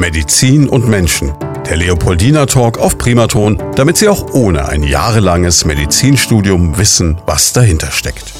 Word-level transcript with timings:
Medizin 0.00 0.66
und 0.66 0.88
Menschen. 0.88 1.34
Der 1.68 1.76
Leopoldina 1.76 2.46
Talk 2.46 2.78
auf 2.78 2.96
Primaton, 2.96 3.62
damit 3.76 3.98
Sie 3.98 4.08
auch 4.08 4.32
ohne 4.32 4.66
ein 4.66 4.82
jahrelanges 4.82 5.66
Medizinstudium 5.66 6.78
wissen, 6.78 7.20
was 7.26 7.52
dahinter 7.52 7.90
steckt. 7.90 8.32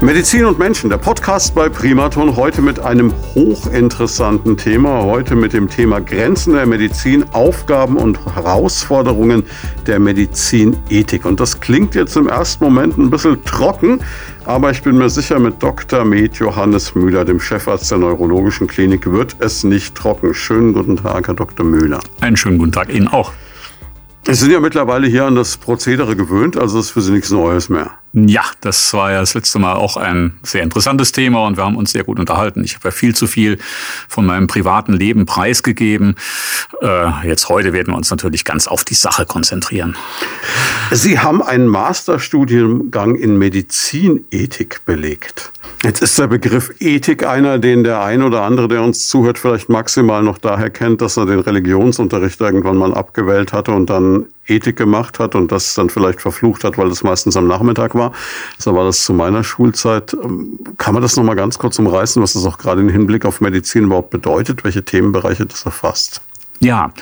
Medizin 0.00 0.46
und 0.46 0.58
Menschen, 0.58 0.90
der 0.90 0.96
Podcast 0.96 1.54
bei 1.54 1.68
Primaton, 1.68 2.36
heute 2.36 2.62
mit 2.62 2.80
einem 2.80 3.12
hochinteressanten 3.34 4.56
Thema, 4.56 5.02
heute 5.02 5.34
mit 5.34 5.52
dem 5.52 5.68
Thema 5.68 6.00
Grenzen 6.00 6.54
der 6.54 6.66
Medizin, 6.66 7.24
Aufgaben 7.32 7.96
und 7.96 8.18
Herausforderungen 8.34 9.44
der 9.86 10.00
Medizinethik. 10.00 11.24
Und 11.24 11.38
das 11.38 11.60
klingt 11.60 11.94
jetzt 11.94 12.16
im 12.16 12.28
ersten 12.28 12.64
Moment 12.64 12.98
ein 12.98 13.10
bisschen 13.10 13.44
trocken, 13.44 14.00
aber 14.44 14.70
ich 14.70 14.82
bin 14.82 14.96
mir 14.96 15.08
sicher, 15.08 15.38
mit 15.38 15.62
Dr. 15.62 16.04
Med 16.04 16.36
Johannes 16.36 16.94
Müller, 16.94 17.24
dem 17.24 17.40
Chefarzt 17.40 17.90
der 17.90 17.98
Neurologischen 17.98 18.66
Klinik, 18.66 19.10
wird 19.10 19.36
es 19.38 19.64
nicht 19.64 19.94
trocken. 19.94 20.34
Schönen 20.34 20.72
guten 20.72 20.96
Tag, 20.96 21.26
Herr 21.26 21.34
Dr. 21.34 21.64
Müller. 21.64 22.00
Einen 22.20 22.36
schönen 22.36 22.58
guten 22.58 22.72
Tag 22.72 22.92
Ihnen 22.92 23.08
auch. 23.08 23.32
Sie 24.26 24.34
sind 24.34 24.50
ja 24.50 24.60
mittlerweile 24.60 25.06
hier 25.06 25.26
an 25.26 25.34
das 25.34 25.56
Prozedere 25.56 26.16
gewöhnt, 26.16 26.56
also 26.56 26.78
ist 26.78 26.90
für 26.90 27.02
Sie 27.02 27.12
nichts 27.12 27.30
Neues 27.30 27.68
mehr. 27.68 27.90
Ja, 28.16 28.44
das 28.60 28.94
war 28.94 29.10
ja 29.10 29.18
das 29.18 29.34
letzte 29.34 29.58
Mal 29.58 29.74
auch 29.74 29.96
ein 29.96 30.38
sehr 30.44 30.62
interessantes 30.62 31.10
Thema 31.10 31.44
und 31.46 31.56
wir 31.56 31.64
haben 31.64 31.74
uns 31.74 31.90
sehr 31.90 32.04
gut 32.04 32.20
unterhalten. 32.20 32.62
Ich 32.62 32.76
habe 32.76 32.86
ja 32.88 32.90
viel 32.92 33.12
zu 33.12 33.26
viel 33.26 33.58
von 34.08 34.24
meinem 34.24 34.46
privaten 34.46 34.92
Leben 34.92 35.26
preisgegeben. 35.26 36.14
Äh, 36.80 37.26
jetzt 37.26 37.48
heute 37.48 37.72
werden 37.72 37.92
wir 37.92 37.96
uns 37.96 38.10
natürlich 38.10 38.44
ganz 38.44 38.68
auf 38.68 38.84
die 38.84 38.94
Sache 38.94 39.26
konzentrieren. 39.26 39.96
Sie 40.92 41.18
haben 41.18 41.42
einen 41.42 41.66
Masterstudiengang 41.66 43.16
in 43.16 43.36
Medizinethik 43.36 44.82
belegt. 44.86 45.50
Jetzt 45.82 46.00
ist 46.00 46.16
der 46.16 46.28
Begriff 46.28 46.70
Ethik 46.78 47.26
einer, 47.26 47.58
den 47.58 47.82
der 47.82 48.02
ein 48.02 48.22
oder 48.22 48.42
andere, 48.42 48.68
der 48.68 48.82
uns 48.82 49.08
zuhört, 49.08 49.38
vielleicht 49.38 49.68
maximal 49.68 50.22
noch 50.22 50.38
daher 50.38 50.70
kennt, 50.70 51.02
dass 51.02 51.16
er 51.16 51.26
den 51.26 51.40
Religionsunterricht 51.40 52.40
irgendwann 52.40 52.76
mal 52.76 52.94
abgewählt 52.94 53.52
hatte 53.52 53.72
und 53.72 53.90
dann 53.90 54.26
Ethik 54.46 54.76
gemacht 54.76 55.18
hat 55.18 55.34
und 55.34 55.50
das 55.52 55.74
dann 55.74 55.90
vielleicht 55.90 56.20
verflucht 56.20 56.64
hat, 56.64 56.76
weil 56.76 56.88
es 56.88 57.02
meistens 57.02 57.36
am 57.36 57.46
Nachmittag 57.46 57.94
war. 57.94 58.12
So 58.58 58.74
war 58.74 58.84
das 58.84 59.02
zu 59.04 59.14
meiner 59.14 59.42
Schulzeit. 59.44 60.16
Kann 60.78 60.94
man 60.94 61.02
das 61.02 61.16
nochmal 61.16 61.36
ganz 61.36 61.58
kurz 61.58 61.78
umreißen, 61.78 62.22
was 62.22 62.34
das 62.34 62.44
auch 62.44 62.58
gerade 62.58 62.82
im 62.82 62.88
Hinblick 62.88 63.24
auf 63.24 63.40
Medizin 63.40 63.84
überhaupt 63.84 64.10
bedeutet, 64.10 64.64
welche 64.64 64.84
Themenbereiche 64.84 65.46
das 65.46 65.64
erfasst? 65.64 66.20
Ja. 66.60 66.92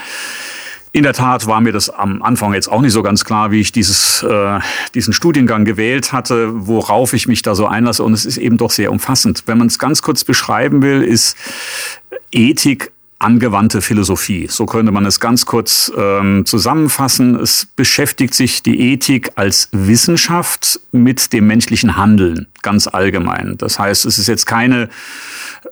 In 0.95 1.05
der 1.05 1.15
Tat 1.15 1.47
war 1.47 1.63
mir 1.63 1.73
das 1.73 1.89
am 1.89 2.23
Anfang 2.23 2.53
jetzt 2.53 2.70
auch 2.70 2.83
nicht 2.83 2.93
so 2.93 3.03
ganz 3.03 3.25
klar, 3.25 3.51
wie 3.51 3.61
ich 3.61 3.73
dieses, 3.73 4.23
äh, 4.23 4.61
diesen 4.95 5.15
Studiengang 5.15 5.65
gewählt 5.65 6.13
hatte, 6.13 6.51
worauf 6.53 7.15
ich 7.15 7.27
mich 7.27 7.41
da 7.41 7.55
so 7.55 7.67
einlasse. 7.67 8.05
Und 8.05 8.13
es 8.13 8.27
ist 8.27 8.37
eben 8.37 8.59
doch 8.59 8.70
sehr 8.70 8.93
umfassend. 8.93 9.45
Wenn 9.47 9.57
man 9.57 9.69
es 9.69 9.79
ganz 9.79 10.03
kurz 10.03 10.23
beschreiben 10.23 10.83
will, 10.83 11.03
ist 11.03 11.37
Ethik 12.31 12.93
angewandte 13.23 13.83
Philosophie. 13.83 14.47
So 14.48 14.67
könnte 14.67 14.92
man 14.92 15.06
es 15.06 15.20
ganz 15.20 15.47
kurz 15.47 15.92
ähm, 15.97 16.45
zusammenfassen. 16.45 17.37
Es 17.37 17.67
beschäftigt 17.67 18.34
sich 18.34 18.62
die 18.62 18.92
Ethik 18.92 19.33
als 19.37 19.69
Wissenschaft 19.73 20.81
mit 20.91 21.33
dem 21.33 21.47
menschlichen 21.47 21.97
Handeln, 21.97 22.48
ganz 22.62 22.87
allgemein. 22.87 23.56
Das 23.59 23.79
heißt, 23.79 24.05
es 24.06 24.19
ist 24.19 24.27
jetzt 24.27 24.47
keine 24.47 24.89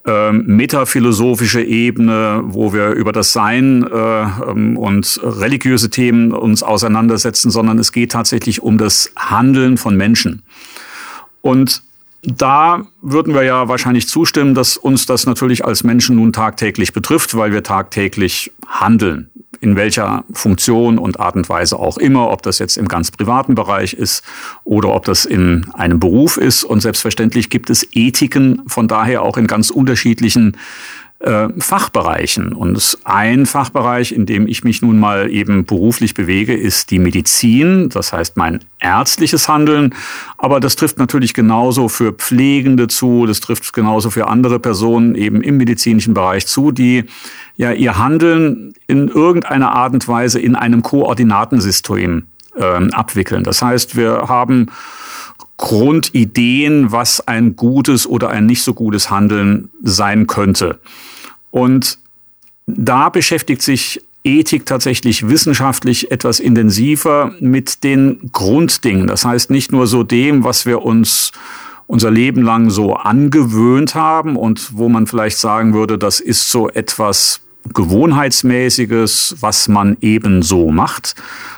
ähm, 0.06 0.44
metaphilosophische 0.46 1.62
Ebene, 1.62 2.42
wo 2.44 2.72
wir 2.72 2.90
über 2.90 3.12
das 3.12 3.32
Sein 3.32 3.84
äh, 3.84 4.22
ähm, 4.22 4.76
und 4.76 5.20
religiöse 5.22 5.90
Themen 5.90 6.32
uns 6.32 6.62
auseinandersetzen, 6.62 7.50
sondern 7.50 7.78
es 7.78 7.92
geht 7.92 8.12
tatsächlich 8.12 8.62
um 8.62 8.78
das 8.78 9.12
Handeln 9.16 9.76
von 9.76 9.96
Menschen. 9.96 10.42
Und 11.42 11.82
da 12.22 12.82
würden 13.00 13.34
wir 13.34 13.42
ja 13.42 13.68
wahrscheinlich 13.68 14.08
zustimmen, 14.08 14.54
dass 14.54 14.76
uns 14.76 15.06
das 15.06 15.26
natürlich 15.26 15.64
als 15.64 15.84
Menschen 15.84 16.16
nun 16.16 16.32
tagtäglich 16.32 16.92
betrifft, 16.92 17.36
weil 17.36 17.52
wir 17.52 17.62
tagtäglich 17.62 18.52
handeln. 18.66 19.30
In 19.62 19.76
welcher 19.76 20.24
Funktion 20.32 20.98
und 20.98 21.20
Art 21.20 21.34
und 21.36 21.48
Weise 21.48 21.78
auch 21.78 21.98
immer, 21.98 22.30
ob 22.30 22.42
das 22.42 22.58
jetzt 22.58 22.78
im 22.78 22.88
ganz 22.88 23.10
privaten 23.10 23.54
Bereich 23.54 23.92
ist 23.92 24.22
oder 24.64 24.94
ob 24.94 25.04
das 25.04 25.26
in 25.26 25.66
einem 25.74 26.00
Beruf 26.00 26.38
ist. 26.38 26.64
Und 26.64 26.80
selbstverständlich 26.80 27.50
gibt 27.50 27.68
es 27.68 27.86
Ethiken, 27.92 28.62
von 28.66 28.88
daher 28.88 29.22
auch 29.22 29.36
in 29.36 29.46
ganz 29.46 29.68
unterschiedlichen 29.68 30.56
äh, 31.20 31.48
Fachbereichen. 31.58 32.54
Und 32.54 32.98
ein 33.04 33.44
Fachbereich, 33.44 34.12
in 34.12 34.26
dem 34.26 34.46
ich 34.46 34.64
mich 34.64 34.80
nun 34.80 34.98
mal 34.98 35.30
eben 35.30 35.66
beruflich 35.66 36.14
bewege, 36.14 36.54
ist 36.54 36.90
die 36.90 36.98
Medizin, 36.98 37.90
das 37.90 38.12
heißt 38.12 38.36
mein 38.36 38.60
ärztliches 38.80 39.46
Handeln. 39.46 39.94
Aber 40.38 40.60
das 40.60 40.76
trifft 40.76 40.98
natürlich 40.98 41.34
genauso 41.34 41.88
für 41.88 42.12
Pflegende 42.12 42.88
zu, 42.88 43.26
das 43.26 43.40
trifft 43.40 43.72
genauso 43.74 44.08
für 44.10 44.28
andere 44.28 44.58
Personen 44.58 45.14
eben 45.14 45.42
im 45.42 45.58
medizinischen 45.58 46.14
Bereich 46.14 46.46
zu, 46.46 46.72
die 46.72 47.04
ja 47.56 47.72
ihr 47.72 47.98
Handeln 47.98 48.72
in 48.86 49.08
irgendeiner 49.08 49.72
Art 49.72 49.92
und 49.92 50.08
Weise 50.08 50.40
in 50.40 50.56
einem 50.56 50.82
Koordinatensystem 50.82 52.24
äh, 52.56 52.62
abwickeln. 52.92 53.44
Das 53.44 53.60
heißt, 53.60 53.94
wir 53.94 54.24
haben 54.28 54.68
Grundideen, 55.58 56.90
was 56.90 57.20
ein 57.28 57.54
gutes 57.56 58.06
oder 58.06 58.30
ein 58.30 58.46
nicht 58.46 58.62
so 58.62 58.72
gutes 58.72 59.10
Handeln 59.10 59.68
sein 59.82 60.26
könnte. 60.26 60.78
Und 61.50 61.98
da 62.66 63.08
beschäftigt 63.08 63.62
sich 63.62 64.00
Ethik 64.22 64.66
tatsächlich 64.66 65.28
wissenschaftlich 65.28 66.10
etwas 66.10 66.40
intensiver 66.40 67.32
mit 67.40 67.84
den 67.84 68.30
Grunddingen. 68.32 69.06
Das 69.06 69.24
heißt 69.24 69.50
nicht 69.50 69.72
nur 69.72 69.86
so 69.86 70.02
dem, 70.02 70.44
was 70.44 70.66
wir 70.66 70.82
uns 70.82 71.32
unser 71.86 72.10
Leben 72.10 72.42
lang 72.42 72.70
so 72.70 72.94
angewöhnt 72.94 73.94
haben 73.94 74.36
und 74.36 74.76
wo 74.76 74.88
man 74.88 75.06
vielleicht 75.06 75.38
sagen 75.38 75.74
würde, 75.74 75.98
das 75.98 76.20
ist 76.20 76.50
so 76.50 76.68
etwas 76.68 77.40
Gewohnheitsmäßiges, 77.74 79.36
was 79.40 79.68
man 79.68 79.96
eben 80.00 80.42
so 80.42 80.70
macht, 80.70 81.14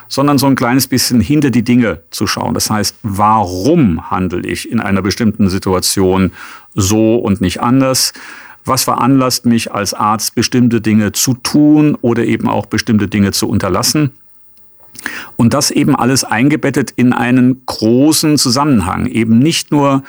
sondern 0.08 0.38
so 0.38 0.46
ein 0.46 0.56
kleines 0.56 0.86
bisschen 0.86 1.20
hinter 1.20 1.50
die 1.50 1.62
Dinge 1.62 2.00
zu 2.10 2.26
schauen. 2.26 2.54
Das 2.54 2.70
heißt, 2.70 2.96
warum 3.02 4.10
handle 4.10 4.46
ich 4.46 4.70
in 4.70 4.80
einer 4.80 5.02
bestimmten 5.02 5.48
Situation 5.48 6.32
so 6.74 7.16
und 7.16 7.40
nicht 7.40 7.60
anders? 7.60 8.12
Was 8.64 8.84
veranlasst 8.84 9.46
mich 9.46 9.72
als 9.72 9.94
Arzt, 9.94 10.34
bestimmte 10.34 10.80
Dinge 10.80 11.12
zu 11.12 11.34
tun 11.34 11.96
oder 12.00 12.24
eben 12.24 12.48
auch 12.48 12.66
bestimmte 12.66 13.08
Dinge 13.08 13.32
zu 13.32 13.48
unterlassen? 13.48 14.12
Und 15.36 15.52
das 15.52 15.70
eben 15.70 15.96
alles 15.96 16.22
eingebettet 16.22 16.92
in 16.94 17.12
einen 17.12 17.62
großen 17.66 18.38
Zusammenhang. 18.38 19.06
Eben 19.06 19.38
nicht 19.38 19.72
nur 19.72 20.04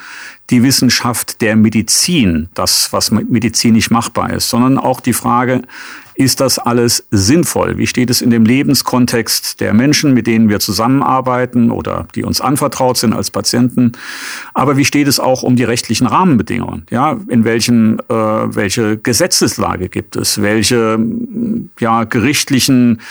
die 0.50 0.62
Wissenschaft 0.62 1.42
der 1.42 1.56
Medizin, 1.56 2.50
das, 2.54 2.94
was 2.94 3.10
medizinisch 3.10 3.90
machbar 3.90 4.32
ist, 4.34 4.50
sondern 4.50 4.78
auch 4.78 5.00
die 5.00 5.14
Frage, 5.14 5.64
ist 6.16 6.40
das 6.40 6.60
alles 6.60 7.06
sinnvoll? 7.12 7.78
Wie 7.78 7.88
steht 7.88 8.10
es 8.10 8.22
in 8.22 8.30
dem 8.30 8.46
Lebenskontext 8.46 9.60
der 9.60 9.74
Menschen, 9.74 10.14
mit 10.14 10.28
denen 10.28 10.50
wir 10.50 10.60
zusammenarbeiten 10.60 11.72
oder 11.72 12.08
die 12.16 12.24
uns 12.24 12.42
anvertraut 12.42 12.98
sind 12.98 13.14
als 13.14 13.32
Patienten? 13.32 13.94
Aber 14.54 14.78
wie 14.78 14.86
steht 14.86 15.08
es 15.08 15.20
auch 15.20 15.44
um 15.44 15.56
die 15.56 15.64
rechtlichen 15.64 16.08
Rahmenbedingungen? 16.08 16.86
Ja, 16.90 17.18
in 17.28 17.44
welchen, 17.46 18.00
äh, 18.00 18.14
welche 18.14 18.98
Gesetzeslage 18.98 19.90
gibt 19.90 20.16
es? 20.16 20.42
Welche 20.42 21.00
ja, 21.80 22.04
gerichtlichen 22.04 23.02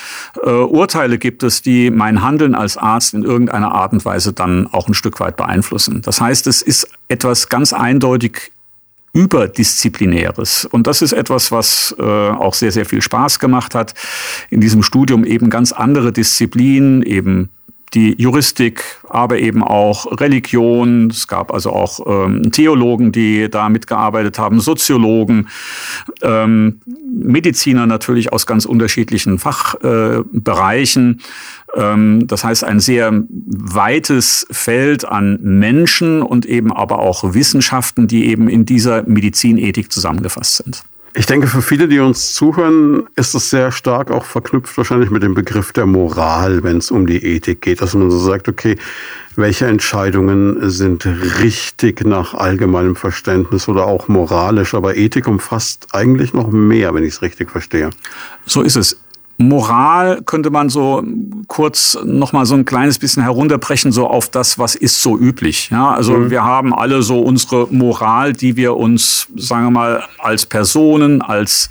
äh, 0.42 0.50
Urteile 0.50 1.18
gibt 1.18 1.42
es, 1.42 1.62
die 1.62 1.90
mein 1.90 2.22
Handeln 2.22 2.54
als 2.54 2.76
Arzt 2.76 3.14
in 3.14 3.22
irgendeiner 3.22 3.72
Art 3.72 3.92
und 3.92 4.04
Weise 4.04 4.32
dann 4.32 4.66
auch 4.66 4.88
ein 4.88 4.94
Stück 4.94 5.20
weit 5.20 5.36
beeinflussen? 5.36 6.02
Das 6.02 6.20
heißt, 6.20 6.46
es 6.46 6.62
ist 6.62 6.88
etwas 7.08 7.48
ganz 7.48 7.72
eindeutig 7.72 8.52
Überdisziplinäres. 9.12 10.64
Und 10.64 10.86
das 10.86 11.02
ist 11.02 11.12
etwas, 11.12 11.52
was 11.52 11.94
äh, 11.98 12.02
auch 12.02 12.54
sehr, 12.54 12.72
sehr 12.72 12.86
viel 12.86 13.02
Spaß 13.02 13.38
gemacht 13.38 13.74
hat. 13.74 13.94
In 14.48 14.60
diesem 14.60 14.82
Studium 14.82 15.24
eben 15.24 15.50
ganz 15.50 15.72
andere 15.72 16.12
Disziplinen, 16.12 17.02
eben 17.02 17.50
die 17.94 18.14
Juristik, 18.20 18.82
aber 19.08 19.38
eben 19.38 19.62
auch 19.62 20.20
Religion. 20.20 21.10
Es 21.10 21.28
gab 21.28 21.52
also 21.52 21.70
auch 21.70 22.00
ähm, 22.06 22.50
Theologen, 22.52 23.12
die 23.12 23.50
da 23.50 23.68
mitgearbeitet 23.68 24.38
haben, 24.38 24.60
Soziologen, 24.60 25.48
ähm, 26.22 26.80
Mediziner 27.12 27.86
natürlich 27.86 28.32
aus 28.32 28.46
ganz 28.46 28.64
unterschiedlichen 28.64 29.38
Fachbereichen. 29.38 31.20
Äh, 31.74 32.24
das 32.24 32.44
heißt, 32.44 32.64
ein 32.64 32.80
sehr 32.80 33.12
weites 33.28 34.46
Feld 34.50 35.04
an 35.04 35.38
Menschen 35.42 36.22
und 36.22 36.46
eben 36.46 36.72
aber 36.72 36.98
auch 36.98 37.34
Wissenschaften, 37.34 38.08
die 38.08 38.26
eben 38.26 38.48
in 38.48 38.64
dieser 38.66 39.02
Medizinethik 39.04 39.92
zusammengefasst 39.92 40.56
sind. 40.56 40.84
Ich 41.14 41.26
denke, 41.26 41.46
für 41.46 41.60
viele, 41.60 41.88
die 41.88 41.98
uns 41.98 42.32
zuhören, 42.32 43.06
ist 43.16 43.34
es 43.34 43.50
sehr 43.50 43.70
stark 43.70 44.10
auch 44.10 44.24
verknüpft 44.24 44.78
wahrscheinlich 44.78 45.10
mit 45.10 45.22
dem 45.22 45.34
Begriff 45.34 45.72
der 45.72 45.84
Moral, 45.84 46.62
wenn 46.62 46.78
es 46.78 46.90
um 46.90 47.06
die 47.06 47.22
Ethik 47.22 47.60
geht, 47.60 47.82
dass 47.82 47.92
man 47.92 48.10
so 48.10 48.18
sagt, 48.18 48.48
okay, 48.48 48.78
welche 49.36 49.66
Entscheidungen 49.66 50.70
sind 50.70 51.04
richtig 51.40 52.02
nach 52.04 52.32
allgemeinem 52.32 52.96
Verständnis 52.96 53.68
oder 53.68 53.86
auch 53.86 54.08
moralisch, 54.08 54.72
aber 54.72 54.96
Ethik 54.96 55.28
umfasst 55.28 55.88
eigentlich 55.92 56.32
noch 56.32 56.50
mehr, 56.50 56.94
wenn 56.94 57.04
ich 57.04 57.14
es 57.14 57.22
richtig 57.22 57.50
verstehe. 57.50 57.90
So 58.46 58.62
ist 58.62 58.76
es. 58.76 58.98
Moral 59.48 60.22
könnte 60.22 60.50
man 60.50 60.68
so 60.68 61.02
kurz 61.46 61.98
noch 62.04 62.32
mal 62.32 62.46
so 62.46 62.54
ein 62.54 62.64
kleines 62.64 62.98
bisschen 62.98 63.22
herunterbrechen 63.22 63.92
so 63.92 64.06
auf 64.08 64.28
das, 64.28 64.58
was 64.58 64.74
ist 64.74 65.02
so 65.02 65.18
üblich. 65.18 65.70
Ja, 65.70 65.92
also 65.92 66.14
mhm. 66.14 66.30
wir 66.30 66.44
haben 66.44 66.74
alle 66.74 67.02
so 67.02 67.20
unsere 67.20 67.66
Moral, 67.70 68.32
die 68.32 68.56
wir 68.56 68.76
uns, 68.76 69.28
sagen 69.36 69.66
wir 69.66 69.70
mal, 69.70 70.04
als 70.18 70.46
Personen, 70.46 71.22
als 71.22 71.68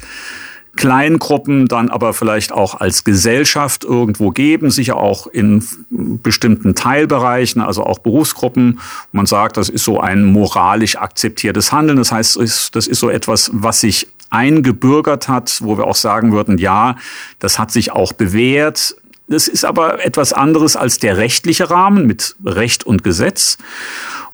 Kleingruppen 0.78 1.68
dann 1.68 1.90
aber 1.90 2.14
vielleicht 2.14 2.54
auch 2.54 2.80
als 2.80 3.04
Gesellschaft 3.04 3.84
irgendwo 3.84 4.30
geben, 4.32 4.72
sicher 4.72 4.96
auch 4.96 5.28
in 5.28 5.64
bestimmten 5.90 6.76
Teilbereichen, 6.76 7.62
also 7.62 7.84
auch 7.84 8.00
Berufsgruppen. 8.00 8.80
Man 9.12 9.26
sagt, 9.26 9.58
das 9.58 9.68
ist 9.68 9.84
so 9.84 10.00
ein 10.00 10.24
moralisch 10.24 10.96
akzeptiertes 10.96 11.74
Handeln. 11.74 11.98
Das 11.98 12.12
heißt, 12.12 12.40
das 12.74 12.88
ist 12.88 13.00
so 13.00 13.10
etwas, 13.10 13.52
was 13.54 13.82
sich 13.82 14.08
eingebürgert 14.32 15.28
hat, 15.28 15.60
wo 15.62 15.78
wir 15.78 15.86
auch 15.86 15.96
sagen 15.96 16.32
würden, 16.32 16.58
ja, 16.58 16.96
das 17.40 17.60
hat 17.60 17.72
sich 17.72 17.92
auch 17.92 18.14
bewährt. 18.14 18.96
Das 19.28 19.48
ist 19.48 19.64
aber 19.64 20.04
etwas 20.04 20.34
anderes 20.34 20.76
als 20.76 20.98
der 20.98 21.18
rechtliche 21.18 21.70
Rahmen 21.70 22.08
mit 22.08 22.36
Recht 22.44 22.84
und 22.84 23.04
Gesetz. 23.04 23.58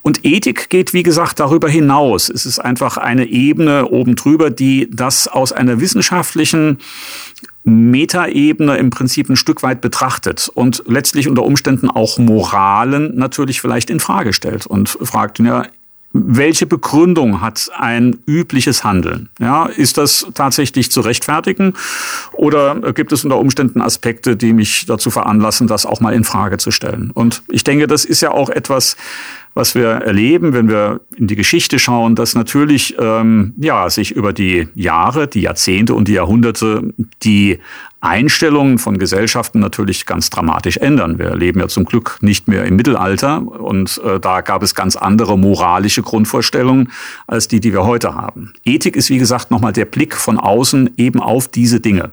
Und 0.01 0.23
Ethik 0.23 0.69
geht, 0.69 0.93
wie 0.93 1.03
gesagt, 1.03 1.39
darüber 1.39 1.67
hinaus. 1.67 2.29
Es 2.29 2.45
ist 2.45 2.59
einfach 2.59 2.95
eine 2.95 3.25
Ebene 3.25 3.87
oben 3.87 4.15
drüber, 4.15 4.49
die 4.49 4.89
das 4.89 5.27
aus 5.27 5.51
einer 5.51 5.81
wissenschaftlichen 5.81 6.79
Metaebene 7.65 8.77
im 8.77 8.89
Prinzip 8.89 9.29
ein 9.29 9.35
Stück 9.35 9.63
weit 9.63 9.81
betrachtet 9.81 10.49
und 10.53 10.83
letztlich 10.87 11.27
unter 11.27 11.43
Umständen 11.43 11.89
auch 11.89 12.17
Moralen 12.17 13.17
natürlich 13.17 13.59
vielleicht 13.59 13.89
in 13.89 13.99
Frage 13.99 14.31
stellt 14.31 14.65
und 14.65 14.87
fragt, 14.89 15.39
ja, 15.39 15.65
welche 16.25 16.65
Begründung 16.65 17.41
hat 17.41 17.69
ein 17.77 18.17
übliches 18.25 18.83
Handeln? 18.83 19.29
Ja, 19.39 19.65
ist 19.65 19.97
das 19.97 20.27
tatsächlich 20.33 20.91
zu 20.91 21.01
rechtfertigen 21.01 21.73
oder 22.33 22.93
gibt 22.93 23.11
es 23.11 23.23
unter 23.23 23.37
Umständen 23.37 23.81
Aspekte, 23.81 24.35
die 24.35 24.53
mich 24.53 24.85
dazu 24.85 25.09
veranlassen, 25.09 25.67
das 25.67 25.85
auch 25.85 25.99
mal 25.99 26.13
in 26.13 26.23
Frage 26.23 26.57
zu 26.57 26.71
stellen? 26.71 27.11
Und 27.13 27.43
ich 27.49 27.63
denke, 27.63 27.87
das 27.87 28.05
ist 28.05 28.21
ja 28.21 28.31
auch 28.31 28.49
etwas, 28.49 28.97
was 29.57 29.75
wir 29.75 29.87
erleben, 29.87 30.53
wenn 30.53 30.69
wir 30.69 31.01
in 31.17 31.27
die 31.27 31.35
Geschichte 31.35 31.79
schauen, 31.79 32.15
dass 32.15 32.35
natürlich 32.35 32.95
ähm, 32.99 33.53
ja 33.57 33.89
sich 33.89 34.11
über 34.11 34.31
die 34.31 34.67
Jahre, 34.75 35.27
die 35.27 35.41
Jahrzehnte 35.41 35.95
und 35.95 36.07
die 36.07 36.13
Jahrhunderte 36.13 36.93
die 37.23 37.59
Einstellungen 37.99 38.77
von 38.77 38.99
Gesellschaften 38.99 39.59
natürlich 39.59 40.05
ganz 40.05 40.29
dramatisch 40.29 40.77
ändern. 40.77 41.17
Wir 41.17 41.35
leben 41.35 41.59
ja 41.59 41.67
zum 41.67 41.85
Glück 41.85 42.19
nicht 42.21 42.47
mehr 42.47 42.65
im 42.65 42.75
Mittelalter 42.75 43.41
und 43.41 43.99
äh, 44.05 44.19
da 44.19 44.41
gab 44.41 44.61
es 44.61 44.75
ganz 44.75 44.95
andere 44.95 45.37
moralische 45.37 46.03
Grundvorstellungen 46.03 46.91
als 47.25 47.47
die, 47.47 47.59
die 47.59 47.73
wir 47.73 47.83
heute 47.83 48.13
haben. 48.13 48.53
Ethik 48.63 48.95
ist 48.95 49.09
wie 49.09 49.17
gesagt 49.17 49.49
nochmal 49.49 49.73
der 49.73 49.85
Blick 49.85 50.15
von 50.15 50.37
außen 50.37 50.91
eben 50.97 51.19
auf 51.19 51.47
diese 51.47 51.79
Dinge. 51.79 52.11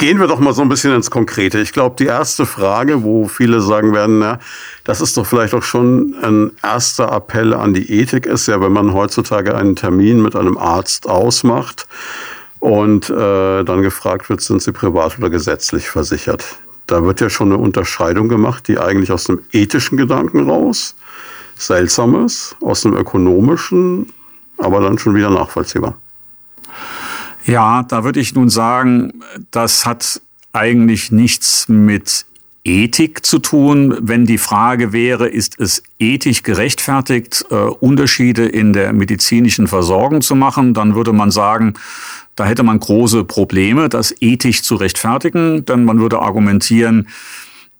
Gehen 0.00 0.18
wir 0.18 0.28
doch 0.28 0.40
mal 0.40 0.54
so 0.54 0.62
ein 0.62 0.68
bisschen 0.68 0.94
ins 0.94 1.10
Konkrete. 1.10 1.58
Ich 1.58 1.72
glaube, 1.72 1.96
die 1.98 2.06
erste 2.06 2.46
Frage, 2.46 3.02
wo 3.02 3.28
viele 3.28 3.60
sagen 3.60 3.92
werden, 3.92 4.18
na, 4.18 4.38
das 4.84 5.02
ist 5.02 5.16
doch 5.16 5.26
vielleicht 5.26 5.52
auch 5.52 5.62
schon 5.62 6.14
ein 6.22 6.52
erster 6.62 7.12
Appell 7.12 7.52
an 7.52 7.74
die 7.74 7.90
Ethik, 7.90 8.24
ist 8.24 8.46
ja, 8.46 8.60
wenn 8.62 8.72
man 8.72 8.94
heutzutage 8.94 9.54
einen 9.54 9.76
Termin 9.76 10.22
mit 10.22 10.36
einem 10.36 10.56
Arzt 10.56 11.06
ausmacht 11.06 11.86
und 12.60 13.10
äh, 13.10 13.62
dann 13.64 13.82
gefragt 13.82 14.30
wird, 14.30 14.40
sind 14.40 14.62
Sie 14.62 14.72
privat 14.72 15.18
oder 15.18 15.28
gesetzlich 15.28 15.90
versichert. 15.90 16.44
Da 16.86 17.04
wird 17.04 17.20
ja 17.20 17.28
schon 17.28 17.52
eine 17.52 17.58
Unterscheidung 17.58 18.28
gemacht, 18.28 18.68
die 18.68 18.78
eigentlich 18.78 19.12
aus 19.12 19.24
dem 19.24 19.40
ethischen 19.52 19.98
Gedanken 19.98 20.48
raus, 20.48 20.96
seltsames, 21.56 22.56
aus 22.62 22.82
dem 22.82 22.96
ökonomischen, 22.96 24.12
aber 24.58 24.80
dann 24.80 24.98
schon 24.98 25.14
wieder 25.14 25.30
nachvollziehbar. 25.30 25.94
Ja, 27.50 27.82
da 27.82 28.04
würde 28.04 28.20
ich 28.20 28.32
nun 28.32 28.48
sagen, 28.48 29.24
das 29.50 29.84
hat 29.84 30.20
eigentlich 30.52 31.10
nichts 31.10 31.68
mit 31.68 32.24
Ethik 32.62 33.26
zu 33.26 33.40
tun, 33.40 33.98
wenn 34.00 34.24
die 34.24 34.38
Frage 34.38 34.92
wäre, 34.92 35.26
ist 35.26 35.58
es 35.58 35.82
ethisch 35.98 36.44
gerechtfertigt, 36.44 37.44
äh, 37.50 37.54
Unterschiede 37.56 38.46
in 38.46 38.72
der 38.72 38.92
medizinischen 38.92 39.66
Versorgung 39.66 40.20
zu 40.20 40.36
machen, 40.36 40.74
dann 40.74 40.94
würde 40.94 41.12
man 41.12 41.32
sagen, 41.32 41.74
da 42.36 42.44
hätte 42.44 42.62
man 42.62 42.78
große 42.78 43.24
Probleme, 43.24 43.88
das 43.88 44.14
ethisch 44.20 44.62
zu 44.62 44.76
rechtfertigen, 44.76 45.64
denn 45.64 45.84
man 45.84 45.98
würde 45.98 46.20
argumentieren, 46.20 47.08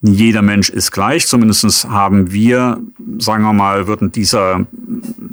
jeder 0.03 0.41
Mensch 0.41 0.71
ist 0.71 0.93
gleich. 0.93 1.27
Zumindest 1.27 1.89
haben 1.89 2.33
wir, 2.33 2.81
sagen 3.19 3.45
wir 3.45 3.53
mal, 3.53 3.87
würden 3.87 4.11
dieser 4.11 4.67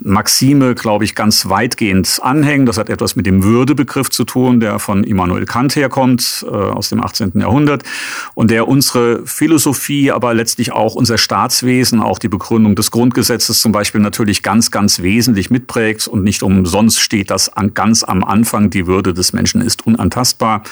Maxime, 0.03 0.75
glaube 0.75 1.05
ich, 1.05 1.15
ganz 1.15 1.47
weitgehend 1.47 2.19
anhängen. 2.21 2.65
Das 2.65 2.77
hat 2.77 2.89
etwas 2.89 3.15
mit 3.15 3.25
dem 3.25 3.43
Würdebegriff 3.43 4.09
zu 4.09 4.25
tun, 4.25 4.59
der 4.59 4.79
von 4.79 5.05
Immanuel 5.05 5.45
Kant 5.45 5.75
herkommt, 5.77 6.45
äh, 6.45 6.53
aus 6.53 6.89
dem 6.89 7.01
18. 7.01 7.39
Jahrhundert, 7.39 7.83
und 8.35 8.51
der 8.51 8.67
unsere 8.67 9.25
Philosophie, 9.25 10.11
aber 10.11 10.33
letztlich 10.33 10.73
auch 10.73 10.95
unser 10.95 11.17
Staatswesen, 11.17 12.01
auch 12.01 12.19
die 12.19 12.29
Begründung 12.29 12.75
des 12.75 12.91
Grundgesetzes 12.91 13.61
zum 13.61 13.71
Beispiel 13.71 14.01
natürlich 14.01 14.43
ganz, 14.43 14.69
ganz 14.69 15.01
wesentlich 15.01 15.49
mitprägt. 15.49 16.07
Und 16.07 16.23
nicht 16.23 16.43
umsonst 16.43 16.99
steht 16.99 17.31
das 17.31 17.47
an, 17.55 17.73
ganz 17.73 18.03
am 18.03 18.25
Anfang, 18.25 18.69
die 18.69 18.85
Würde 18.85 19.13
des 19.13 19.31
Menschen 19.31 19.61
ist 19.61 19.87
unantastbar, 19.87 20.63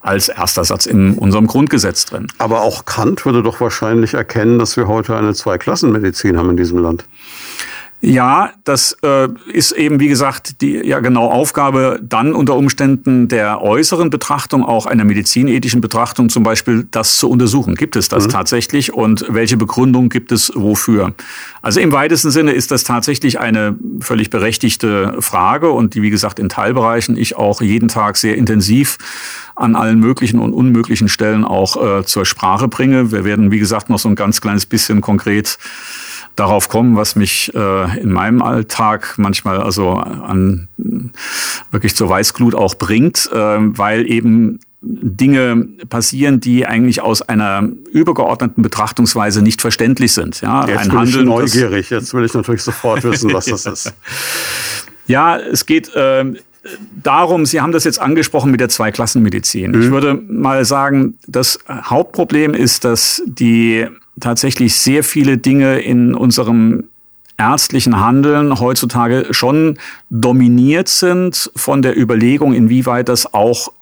als 0.00 0.28
erster 0.28 0.64
Satz 0.64 0.86
in 0.86 1.14
unserem 1.14 1.46
Grundgesetz 1.46 2.06
drin. 2.06 2.26
Aber 2.38 2.62
auch 2.62 2.84
Kant 2.84 3.24
würde 3.24 3.43
doch 3.44 3.60
wahrscheinlich 3.60 4.14
erkennen, 4.14 4.58
dass 4.58 4.76
wir 4.76 4.88
heute 4.88 5.16
eine 5.16 5.34
Zweiklassenmedizin 5.34 6.36
haben 6.36 6.50
in 6.50 6.56
diesem 6.56 6.78
Land. 6.78 7.04
Ja, 8.04 8.52
das 8.64 8.98
äh, 9.02 9.28
ist 9.50 9.72
eben, 9.72 9.98
wie 9.98 10.08
gesagt, 10.08 10.60
die 10.60 10.74
ja 10.74 11.00
genau 11.00 11.30
Aufgabe 11.30 11.98
dann 12.02 12.34
unter 12.34 12.54
Umständen 12.54 13.28
der 13.28 13.62
äußeren 13.62 14.10
Betrachtung, 14.10 14.62
auch 14.62 14.84
einer 14.84 15.04
medizinethischen 15.04 15.80
Betrachtung 15.80 16.28
zum 16.28 16.42
Beispiel, 16.42 16.86
das 16.90 17.16
zu 17.16 17.30
untersuchen. 17.30 17.76
Gibt 17.76 17.96
es 17.96 18.10
das 18.10 18.26
mhm. 18.26 18.32
tatsächlich 18.32 18.92
und 18.92 19.24
welche 19.30 19.56
Begründung 19.56 20.10
gibt 20.10 20.32
es 20.32 20.52
wofür? 20.54 21.14
Also 21.62 21.80
im 21.80 21.92
weitesten 21.92 22.30
Sinne 22.30 22.52
ist 22.52 22.70
das 22.70 22.84
tatsächlich 22.84 23.40
eine 23.40 23.74
völlig 24.00 24.28
berechtigte 24.28 25.16
Frage 25.20 25.70
und 25.70 25.94
die, 25.94 26.02
wie 26.02 26.10
gesagt, 26.10 26.38
in 26.38 26.50
Teilbereichen 26.50 27.16
ich 27.16 27.36
auch 27.36 27.62
jeden 27.62 27.88
Tag 27.88 28.18
sehr 28.18 28.36
intensiv 28.36 28.98
an 29.56 29.76
allen 29.76 29.98
möglichen 29.98 30.40
und 30.40 30.52
unmöglichen 30.52 31.08
Stellen 31.08 31.42
auch 31.42 32.00
äh, 32.00 32.04
zur 32.04 32.26
Sprache 32.26 32.68
bringe. 32.68 33.12
Wir 33.12 33.24
werden, 33.24 33.50
wie 33.50 33.60
gesagt, 33.60 33.88
noch 33.88 33.98
so 33.98 34.10
ein 34.10 34.14
ganz 34.14 34.42
kleines 34.42 34.66
bisschen 34.66 35.00
konkret 35.00 35.58
darauf 36.36 36.68
kommen, 36.68 36.96
was 36.96 37.16
mich 37.16 37.52
äh, 37.54 38.00
in 38.00 38.12
meinem 38.12 38.42
Alltag 38.42 39.14
manchmal 39.16 39.60
also 39.60 39.92
an 39.92 40.68
wirklich 41.70 41.94
zur 41.94 42.08
Weißglut 42.08 42.54
auch 42.54 42.74
bringt, 42.74 43.30
äh, 43.32 43.36
weil 43.36 44.10
eben 44.10 44.60
Dinge 44.86 45.66
passieren, 45.88 46.40
die 46.40 46.66
eigentlich 46.66 47.00
aus 47.00 47.22
einer 47.22 47.68
übergeordneten 47.90 48.62
Betrachtungsweise 48.62 49.40
nicht 49.40 49.60
verständlich 49.62 50.12
sind. 50.12 50.42
Ja, 50.42 50.66
jetzt 50.66 50.78
ein 50.78 50.88
bin 50.90 50.98
Handeln, 50.98 51.20
ich 51.20 51.28
neugierig. 51.28 51.90
Jetzt 51.90 52.12
will 52.12 52.24
ich 52.24 52.34
natürlich 52.34 52.62
sofort 52.62 53.02
wissen, 53.04 53.32
was 53.32 53.46
das 53.46 53.66
ist. 53.66 53.94
Ja, 55.06 55.38
es 55.38 55.64
geht 55.64 55.94
äh, 55.94 56.24
darum, 57.02 57.46
Sie 57.46 57.60
haben 57.60 57.72
das 57.72 57.84
jetzt 57.84 58.00
angesprochen 58.00 58.50
mit 58.50 58.60
der 58.60 58.68
Zweiklassenmedizin. 58.68 59.72
Mhm. 59.72 59.82
Ich 59.82 59.90
würde 59.90 60.14
mal 60.14 60.64
sagen, 60.64 61.14
das 61.26 61.58
Hauptproblem 61.68 62.54
ist, 62.54 62.84
dass 62.84 63.22
die 63.26 63.86
tatsächlich 64.20 64.76
sehr 64.76 65.04
viele 65.04 65.38
Dinge 65.38 65.80
in 65.80 66.14
unserem 66.14 66.84
ärztlichen 67.36 67.98
Handeln 67.98 68.60
heutzutage 68.60 69.28
schon 69.32 69.78
dominiert 70.10 70.88
sind 70.88 71.50
von 71.56 71.82
der 71.82 71.98
Überlegung, 71.98 72.54
inwieweit 72.54 73.08
das 73.08 73.34
auch 73.34 73.72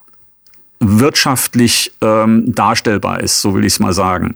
wirtschaftlich 0.81 1.93
ähm, 2.01 2.55
darstellbar 2.55 3.21
ist, 3.21 3.41
so 3.41 3.55
will 3.55 3.65
ich 3.65 3.75
es 3.75 3.79
mal 3.79 3.93
sagen. 3.93 4.35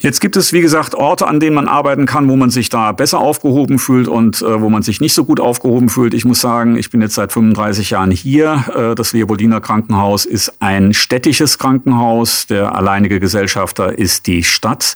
Jetzt 0.00 0.20
gibt 0.20 0.36
es, 0.36 0.54
wie 0.54 0.62
gesagt, 0.62 0.94
Orte, 0.94 1.28
an 1.28 1.40
denen 1.40 1.54
man 1.54 1.68
arbeiten 1.68 2.06
kann, 2.06 2.26
wo 2.30 2.34
man 2.34 2.48
sich 2.48 2.70
da 2.70 2.92
besser 2.92 3.18
aufgehoben 3.18 3.78
fühlt 3.78 4.08
und 4.08 4.40
äh, 4.40 4.60
wo 4.62 4.70
man 4.70 4.82
sich 4.82 5.02
nicht 5.02 5.12
so 5.12 5.24
gut 5.24 5.40
aufgehoben 5.40 5.90
fühlt. 5.90 6.14
Ich 6.14 6.24
muss 6.24 6.40
sagen, 6.40 6.76
ich 6.76 6.90
bin 6.90 7.02
jetzt 7.02 7.16
seit 7.16 7.32
35 7.32 7.90
Jahren 7.90 8.10
hier. 8.10 8.64
Äh, 8.74 8.94
das 8.94 9.12
Leopoldiner 9.12 9.60
Krankenhaus 9.60 10.24
ist 10.24 10.54
ein 10.60 10.94
städtisches 10.94 11.58
Krankenhaus. 11.58 12.46
Der 12.46 12.74
alleinige 12.74 13.20
Gesellschafter 13.20 13.98
ist 13.98 14.26
die 14.26 14.42
Stadt. 14.42 14.94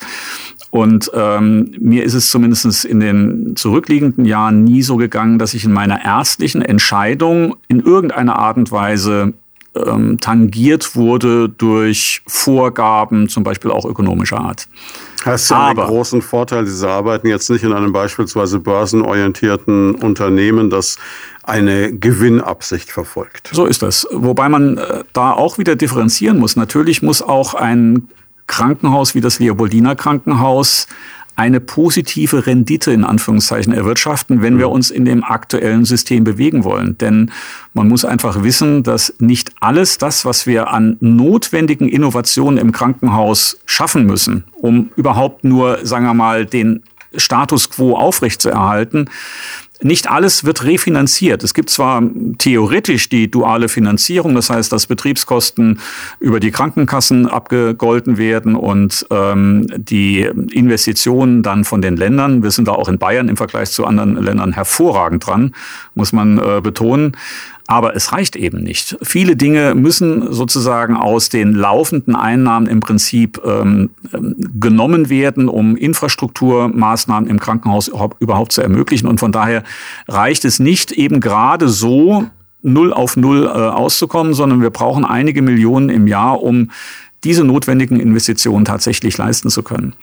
Und 0.71 1.11
ähm, 1.15 1.73
mir 1.79 2.03
ist 2.03 2.15
es 2.15 2.31
zumindest 2.31 2.85
in 2.87 2.99
den 2.99 3.57
zurückliegenden 3.57 4.25
Jahren 4.25 4.65
nie 4.65 4.83
so 4.83 4.97
gegangen, 4.97 5.39
dass 5.39 5.53
ich 5.53 5.67
in 5.67 5.73
meiner 5.73 6.03
ärztlichen 6.03 6.63
Entscheidung 6.63 7.57
in 7.69 7.81
irgendeiner 7.81 8.39
Art 8.39 8.57
und 8.57 8.73
Weise 8.73 9.35
ähm, 9.75 10.19
tangiert 10.21 10.97
wurde 10.97 11.49
durch 11.49 12.23
Vorgaben, 12.27 13.29
zum 13.29 13.43
Beispiel 13.45 13.71
auch 13.71 13.85
ökonomischer 13.85 14.41
Art. 14.41 14.69
Hast 15.25 15.51
du 15.51 15.55
einen 15.55 15.77
großen 15.77 16.21
Vorteil, 16.21 16.67
Sie 16.67 16.89
arbeiten 16.89 17.29
jetzt 17.29 17.49
nicht 17.49 17.65
in 17.65 17.73
einem 17.73 17.93
beispielsweise 17.93 18.59
börsenorientierten 18.61 19.95
Unternehmen, 19.95 20.69
das 20.69 20.97
eine 21.43 21.97
Gewinnabsicht 21.97 22.91
verfolgt. 22.91 23.51
So 23.53 23.67
ist 23.67 23.83
das. 23.83 24.07
Wobei 24.11 24.49
man 24.49 24.79
äh, 24.79 25.05
da 25.13 25.33
auch 25.33 25.59
wieder 25.59 25.77
differenzieren 25.77 26.39
muss. 26.39 26.57
Natürlich 26.57 27.03
muss 27.03 27.23
auch 27.23 27.55
ein 27.55 28.09
Krankenhaus 28.47 29.15
wie 29.15 29.21
das 29.21 29.39
Leopoldiner 29.39 29.97
Krankenhaus 29.97 30.87
eine 31.37 31.61
positive 31.61 32.47
Rendite 32.47 32.93
in 32.93 33.05
Anführungszeichen 33.05 33.73
erwirtschaften, 33.73 34.43
wenn 34.43 34.59
wir 34.59 34.69
mhm. 34.69 34.75
uns 34.75 34.91
in 34.91 35.05
dem 35.05 35.25
aktuellen 35.25 35.85
System 35.85 36.25
bewegen 36.25 36.65
wollen. 36.65 36.97
Denn 36.99 37.31
man 37.73 37.89
muss 37.89 38.05
einfach 38.05 38.43
wissen, 38.43 38.83
dass 38.83 39.15
nicht 39.19 39.53
alles 39.61 39.99
das, 39.99 40.25
was 40.25 40.47
wir 40.47 40.69
an 40.73 40.97
notwendigen 41.01 41.89
Innovationen 41.89 42.59
im 42.59 42.73
Krankenhaus 42.73 43.59
schaffen 43.67 44.07
müssen, 44.07 44.45
um 44.55 44.91
überhaupt 44.97 45.45
nur, 45.45 45.85
sagen 45.85 46.07
wir 46.07 46.15
mal, 46.15 46.47
den 46.47 46.83
Status 47.17 47.71
quo 47.71 47.97
aufrechtzuerhalten, 47.97 49.09
nicht 49.83 50.09
alles 50.09 50.45
wird 50.45 50.65
refinanziert. 50.65 51.43
Es 51.43 51.53
gibt 51.53 51.69
zwar 51.69 52.03
theoretisch 52.39 53.09
die 53.09 53.31
duale 53.31 53.69
Finanzierung, 53.69 54.35
das 54.35 54.49
heißt, 54.49 54.73
dass 54.73 54.87
Betriebskosten 54.87 55.81
über 56.21 56.41
die 56.41 56.53
Krankenkassen 56.53 57.27
abgegolten 57.27 58.17
werden 58.17 58.55
und 58.55 59.07
ähm, 59.11 59.67
die 59.77 60.23
Investitionen 60.23 61.43
dann 61.43 61.65
von 61.65 61.83
den 61.83 61.97
Ländern, 61.97 62.43
wir 62.43 62.51
sind 62.51 62.69
da 62.69 62.73
auch 62.73 62.89
in 62.89 62.99
Bayern 62.99 63.29
im 63.29 63.37
Vergleich 63.37 63.71
zu 63.73 63.85
anderen 63.85 64.17
Ländern 64.23 64.53
hervorragend 64.53 65.27
dran, 65.27 65.55
muss 65.95 66.13
man 66.13 66.39
äh, 66.39 66.61
betonen. 66.63 67.17
Aber 67.67 67.97
es 67.97 68.13
reicht 68.13 68.37
eben 68.37 68.63
nicht. 68.63 68.97
Viele 69.03 69.37
Dinge 69.37 69.75
müssen 69.75 70.33
sozusagen 70.33 70.97
aus 70.97 71.31
den 71.31 71.55
laufenden 71.55 72.15
Einnahmen 72.15 72.67
im 72.67 72.81
Prinzip 72.81 73.41
ähm, 73.45 73.91
ähm, 74.13 74.35
genommen 74.61 75.09
werden, 75.09 75.49
um 75.49 75.75
Infrastrukturmaßnahmen 75.75 77.29
im 77.29 77.41
Krankenhaus 77.41 77.91
überhaupt 78.19 78.53
zu 78.53 78.61
ermöglichen. 78.61 79.09
Und 79.09 79.19
von 79.19 79.33
daher 79.33 79.63
reicht 80.09 80.45
es 80.45 80.59
nicht 80.59 80.93
eben 80.93 81.21
gerade 81.21 81.69
so, 81.69 82.27
null 82.61 82.93
auf 82.93 83.17
null 83.17 83.45
äh, 83.45 83.49
auszukommen, 83.49 84.35
sondern 84.35 84.61
wir 84.61 84.71
brauchen 84.71 85.05
einige 85.05 85.43
Millionen 85.43 85.91
im 85.91 86.07
Jahr, 86.07 86.43
um 86.43 86.71
diese 87.23 87.45
notwendigen 87.45 88.01
Investitionen 88.01 88.65
tatsächlich 88.65 89.17
leisten 89.17 89.51
zu 89.51 89.63
können. 89.63 89.95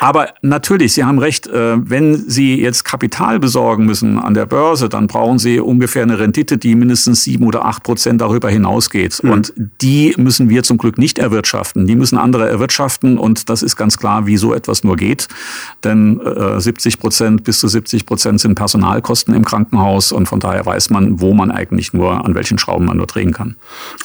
Aber 0.00 0.28
natürlich, 0.42 0.92
Sie 0.92 1.04
haben 1.04 1.18
recht, 1.18 1.46
äh, 1.46 1.76
wenn 1.78 2.16
Sie 2.16 2.60
jetzt 2.60 2.84
Kapital 2.84 3.38
besorgen 3.38 3.86
müssen 3.86 4.18
an 4.18 4.34
der 4.34 4.46
Börse, 4.46 4.88
dann 4.88 5.06
brauchen 5.06 5.38
Sie 5.38 5.60
ungefähr 5.60 6.02
eine 6.02 6.18
Rendite, 6.18 6.58
die 6.58 6.74
mindestens 6.74 7.24
sieben 7.24 7.44
oder 7.46 7.64
acht 7.64 7.82
Prozent 7.82 8.20
darüber 8.20 8.50
hinausgeht. 8.50 9.22
Mhm. 9.22 9.30
Und 9.30 9.52
die 9.80 10.14
müssen 10.16 10.48
wir 10.48 10.62
zum 10.62 10.78
Glück 10.78 10.98
nicht 10.98 11.18
erwirtschaften. 11.18 11.86
Die 11.86 11.96
müssen 11.96 12.18
andere 12.18 12.48
erwirtschaften 12.48 13.18
und 13.18 13.48
das 13.48 13.62
ist 13.62 13.76
ganz 13.76 13.98
klar, 13.98 14.26
wie 14.26 14.36
so 14.36 14.54
etwas 14.54 14.84
nur 14.84 14.96
geht. 14.96 15.28
Denn 15.84 16.20
70 16.58 16.94
äh, 16.94 16.96
Prozent 16.98 17.44
bis 17.44 17.60
zu 17.60 17.68
70 17.68 18.06
Prozent 18.06 18.40
sind 18.40 18.54
Personalkosten 18.54 19.34
im 19.34 19.44
Krankenhaus 19.44 20.12
und 20.12 20.26
von 20.26 20.40
daher 20.40 20.64
weiß 20.66 20.90
man, 20.90 21.20
wo 21.20 21.34
man 21.34 21.50
eigentlich 21.50 21.92
nur, 21.92 22.24
an 22.24 22.34
welchen 22.34 22.58
Schrauben 22.58 22.86
man 22.86 22.96
nur 22.96 23.06
drehen 23.06 23.32
kann. 23.32 23.56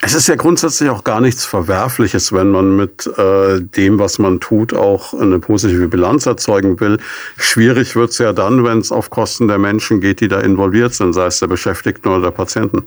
Es 0.01 0.13
ist 0.13 0.27
ja 0.27 0.35
grundsätzlich 0.35 0.89
auch 0.89 1.03
gar 1.03 1.21
nichts 1.21 1.45
Verwerfliches, 1.45 2.33
wenn 2.33 2.51
man 2.51 2.75
mit 2.75 3.07
äh, 3.17 3.61
dem, 3.61 3.99
was 3.99 4.19
man 4.19 4.39
tut, 4.39 4.73
auch 4.73 5.13
eine 5.13 5.39
positive 5.39 5.82
positive 5.83 5.87
Bilanz 5.87 6.25
erzeugen 6.25 6.79
will. 6.79 6.97
Schwierig 7.37 7.95
wird 7.95 8.11
es 8.11 8.17
ja 8.17 8.33
dann, 8.33 8.63
wenn 8.63 8.79
es 8.79 8.91
auf 8.91 9.09
Kosten 9.09 9.47
der 9.47 9.57
Menschen 9.57 10.01
geht, 10.01 10.21
die 10.21 10.27
da 10.27 10.39
involviert 10.39 10.93
sind, 10.93 11.13
sei 11.13 11.27
es 11.27 11.39
der 11.39 11.47
Beschäftigten 11.47 12.09
oder 12.09 12.21
der 12.21 12.31
Patienten. 12.31 12.83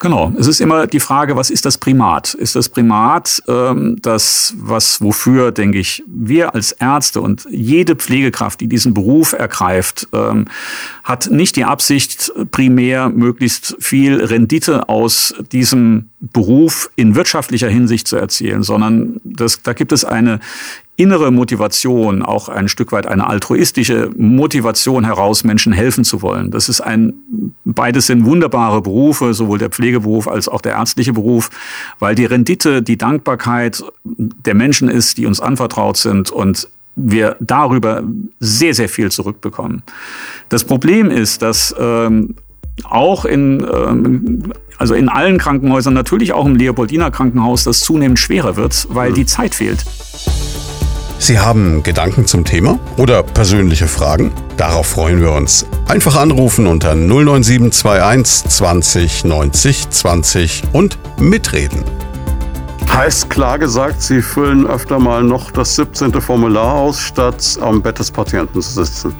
Genau. 0.00 0.32
Es 0.36 0.48
ist 0.48 0.60
immer 0.60 0.88
die 0.88 1.00
Frage, 1.00 1.36
was 1.36 1.48
ist 1.48 1.64
das 1.64 1.78
Primat? 1.78 2.34
Ist 2.34 2.56
das 2.56 2.68
Primat 2.68 3.40
ähm, 3.46 3.96
das, 4.02 4.52
was 4.58 5.00
wofür, 5.00 5.52
denke 5.52 5.78
ich, 5.78 6.02
wir 6.08 6.54
als 6.54 6.72
Ärzte 6.72 7.20
und 7.20 7.46
jede 7.48 7.94
Pflegekraft, 7.94 8.60
die 8.60 8.66
diesen 8.66 8.94
Beruf 8.94 9.32
ergreift, 9.32 10.08
ähm, 10.12 10.46
hat 11.04 11.30
nicht 11.30 11.54
die 11.54 11.64
Absicht, 11.64 12.32
primär 12.50 13.10
möglichst 13.10 13.76
viel 13.78 14.22
Rendite 14.22 14.88
aus 14.88 15.34
diesem 15.52 16.10
Beruf 16.20 16.90
in 16.96 17.14
wirtschaftlicher 17.14 17.68
Hinsicht 17.68 18.08
zu 18.08 18.16
erzielen, 18.16 18.64
sondern 18.64 19.20
das, 19.22 19.62
da 19.62 19.72
gibt 19.72 19.92
es 19.92 20.04
eine 20.04 20.40
innere 20.96 21.30
Motivation, 21.30 22.22
auch 22.22 22.48
ein 22.48 22.68
Stück 22.68 22.92
weit 22.92 23.06
eine 23.06 23.26
altruistische 23.26 24.10
Motivation 24.16 25.04
heraus, 25.04 25.42
Menschen 25.42 25.72
helfen 25.72 26.04
zu 26.04 26.20
wollen. 26.20 26.50
Das 26.50 26.68
ist 26.68 26.80
ein, 26.80 27.14
beides 27.64 28.06
sind 28.06 28.24
wunderbare 28.24 28.82
Berufe, 28.82 29.32
sowohl 29.32 29.58
der 29.58 29.70
Pflegeberuf 29.70 30.28
als 30.28 30.48
auch 30.48 30.60
der 30.60 30.72
ärztliche 30.72 31.12
Beruf, 31.12 31.50
weil 31.98 32.14
die 32.14 32.26
Rendite, 32.26 32.82
die 32.82 32.98
Dankbarkeit 32.98 33.82
der 34.04 34.54
Menschen 34.54 34.88
ist, 34.88 35.16
die 35.16 35.26
uns 35.26 35.40
anvertraut 35.40 35.96
sind 35.96 36.30
und 36.30 36.68
wir 36.94 37.36
darüber 37.40 38.02
sehr, 38.38 38.74
sehr 38.74 38.88
viel 38.88 39.10
zurückbekommen. 39.10 39.82
Das 40.50 40.64
Problem 40.64 41.10
ist, 41.10 41.40
dass 41.40 41.74
ähm, 41.78 42.34
auch 42.84 43.24
in, 43.24 43.60
ähm, 43.72 44.52
also 44.76 44.94
in 44.94 45.08
allen 45.08 45.38
Krankenhäusern, 45.38 45.94
natürlich 45.94 46.32
auch 46.34 46.44
im 46.44 46.56
Leopoldiner 46.56 47.10
Krankenhaus, 47.10 47.64
das 47.64 47.80
zunehmend 47.80 48.18
schwerer 48.18 48.56
wird, 48.56 48.86
weil 48.90 49.14
die 49.14 49.26
Zeit 49.26 49.54
fehlt. 49.54 49.84
Sie 51.22 51.38
haben 51.38 51.84
Gedanken 51.84 52.26
zum 52.26 52.44
Thema 52.44 52.80
oder 52.96 53.22
persönliche 53.22 53.86
Fragen? 53.86 54.32
Darauf 54.56 54.88
freuen 54.88 55.20
wir 55.20 55.30
uns. 55.30 55.64
Einfach 55.86 56.16
anrufen 56.16 56.66
unter 56.66 56.96
09721 56.96 58.50
20 58.50 59.24
90 59.26 59.90
20 59.90 60.62
und 60.72 60.98
mitreden. 61.20 61.84
Heißt 62.92 63.30
klar 63.30 63.60
gesagt, 63.60 64.02
Sie 64.02 64.20
füllen 64.20 64.66
öfter 64.66 64.98
mal 64.98 65.22
noch 65.22 65.52
das 65.52 65.76
17. 65.76 66.20
Formular 66.20 66.74
aus, 66.74 66.98
statt 66.98 67.56
am 67.60 67.80
Bett 67.80 68.00
des 68.00 68.10
Patienten 68.10 68.60
zu 68.60 68.84
sitzen. 68.84 69.14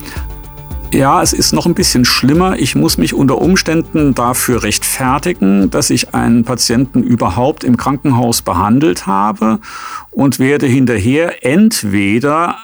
Ja, 0.93 1.23
es 1.23 1.33
ist 1.33 1.55
noch 1.55 1.65
ein 1.65 1.75
bisschen 1.75 2.05
schlimmer. 2.05 2.59
Ich 2.59 2.75
muss 2.75 2.99
mich 2.99 3.15
unter 3.15 3.41
Umständen 3.41 4.15
dafür 4.15 4.63
rechtfertigen, 4.63 5.71
dass 5.71 5.89
ich 5.89 6.15
einen 6.15 6.45
Patienten 6.45 7.03
überhaupt 7.03 7.65
im 7.65 7.79
Krankenhaus 7.79 8.43
behandelt 8.43 9.07
habe 9.07 9.59
und 10.11 10.39
werde 10.39 10.67
hinterher 10.67 11.47
entweder 11.47 12.59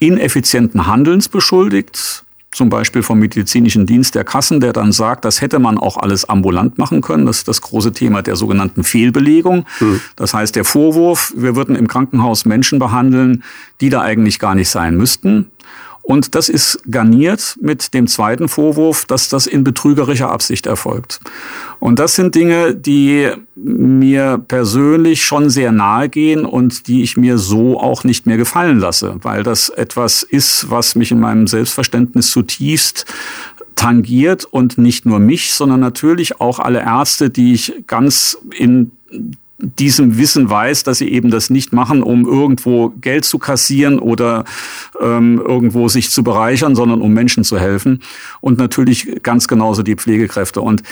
ineffizienten 0.00 0.88
Handelns 0.88 1.28
beschuldigt, 1.28 2.24
zum 2.50 2.68
Beispiel 2.70 3.02
vom 3.02 3.20
medizinischen 3.20 3.86
Dienst 3.86 4.16
der 4.16 4.24
Kassen, 4.24 4.58
der 4.60 4.72
dann 4.72 4.90
sagt, 4.90 5.24
das 5.24 5.40
hätte 5.40 5.60
man 5.60 5.78
auch 5.78 5.96
alles 5.96 6.28
ambulant 6.28 6.76
machen 6.78 7.02
können. 7.02 7.24
Das 7.24 7.38
ist 7.38 7.48
das 7.48 7.60
große 7.60 7.92
Thema 7.92 8.22
der 8.22 8.34
sogenannten 8.34 8.82
Fehlbelegung. 8.82 9.64
Mhm. 9.78 10.00
Das 10.16 10.34
heißt, 10.34 10.56
der 10.56 10.64
Vorwurf, 10.64 11.32
wir 11.36 11.54
würden 11.54 11.76
im 11.76 11.86
Krankenhaus 11.86 12.44
Menschen 12.46 12.80
behandeln, 12.80 13.44
die 13.80 13.90
da 13.90 14.02
eigentlich 14.02 14.40
gar 14.40 14.56
nicht 14.56 14.68
sein 14.68 14.96
müssten. 14.96 15.50
Und 16.04 16.34
das 16.34 16.50
ist 16.50 16.80
garniert 16.90 17.56
mit 17.62 17.94
dem 17.94 18.06
zweiten 18.06 18.48
Vorwurf, 18.48 19.06
dass 19.06 19.30
das 19.30 19.46
in 19.46 19.64
betrügerischer 19.64 20.30
Absicht 20.30 20.66
erfolgt. 20.66 21.18
Und 21.80 21.98
das 21.98 22.14
sind 22.14 22.34
Dinge, 22.34 22.74
die 22.74 23.30
mir 23.54 24.36
persönlich 24.46 25.24
schon 25.24 25.48
sehr 25.48 25.72
nahe 25.72 26.10
gehen 26.10 26.44
und 26.44 26.88
die 26.88 27.02
ich 27.02 27.16
mir 27.16 27.38
so 27.38 27.80
auch 27.80 28.04
nicht 28.04 28.26
mehr 28.26 28.36
gefallen 28.36 28.80
lasse, 28.80 29.16
weil 29.22 29.44
das 29.44 29.70
etwas 29.70 30.22
ist, 30.22 30.68
was 30.68 30.94
mich 30.94 31.10
in 31.10 31.20
meinem 31.20 31.46
Selbstverständnis 31.46 32.30
zutiefst 32.30 33.06
tangiert 33.74 34.44
und 34.44 34.76
nicht 34.76 35.06
nur 35.06 35.18
mich, 35.18 35.54
sondern 35.54 35.80
natürlich 35.80 36.38
auch 36.38 36.58
alle 36.58 36.80
Ärzte, 36.80 37.30
die 37.30 37.54
ich 37.54 37.84
ganz 37.86 38.36
in 38.56 38.90
diesem 39.78 40.18
Wissen 40.18 40.48
weiß, 40.48 40.84
dass 40.84 40.98
sie 40.98 41.08
eben 41.08 41.30
das 41.30 41.50
nicht 41.50 41.72
machen, 41.72 42.02
um 42.02 42.26
irgendwo 42.26 42.90
Geld 43.00 43.24
zu 43.24 43.38
kassieren 43.38 43.98
oder 43.98 44.44
ähm, 45.00 45.40
irgendwo 45.44 45.88
sich 45.88 46.10
zu 46.10 46.22
bereichern, 46.22 46.74
sondern 46.74 47.00
um 47.00 47.12
Menschen 47.12 47.44
zu 47.44 47.58
helfen. 47.58 48.02
Und 48.40 48.58
natürlich 48.58 49.22
ganz 49.22 49.48
genauso 49.48 49.82
die 49.82 49.96
Pflegekräfte. 49.96 50.60
Und 50.60 50.82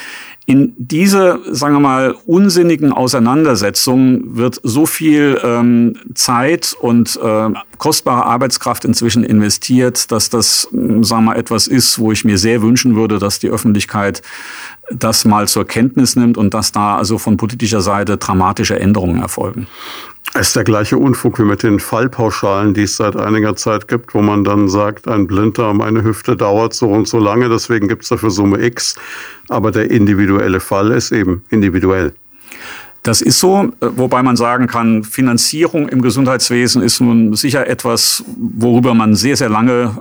in 0.45 0.75
diese, 0.77 1.41
sagen 1.53 1.75
wir 1.75 1.81
mal, 1.81 2.17
unsinnigen 2.27 2.93
Auseinandersetzungen 2.93 4.37
wird 4.37 4.61
so 4.65 4.87
viel 4.87 5.41
ähm, 5.45 5.95
Zeit 6.15 6.75
und 6.81 7.19
äh, 7.23 7.51
kostbare 7.79 8.27
Arbeitskraft 8.27 8.85
inzwischen 8.85 9.23
investiert, 9.23 10.11
dass 10.11 10.31
das, 10.31 10.63
sagen 10.73 11.07
wir 11.09 11.21
mal, 11.21 11.37
etwas 11.37 11.69
ist, 11.69 11.99
wo 12.01 12.11
ich 12.11 12.25
mir 12.25 12.39
sehr 12.39 12.61
wünschen 12.61 12.97
würde, 12.97 13.21
dass 13.21 13.39
die 13.39 13.51
Öffentlichkeit 13.51 14.23
das 14.99 15.25
mal 15.25 15.49
zur 15.49 15.67
Kenntnis 15.67 16.17
nimmt 16.17 16.37
und 16.37 16.55
dass 16.55 16.73
da 16.73 16.97
also 16.97 17.19
von 17.19 17.37
politischer 17.37 17.81
Seite 17.81 18.17
dramatische 18.17 18.79
Änderungen 18.79 19.21
erfolgen. 19.21 19.67
Es 20.35 20.49
ist 20.49 20.57
der 20.57 20.65
gleiche 20.65 20.97
Unfug 20.97 21.39
wie 21.39 21.45
mit 21.45 21.63
den 21.63 21.79
Fallpauschalen, 21.79 22.73
die 22.73 22.85
es 22.85 22.97
seit 22.97 23.17
einiger 23.17 23.55
Zeit 23.55 23.87
gibt, 23.87 24.15
wo 24.15 24.23
man 24.23 24.45
dann 24.45 24.69
sagt, 24.69 25.07
ein 25.07 25.27
Blinder 25.27 25.69
um 25.69 25.83
eine 25.83 26.03
Hüfte 26.03 26.37
dauert 26.37 26.73
so 26.73 26.91
und 26.91 27.07
so 27.07 27.19
lange, 27.19 27.51
deswegen 27.51 27.87
gibt 27.87 28.05
es 28.05 28.09
dafür 28.09 28.31
Summe 28.31 28.65
X. 28.65 28.97
Aber 29.49 29.71
der 29.73 29.91
individuelle 29.91 30.61
Fall 30.61 30.93
ist 30.93 31.13
eben 31.13 31.45
individuell. 31.51 32.15
Das 33.03 33.21
ist 33.21 33.41
so, 33.41 33.73
wobei 33.81 34.23
man 34.23 34.37
sagen 34.37 34.69
kann, 34.69 35.03
Finanzierung 35.03 35.89
im 35.89 36.03
Gesundheitswesen 36.03 36.83
ist 36.83 37.01
nun 37.01 37.35
sicher 37.35 37.67
etwas, 37.67 38.23
worüber 38.37 38.95
man 38.95 39.17
sehr, 39.17 39.37
sehr 39.37 39.49
lange 39.49 39.97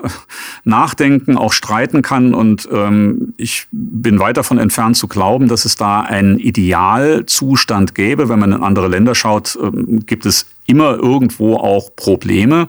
nachdenken, 0.65 1.35
auch 1.35 1.51
streiten 1.51 2.03
kann. 2.03 2.35
Und 2.35 2.69
ähm, 2.71 3.33
ich 3.37 3.67
bin 3.71 4.19
weit 4.19 4.37
davon 4.37 4.59
entfernt 4.59 4.97
zu 4.97 5.07
glauben, 5.07 5.47
dass 5.47 5.65
es 5.65 5.75
da 5.75 6.01
einen 6.01 6.37
Idealzustand 6.37 7.95
gäbe. 7.95 8.29
Wenn 8.29 8.39
man 8.39 8.51
in 8.51 8.61
andere 8.61 8.87
Länder 8.87 9.15
schaut, 9.15 9.57
ähm, 9.59 10.05
gibt 10.05 10.27
es 10.27 10.45
immer 10.67 10.95
irgendwo 10.95 11.55
auch 11.55 11.95
Probleme. 11.95 12.67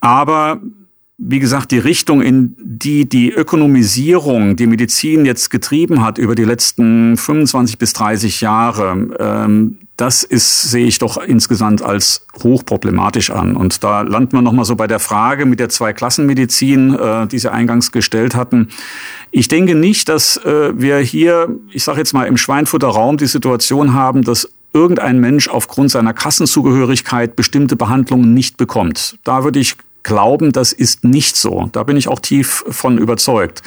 Aber 0.00 0.62
wie 1.18 1.40
gesagt, 1.40 1.72
die 1.72 1.78
Richtung, 1.78 2.22
in 2.22 2.54
die 2.58 3.08
die 3.08 3.32
Ökonomisierung 3.32 4.54
die 4.54 4.68
Medizin 4.68 5.26
jetzt 5.26 5.50
getrieben 5.50 6.00
hat 6.00 6.16
über 6.16 6.36
die 6.36 6.44
letzten 6.44 7.16
25 7.16 7.76
bis 7.76 7.92
30 7.92 8.40
Jahre, 8.40 9.08
ähm, 9.18 9.78
das 9.96 10.22
ist, 10.22 10.62
sehe 10.62 10.86
ich 10.86 11.00
doch 11.00 11.16
insgesamt 11.16 11.82
als 11.82 12.24
hochproblematisch 12.44 13.30
an. 13.30 13.56
Und 13.56 13.82
da 13.82 14.02
landen 14.02 14.34
wir 14.34 14.42
nochmal 14.42 14.64
so 14.64 14.76
bei 14.76 14.86
der 14.86 15.00
Frage 15.00 15.44
mit 15.44 15.58
der 15.58 15.70
Zweiklassenmedizin, 15.70 16.94
äh, 16.94 17.26
die 17.26 17.40
Sie 17.40 17.50
eingangs 17.50 17.90
gestellt 17.90 18.36
hatten. 18.36 18.68
Ich 19.32 19.48
denke 19.48 19.74
nicht, 19.74 20.08
dass 20.08 20.36
äh, 20.36 20.70
wir 20.80 20.98
hier, 20.98 21.48
ich 21.72 21.82
sage 21.82 21.98
jetzt 21.98 22.12
mal, 22.12 22.28
im 22.28 22.36
Schweinfutterraum 22.36 23.16
die 23.16 23.26
Situation 23.26 23.92
haben, 23.92 24.22
dass 24.22 24.48
irgendein 24.72 25.18
Mensch 25.18 25.48
aufgrund 25.48 25.90
seiner 25.90 26.14
Kassenzugehörigkeit 26.14 27.34
bestimmte 27.34 27.74
Behandlungen 27.74 28.34
nicht 28.34 28.56
bekommt. 28.56 29.18
Da 29.24 29.42
würde 29.42 29.58
ich 29.58 29.76
glauben, 30.02 30.52
das 30.52 30.72
ist 30.72 31.04
nicht 31.04 31.36
so. 31.36 31.68
Da 31.72 31.82
bin 31.82 31.96
ich 31.96 32.08
auch 32.08 32.20
tief 32.20 32.64
von 32.68 32.98
überzeugt. 32.98 33.62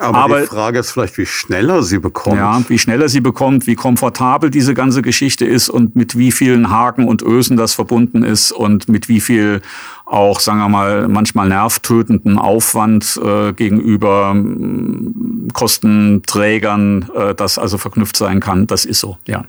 Aber, 0.00 0.18
Aber 0.18 0.40
die 0.40 0.46
Frage 0.46 0.78
ist 0.78 0.90
vielleicht, 0.90 1.16
wie 1.18 1.26
schneller 1.26 1.82
sie 1.82 1.98
bekommt. 1.98 2.36
Ja, 2.36 2.62
wie 2.68 2.78
schneller 2.78 3.08
sie 3.08 3.20
bekommt, 3.20 3.66
wie 3.66 3.74
komfortabel 3.74 4.50
diese 4.50 4.74
ganze 4.74 5.02
Geschichte 5.02 5.44
ist 5.44 5.68
und 5.68 5.94
mit 5.94 6.16
wie 6.18 6.32
vielen 6.32 6.70
Haken 6.70 7.06
und 7.06 7.22
Ösen 7.22 7.56
das 7.56 7.74
verbunden 7.74 8.22
ist 8.24 8.52
und 8.52 8.88
mit 8.88 9.08
wie 9.08 9.20
viel 9.20 9.62
auch, 10.04 10.40
sagen 10.40 10.58
wir 10.58 10.68
mal, 10.68 11.08
manchmal 11.08 11.48
nervtötenden 11.48 12.38
Aufwand 12.38 13.18
äh, 13.22 13.52
gegenüber 13.52 14.34
äh, 14.36 15.52
Kostenträgern, 15.52 17.10
äh, 17.14 17.34
das 17.34 17.58
also 17.58 17.78
verknüpft 17.78 18.16
sein 18.16 18.40
kann. 18.40 18.66
Das 18.66 18.84
ist 18.84 19.00
so, 19.00 19.16
ja. 19.26 19.44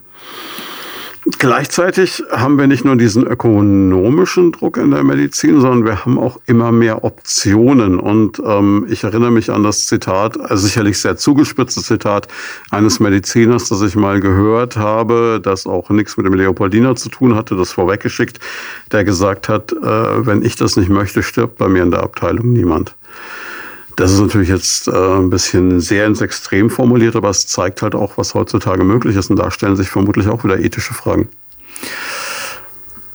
Gleichzeitig 1.39 2.21
haben 2.31 2.57
wir 2.57 2.67
nicht 2.67 2.83
nur 2.83 2.97
diesen 2.97 3.25
ökonomischen 3.25 4.51
Druck 4.51 4.75
in 4.75 4.91
der 4.91 5.03
Medizin, 5.03 5.61
sondern 5.61 5.85
wir 5.85 6.03
haben 6.03 6.19
auch 6.19 6.37
immer 6.47 6.73
mehr 6.73 7.05
Optionen. 7.05 7.97
Und 7.97 8.41
ähm, 8.45 8.85
ich 8.89 9.05
erinnere 9.05 9.31
mich 9.31 9.49
an 9.49 9.63
das 9.63 9.85
Zitat, 9.85 10.37
also 10.37 10.67
sicherlich 10.67 10.99
sehr 10.99 11.15
zugespitzte 11.15 11.81
Zitat 11.81 12.27
eines 12.71 12.99
Mediziners, 12.99 13.69
das 13.69 13.81
ich 13.83 13.95
mal 13.95 14.19
gehört 14.19 14.75
habe, 14.75 15.39
das 15.41 15.65
auch 15.65 15.89
nichts 15.89 16.17
mit 16.17 16.25
dem 16.25 16.33
Leopoldiner 16.33 16.97
zu 16.97 17.07
tun 17.07 17.35
hatte, 17.35 17.55
das 17.55 17.71
vorweggeschickt, 17.71 18.39
der 18.91 19.05
gesagt 19.05 19.47
hat, 19.47 19.71
äh, 19.71 20.25
wenn 20.25 20.43
ich 20.43 20.57
das 20.57 20.75
nicht 20.75 20.89
möchte, 20.89 21.23
stirbt 21.23 21.57
bei 21.57 21.69
mir 21.69 21.83
in 21.83 21.91
der 21.91 22.03
Abteilung 22.03 22.51
niemand. 22.51 22.95
Das 23.95 24.11
ist 24.11 24.19
natürlich 24.19 24.49
jetzt 24.49 24.87
äh, 24.87 24.91
ein 24.91 25.29
bisschen 25.29 25.79
sehr 25.79 26.07
ins 26.07 26.21
Extrem 26.21 26.69
formuliert, 26.69 27.15
aber 27.15 27.29
es 27.29 27.47
zeigt 27.47 27.81
halt 27.81 27.95
auch, 27.95 28.17
was 28.17 28.33
heutzutage 28.33 28.83
möglich 28.83 29.15
ist. 29.15 29.29
Und 29.29 29.37
da 29.37 29.51
stellen 29.51 29.75
sich 29.75 29.89
vermutlich 29.89 30.27
auch 30.27 30.43
wieder 30.43 30.59
ethische 30.59 30.93
Fragen. 30.93 31.29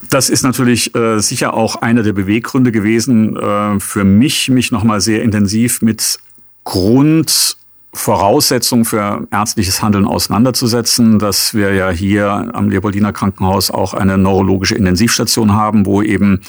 Das 0.09 0.29
ist 0.29 0.43
natürlich 0.43 0.95
äh, 0.95 1.19
sicher 1.19 1.53
auch 1.53 1.75
einer 1.77 2.01
der 2.01 2.13
Beweggründe 2.13 2.71
gewesen 2.71 3.37
äh, 3.37 3.79
für 3.79 4.03
mich, 4.03 4.49
mich 4.49 4.71
nochmal 4.71 5.01
sehr 5.01 5.21
intensiv 5.21 5.83
mit 5.83 6.17
Grundvoraussetzungen 6.63 8.85
für 8.85 9.27
ärztliches 9.31 9.83
Handeln 9.83 10.05
auseinanderzusetzen, 10.05 11.19
dass 11.19 11.53
wir 11.53 11.73
ja 11.73 11.89
hier 11.89 12.49
am 12.53 12.69
Leopoldiner 12.69 13.13
Krankenhaus 13.13 13.69
auch 13.69 13.93
eine 13.93 14.17
neurologische 14.17 14.75
Intensivstation 14.75 15.53
haben, 15.53 15.85
wo 15.85 16.01
eben 16.01 16.41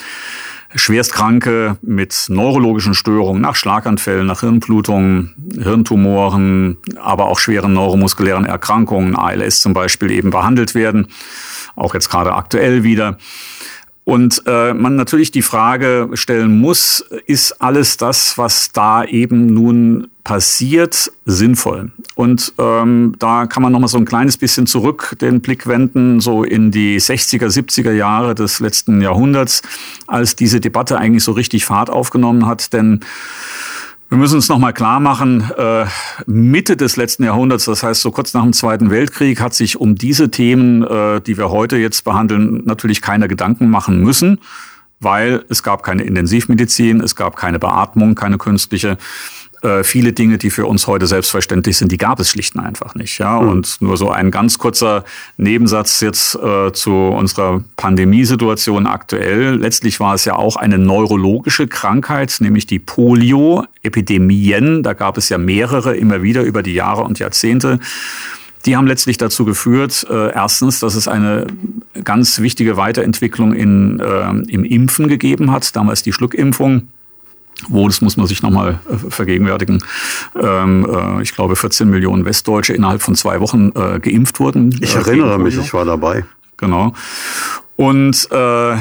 Schwerstkranke 0.75 1.79
mit 1.83 2.27
neurologischen 2.29 2.95
Störungen, 2.95 3.43
nach 3.43 3.57
Schlaganfällen, 3.57 4.27
nach 4.27 4.41
Hirnblutungen, 4.41 5.35
Hirntumoren, 5.61 6.77
aber 7.01 7.27
auch 7.27 7.39
schweren 7.39 7.73
neuromuskulären 7.73 8.45
Erkrankungen, 8.45 9.17
ALS 9.17 9.61
zum 9.61 9.73
Beispiel, 9.73 10.11
eben 10.11 10.31
behandelt 10.31 10.75
werden. 10.75 11.09
Auch 11.75 11.95
jetzt 11.95 12.09
gerade 12.11 12.35
aktuell 12.35 12.85
wieder. 12.85 13.19
Und 14.05 14.43
äh, 14.47 14.73
man 14.73 14.97
natürlich 14.97 15.31
die 15.31 15.43
Frage 15.43 16.11
stellen 16.15 16.59
muss, 16.59 17.05
ist 17.27 17.61
alles 17.61 17.97
das, 17.97 18.39
was 18.39 18.73
da 18.73 19.05
eben 19.05 19.47
nun 19.47 20.09
passiert, 20.25 21.13
sinnvoll? 21.27 21.93
Und 22.15 22.53
ähm, 22.59 23.15
da 23.19 23.47
kann 23.47 23.63
man 23.63 23.73
noch 23.73 23.79
mal 23.79 23.89
so 23.89 23.99
ein 23.99 24.05
kleines 24.05 24.37
bisschen 24.37 24.67
zurück 24.67 25.17
den 25.21 25.41
Blick 25.41 25.67
wenden, 25.67 26.21
so 26.21 26.45
in 26.45 26.71
die 26.71 26.99
60er, 26.99 27.47
70er 27.47 27.93
Jahre 27.93 28.35
des 28.35 28.61
letzten 28.61 29.01
Jahrhunderts, 29.01 29.63
als 30.07 30.35
diese 30.35 30.61
Debatte 30.61 30.99
eigentlich 30.99 31.25
so 31.25 31.33
richtig 31.33 31.65
Fahrt 31.65 31.91
aufgenommen 31.91 32.47
hat. 32.47 32.73
Denn 32.73 33.01
wir 34.11 34.19
müssen 34.19 34.35
uns 34.35 34.49
nochmal 34.49 34.73
klar 34.73 34.99
machen, 34.99 35.49
äh, 35.57 35.87
Mitte 36.27 36.77
des 36.77 36.97
letzten 36.97 37.23
Jahrhunderts, 37.23 37.67
das 37.67 37.85
heißt 37.85 38.01
so 38.01 38.11
kurz 38.11 38.35
nach 38.35 38.43
dem 38.43 38.53
Zweiten 38.53 38.91
Weltkrieg, 38.91 39.41
hat 39.41 39.55
sich 39.55 39.81
um 39.81 39.95
diese 39.95 40.33
Themen, 40.33 40.83
äh, 40.83 41.21
die 41.21 41.39
wir 41.39 41.51
heute 41.51 41.77
jetzt 41.77 42.03
behandeln, 42.03 42.65
natürlich 42.65 43.03
keine 43.03 43.29
Gedanken 43.29 43.71
machen 43.71 44.01
müssen, 44.01 44.41
weil 44.99 45.45
es 45.49 45.63
gab 45.63 45.85
keine 45.85 46.03
Intensivmedizin, 46.03 47.01
es 47.01 47.15
gab 47.15 47.37
keine 47.37 47.61
Beatmung, 47.61 48.17
keine 48.17 48.37
künstliche 48.37 48.99
äh, 49.63 49.85
viele 49.85 50.13
Dinge, 50.13 50.39
die 50.39 50.51
für 50.51 50.67
uns 50.67 50.87
heute 50.87 51.07
selbstverständlich 51.07 51.77
sind, 51.77 51.93
die 51.93 51.99
gab 51.99 52.19
es 52.21 52.31
schlicht 52.31 52.55
und 52.55 52.63
einfach 52.63 52.95
nicht. 52.95 53.19
Ja? 53.19 53.41
Mhm. 53.41 53.49
Und 53.49 53.77
nur 53.81 53.97
so 53.97 54.11
ein 54.11 54.31
ganz 54.31 54.59
kurzer 54.59 55.05
Nebensatz 55.37 56.01
jetzt 56.01 56.37
äh, 56.37 56.73
zu 56.73 56.93
unserer 56.93 57.63
Pandemiesituation 57.77 58.87
aktuell. 58.87 59.57
Letztlich 59.57 60.01
war 60.01 60.15
es 60.15 60.25
ja 60.25 60.37
auch 60.37 60.57
eine 60.57 60.79
neurologische 60.79 61.69
Krankheit, 61.69 62.37
nämlich 62.41 62.67
die 62.67 62.79
Polio-Epidemien. 62.79 64.83
Da 64.83 64.95
gab 64.95 65.19
es 65.19 65.29
ja 65.29 65.39
mehrere 65.39 65.97
immer 65.97 66.23
wieder 66.23 66.43
über 66.43 66.63
die 66.63 66.75
Jahre 66.75 67.03
und 67.03 67.19
Jahrzehnte. 67.19 67.81
Die 68.67 68.77
haben 68.77 68.87
letztlich 68.87 69.17
dazu 69.17 69.45
geführt, 69.45 70.07
äh, 70.11 70.33
erstens, 70.33 70.81
dass 70.81 70.95
es 70.95 71.09
eine 71.09 71.47
ganz 72.05 72.41
wichtige 72.41 72.77
Weiterentwicklung 72.77 73.55
in, 73.55 74.01
äh, 74.01 74.31
im 74.53 74.65
Impfen 74.65 75.09
gegeben 75.09 75.51
hat, 75.51 75.75
damals 75.77 76.03
die 76.03 76.13
Schluckimpfung 76.13 76.89
wo, 77.69 77.87
das 77.87 78.01
muss 78.01 78.17
man 78.17 78.27
sich 78.27 78.43
nochmal 78.43 78.81
äh, 78.91 79.11
vergegenwärtigen, 79.11 79.83
ähm, 80.41 80.87
äh, 80.91 81.23
ich 81.23 81.35
glaube 81.35 81.57
14 81.57 81.89
Millionen 81.89 82.25
Westdeutsche 82.25 82.73
innerhalb 82.73 83.03
von 83.03 83.15
zwei 83.15 83.41
Wochen 83.41 83.73
äh, 83.75 83.99
geimpft 84.01 84.41
wurden. 84.41 84.77
Ich 84.81 84.95
erinnere 84.95 85.39
mich, 85.39 85.57
ich 85.57 85.73
war 85.75 85.85
dabei. 85.85 86.25
Genau. 86.57 86.95
Und 87.77 88.29
äh, 88.31 88.77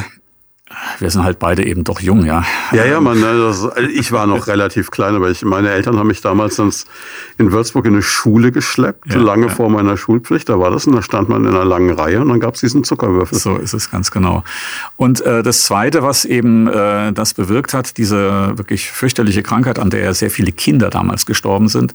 wir 1.00 1.10
sind 1.10 1.24
halt 1.24 1.40
beide 1.40 1.66
eben 1.66 1.84
doch 1.84 2.00
jung, 2.00 2.26
ja. 2.26 2.44
Ja, 2.72 2.86
ja, 2.86 3.00
man, 3.00 3.20
ne, 3.20 3.38
das, 3.38 3.68
ich 3.94 4.12
war 4.12 4.28
noch 4.28 4.48
relativ 4.48 4.92
klein, 4.92 5.16
aber 5.16 5.30
ich, 5.30 5.44
meine 5.44 5.70
Eltern 5.70 5.98
haben 5.98 6.08
mich 6.08 6.22
damals 6.22 6.60
in 7.38 7.52
Würzburg 7.52 7.86
in 7.86 7.94
eine 7.94 8.02
Schule 8.02 8.52
geschleppt, 8.52 9.14
ja, 9.14 9.20
lange 9.20 9.48
ja. 9.48 9.54
vor 9.54 9.70
meiner 9.70 9.98
Schulpflicht. 9.98 10.50
Da 10.50 10.60
war 10.60 10.72
das 10.72 10.88
und 10.88 10.96
da 10.96 11.02
stand 11.02 11.30
man 11.30 11.46
in 11.46 11.56
einer 11.56 11.66
langen 11.66 11.92
Reihe 11.92 12.22
und 12.22 12.30
dann 12.30 12.40
gab 12.40 12.56
es 12.56 12.62
diesen 12.62 12.84
Zuckerwürfel. 12.84 13.38
So 13.38 13.58
ist 13.58 13.74
es 13.74 13.92
ganz 13.92 14.12
genau. 14.12 14.44
Und 14.98 15.22
äh, 15.22 15.44
das 15.44 15.66
Zweite, 15.66 16.04
was 16.04 16.26
eben 16.26 16.68
äh, 16.68 17.14
das 17.14 17.34
bewirkt 17.34 17.74
hat, 17.74 17.98
diese 17.98 18.58
wirklich 18.58 18.92
fürchterliche 18.92 19.44
Krankheit, 19.44 19.80
an 19.80 19.90
der 19.90 20.04
ja 20.04 20.14
sehr 20.14 20.32
viele 20.32 20.52
Kinder 20.52 20.90
damals 20.90 21.26
gestorben 21.26 21.68
sind, 21.68 21.94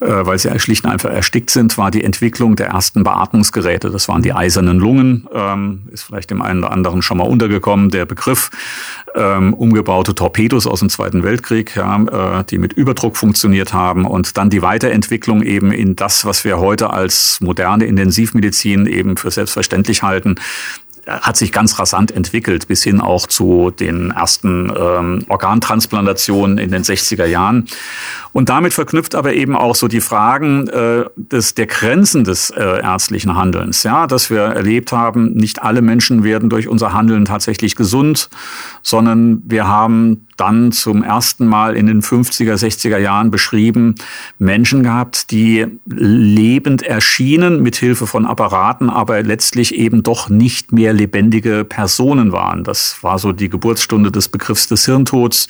äh, 0.00 0.06
weil 0.06 0.38
sie 0.38 0.58
schlicht 0.60 0.84
und 0.84 0.90
einfach 0.90 1.10
erstickt 1.10 1.50
sind, 1.50 1.76
war 1.76 1.90
die 1.90 2.04
Entwicklung 2.04 2.56
der 2.56 2.68
ersten 2.68 3.04
Beatmungsgeräte. 3.04 3.90
Das 3.90 4.08
waren 4.08 4.22
die 4.22 4.32
eisernen 4.32 4.78
Lungen, 4.78 5.28
ähm, 5.32 5.82
ist 5.90 6.04
vielleicht 6.04 6.30
dem 6.30 6.42
einen 6.42 6.60
oder 6.60 6.72
anderen 6.72 7.02
schon 7.02 7.18
mal 7.18 7.24
untergekommen. 7.24 7.90
Der 7.90 8.06
Begriff 8.06 8.17
ähm, 9.14 9.54
umgebaute 9.54 10.14
Torpedos 10.14 10.66
aus 10.66 10.80
dem 10.80 10.88
Zweiten 10.88 11.22
Weltkrieg, 11.22 11.74
ja, 11.76 12.40
äh, 12.40 12.44
die 12.44 12.58
mit 12.58 12.72
Überdruck 12.72 13.16
funktioniert 13.16 13.72
haben 13.72 14.04
und 14.04 14.36
dann 14.36 14.50
die 14.50 14.62
Weiterentwicklung 14.62 15.42
eben 15.42 15.72
in 15.72 15.96
das, 15.96 16.24
was 16.24 16.44
wir 16.44 16.58
heute 16.58 16.90
als 16.90 17.40
moderne 17.40 17.86
Intensivmedizin 17.86 18.86
eben 18.86 19.16
für 19.16 19.30
selbstverständlich 19.30 20.02
halten, 20.02 20.36
hat 21.08 21.36
sich 21.36 21.52
ganz 21.52 21.78
rasant 21.78 22.10
entwickelt, 22.10 22.68
bis 22.68 22.82
hin 22.82 23.00
auch 23.00 23.26
zu 23.26 23.70
den 23.70 24.10
ersten 24.10 24.72
ähm, 24.76 25.24
Organtransplantationen 25.28 26.58
in 26.58 26.70
den 26.70 26.82
60er 26.82 27.24
Jahren. 27.24 27.66
Und 28.32 28.50
damit 28.50 28.74
verknüpft 28.74 29.14
aber 29.14 29.32
eben 29.32 29.56
auch 29.56 29.74
so 29.74 29.88
die 29.88 30.00
Fragen 30.00 30.68
äh, 30.68 31.06
des, 31.16 31.54
der 31.54 31.66
Grenzen 31.66 32.24
des 32.24 32.50
äh, 32.50 32.62
ärztlichen 32.82 33.34
Handelns. 33.34 33.82
Ja, 33.82 34.06
dass 34.06 34.30
wir 34.30 34.42
erlebt 34.42 34.92
haben, 34.92 35.32
nicht 35.32 35.62
alle 35.62 35.82
Menschen 35.82 36.22
werden 36.24 36.50
durch 36.50 36.68
unser 36.68 36.92
Handeln 36.92 37.24
tatsächlich 37.24 37.74
gesund, 37.74 38.28
sondern 38.82 39.42
wir 39.46 39.66
haben 39.66 40.27
dann 40.38 40.72
zum 40.72 41.02
ersten 41.02 41.46
Mal 41.46 41.76
in 41.76 41.86
den 41.86 42.00
50er, 42.00 42.54
60er 42.54 42.96
Jahren 42.98 43.30
beschrieben, 43.30 43.96
Menschen 44.38 44.82
gehabt, 44.82 45.30
die 45.30 45.66
lebend 45.84 46.82
erschienen 46.82 47.62
mit 47.62 47.76
Hilfe 47.76 48.06
von 48.06 48.24
Apparaten, 48.24 48.88
aber 48.88 49.22
letztlich 49.22 49.74
eben 49.74 50.02
doch 50.02 50.30
nicht 50.30 50.72
mehr 50.72 50.92
lebendige 50.92 51.64
Personen 51.64 52.32
waren. 52.32 52.64
Das 52.64 52.98
war 53.02 53.18
so 53.18 53.32
die 53.32 53.48
Geburtsstunde 53.48 54.10
des 54.10 54.28
Begriffs 54.28 54.68
des 54.68 54.84
Hirntods. 54.86 55.48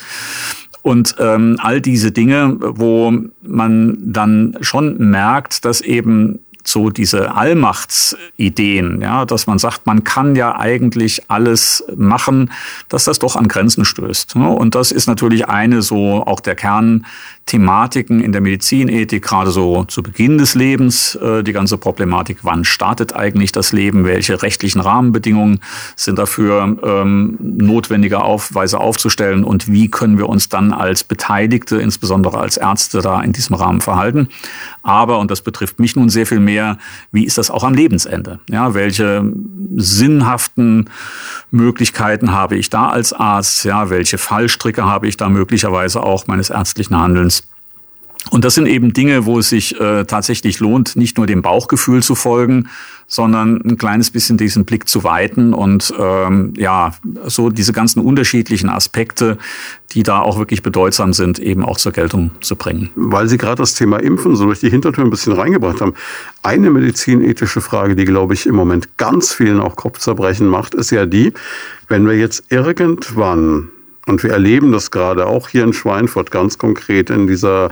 Und 0.83 1.17
ähm, 1.19 1.57
all 1.61 1.81
diese 1.81 2.13
Dinge, 2.13 2.57
wo 2.61 3.13
man 3.43 3.99
dann 4.01 4.57
schon 4.63 4.97
merkt, 5.11 5.65
dass 5.65 5.81
eben 5.81 6.39
so 6.69 6.91
diese 6.91 7.35
Allmachtsideen, 7.35 9.01
ja, 9.01 9.25
dass 9.25 9.47
man 9.47 9.59
sagt, 9.59 9.87
man 9.87 10.05
kann 10.05 10.37
ja 10.37 10.59
eigentlich 10.59 11.31
alles 11.31 11.85
machen, 11.97 12.51
dass 12.89 13.05
das 13.05 13.19
doch 13.19 13.37
an 13.37 13.49
Grenzen 13.49 13.85
stößt. 13.85 14.37
Ne? 14.37 14.49
Und 14.49 14.75
das 14.75 14.93
ist 14.93 15.07
natürlich 15.07 15.49
eine 15.49 15.83
so 15.83 16.25
auch 16.27 16.41
der 16.41 16.57
Kernthematiken 17.49 18.21
in 18.21 18.33
der 18.33 18.43
Medizinethik, 18.43 19.25
gerade 19.25 19.51
so 19.51 19.85
zu 19.85 20.03
Beginn 20.03 20.37
des 20.37 20.55
Lebens, 20.55 21.15
äh, 21.15 21.43
die 21.43 21.55
ganze 21.55 21.79
Problematik, 21.79 22.41
wann 22.43 22.63
startet 22.65 23.17
eigentlich 23.17 23.53
das 23.53 23.73
Leben, 23.73 24.05
welche 24.05 24.43
rechtlichen 24.43 24.81
Rahmenbedingungen 24.81 25.61
sind 25.97 26.19
dafür 26.19 26.77
ähm, 26.83 27.39
notwendige 27.41 28.21
Aufweise 28.21 28.79
aufzustellen 28.79 29.45
und 29.45 29.73
wie 29.73 29.89
können 29.89 30.19
wir 30.19 30.29
uns 30.29 30.51
dann 30.51 30.75
als 30.75 31.05
Beteiligte, 31.05 31.77
insbesondere 31.81 32.39
als 32.39 32.59
Ärzte, 32.59 33.01
da 33.01 33.23
in 33.23 33.33
diesem 33.33 33.57
Rahmen 33.57 33.81
verhalten. 33.81 34.29
Aber, 34.83 35.19
und 35.19 35.31
das 35.31 35.41
betrifft 35.41 35.81
mich 35.81 35.97
nun 35.97 36.11
sehr 36.11 36.27
viel 36.27 36.41
mehr, 36.41 36.77
wie 37.13 37.25
ist 37.25 37.39
das 37.39 37.51
auch 37.51 37.65
am 37.65 37.73
Lebensende? 37.73 38.41
Ja, 38.51 38.75
welche 38.75 39.25
sinnhaften 39.75 40.91
Möglichkeiten 41.51 42.33
habe 42.33 42.57
ich 42.57 42.69
da 42.69 42.89
als 42.89 43.15
Arzt? 43.15 43.65
Ja, 43.65 43.89
welche 43.89 44.19
Fallstricke 44.19 44.85
habe 44.85 45.09
ich 45.09 45.17
da 45.17 45.31
möglicherweise 45.31 46.03
auch 46.03 46.27
meines 46.27 46.51
ärztlichen 46.51 46.97
Handelns? 46.97 47.38
Und 48.31 48.45
das 48.45 48.55
sind 48.55 48.67
eben 48.67 48.93
Dinge, 48.93 49.27
wo 49.27 49.39
es 49.39 49.49
sich 49.49 49.79
äh, 49.81 50.05
tatsächlich 50.05 50.61
lohnt, 50.61 50.97
nicht 50.97 51.17
nur 51.17 51.27
dem 51.27 51.43
Bauchgefühl 51.43 52.03
zu 52.03 52.15
folgen, 52.15 52.69
sondern 53.07 53.63
ein 53.65 53.79
kleines 53.79 54.11
bisschen 54.11 54.37
diesen 54.37 54.67
Blick 54.67 54.87
zu 54.87 55.03
weiten 55.03 55.55
und 55.55 55.95
ähm, 55.99 56.53
ja, 56.59 56.93
so 57.27 57.49
diese 57.49 57.73
ganzen 57.73 58.01
unterschiedlichen 58.01 58.69
Aspekte, 58.69 59.39
die 59.93 60.03
da 60.03 60.21
auch 60.21 60.39
wirklich 60.39 60.63
bedeutsam 60.63 61.15
sind, 61.15 61.39
eben 61.39 61.65
auch 61.65 61.79
zur 61.79 61.93
Geltung 61.93 62.33
zu 62.43 62.55
bringen. 62.55 62.91
Weil 62.95 63.27
Sie 63.29 63.39
gerade 63.39 63.63
das 63.63 63.75
Thema 63.75 63.97
Impfen 63.97 64.37
so 64.37 64.45
durch 64.45 64.61
die 64.61 64.69
Hintertür 64.69 65.05
ein 65.05 65.11
bisschen 65.11 65.33
reingebracht 65.33 65.81
haben. 65.81 65.95
Eine 66.43 66.69
medizinethische 66.71 67.63
Frage, 67.63 67.97
die, 67.97 68.05
glaube 68.05 68.35
ich, 68.35 68.47
im 68.47 68.55
Moment 68.55 68.99
ganz 68.99 69.33
vielen 69.33 69.61
auch 69.61 69.77
Kopfzerbrechen 69.77 70.47
macht, 70.47 70.75
ist 70.75 70.91
ja 70.91 71.07
die, 71.07 71.33
wenn 71.89 72.07
wir 72.07 72.15
jetzt 72.15 72.45
irgendwann 72.51 73.71
und 74.09 74.23
wir 74.23 74.31
erleben 74.31 74.73
das 74.73 74.91
gerade 74.91 75.27
auch 75.27 75.49
hier 75.49 75.65
in 75.65 75.73
Schweinfurt 75.73 76.31
ganz 76.31 76.59
konkret 76.59 77.11
in 77.11 77.27
dieser 77.27 77.71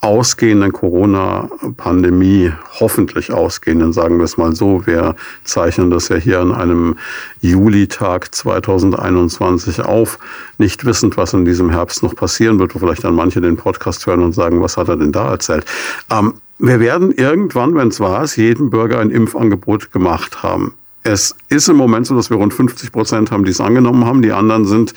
ausgehenden 0.00 0.72
Corona-Pandemie, 0.72 2.52
hoffentlich 2.78 3.32
ausgehenden, 3.32 3.92
sagen 3.92 4.18
wir 4.18 4.24
es 4.24 4.36
mal 4.36 4.54
so. 4.54 4.86
Wir 4.86 5.16
zeichnen 5.44 5.90
das 5.90 6.08
ja 6.08 6.16
hier 6.16 6.40
an 6.40 6.52
einem 6.52 6.96
Julitag 7.40 8.34
2021 8.34 9.80
auf, 9.82 10.18
nicht 10.58 10.84
wissend, 10.84 11.16
was 11.16 11.32
in 11.32 11.44
diesem 11.44 11.70
Herbst 11.70 12.02
noch 12.02 12.14
passieren 12.14 12.58
wird, 12.58 12.74
wo 12.74 12.78
vielleicht 12.78 13.04
dann 13.04 13.14
manche 13.14 13.40
den 13.40 13.56
Podcast 13.56 14.06
hören 14.06 14.22
und 14.22 14.32
sagen, 14.32 14.62
was 14.62 14.76
hat 14.76 14.88
er 14.88 14.96
denn 14.96 15.12
da 15.12 15.30
erzählt. 15.30 15.64
Ähm, 16.10 16.34
wir 16.58 16.80
werden 16.80 17.12
irgendwann, 17.12 17.74
wenn 17.74 17.88
es 17.88 18.00
war, 18.00 18.24
jedem 18.26 18.70
Bürger 18.70 18.98
ein 18.98 19.10
Impfangebot 19.10 19.92
gemacht 19.92 20.42
haben. 20.42 20.74
Es 21.02 21.34
ist 21.48 21.68
im 21.68 21.76
Moment 21.76 22.06
so, 22.06 22.14
dass 22.14 22.30
wir 22.30 22.36
rund 22.36 22.52
50 22.52 22.92
Prozent 22.92 23.30
haben, 23.30 23.44
die 23.44 23.50
es 23.50 23.60
angenommen 23.60 24.04
haben. 24.04 24.20
Die 24.22 24.32
anderen 24.32 24.66
sind 24.66 24.94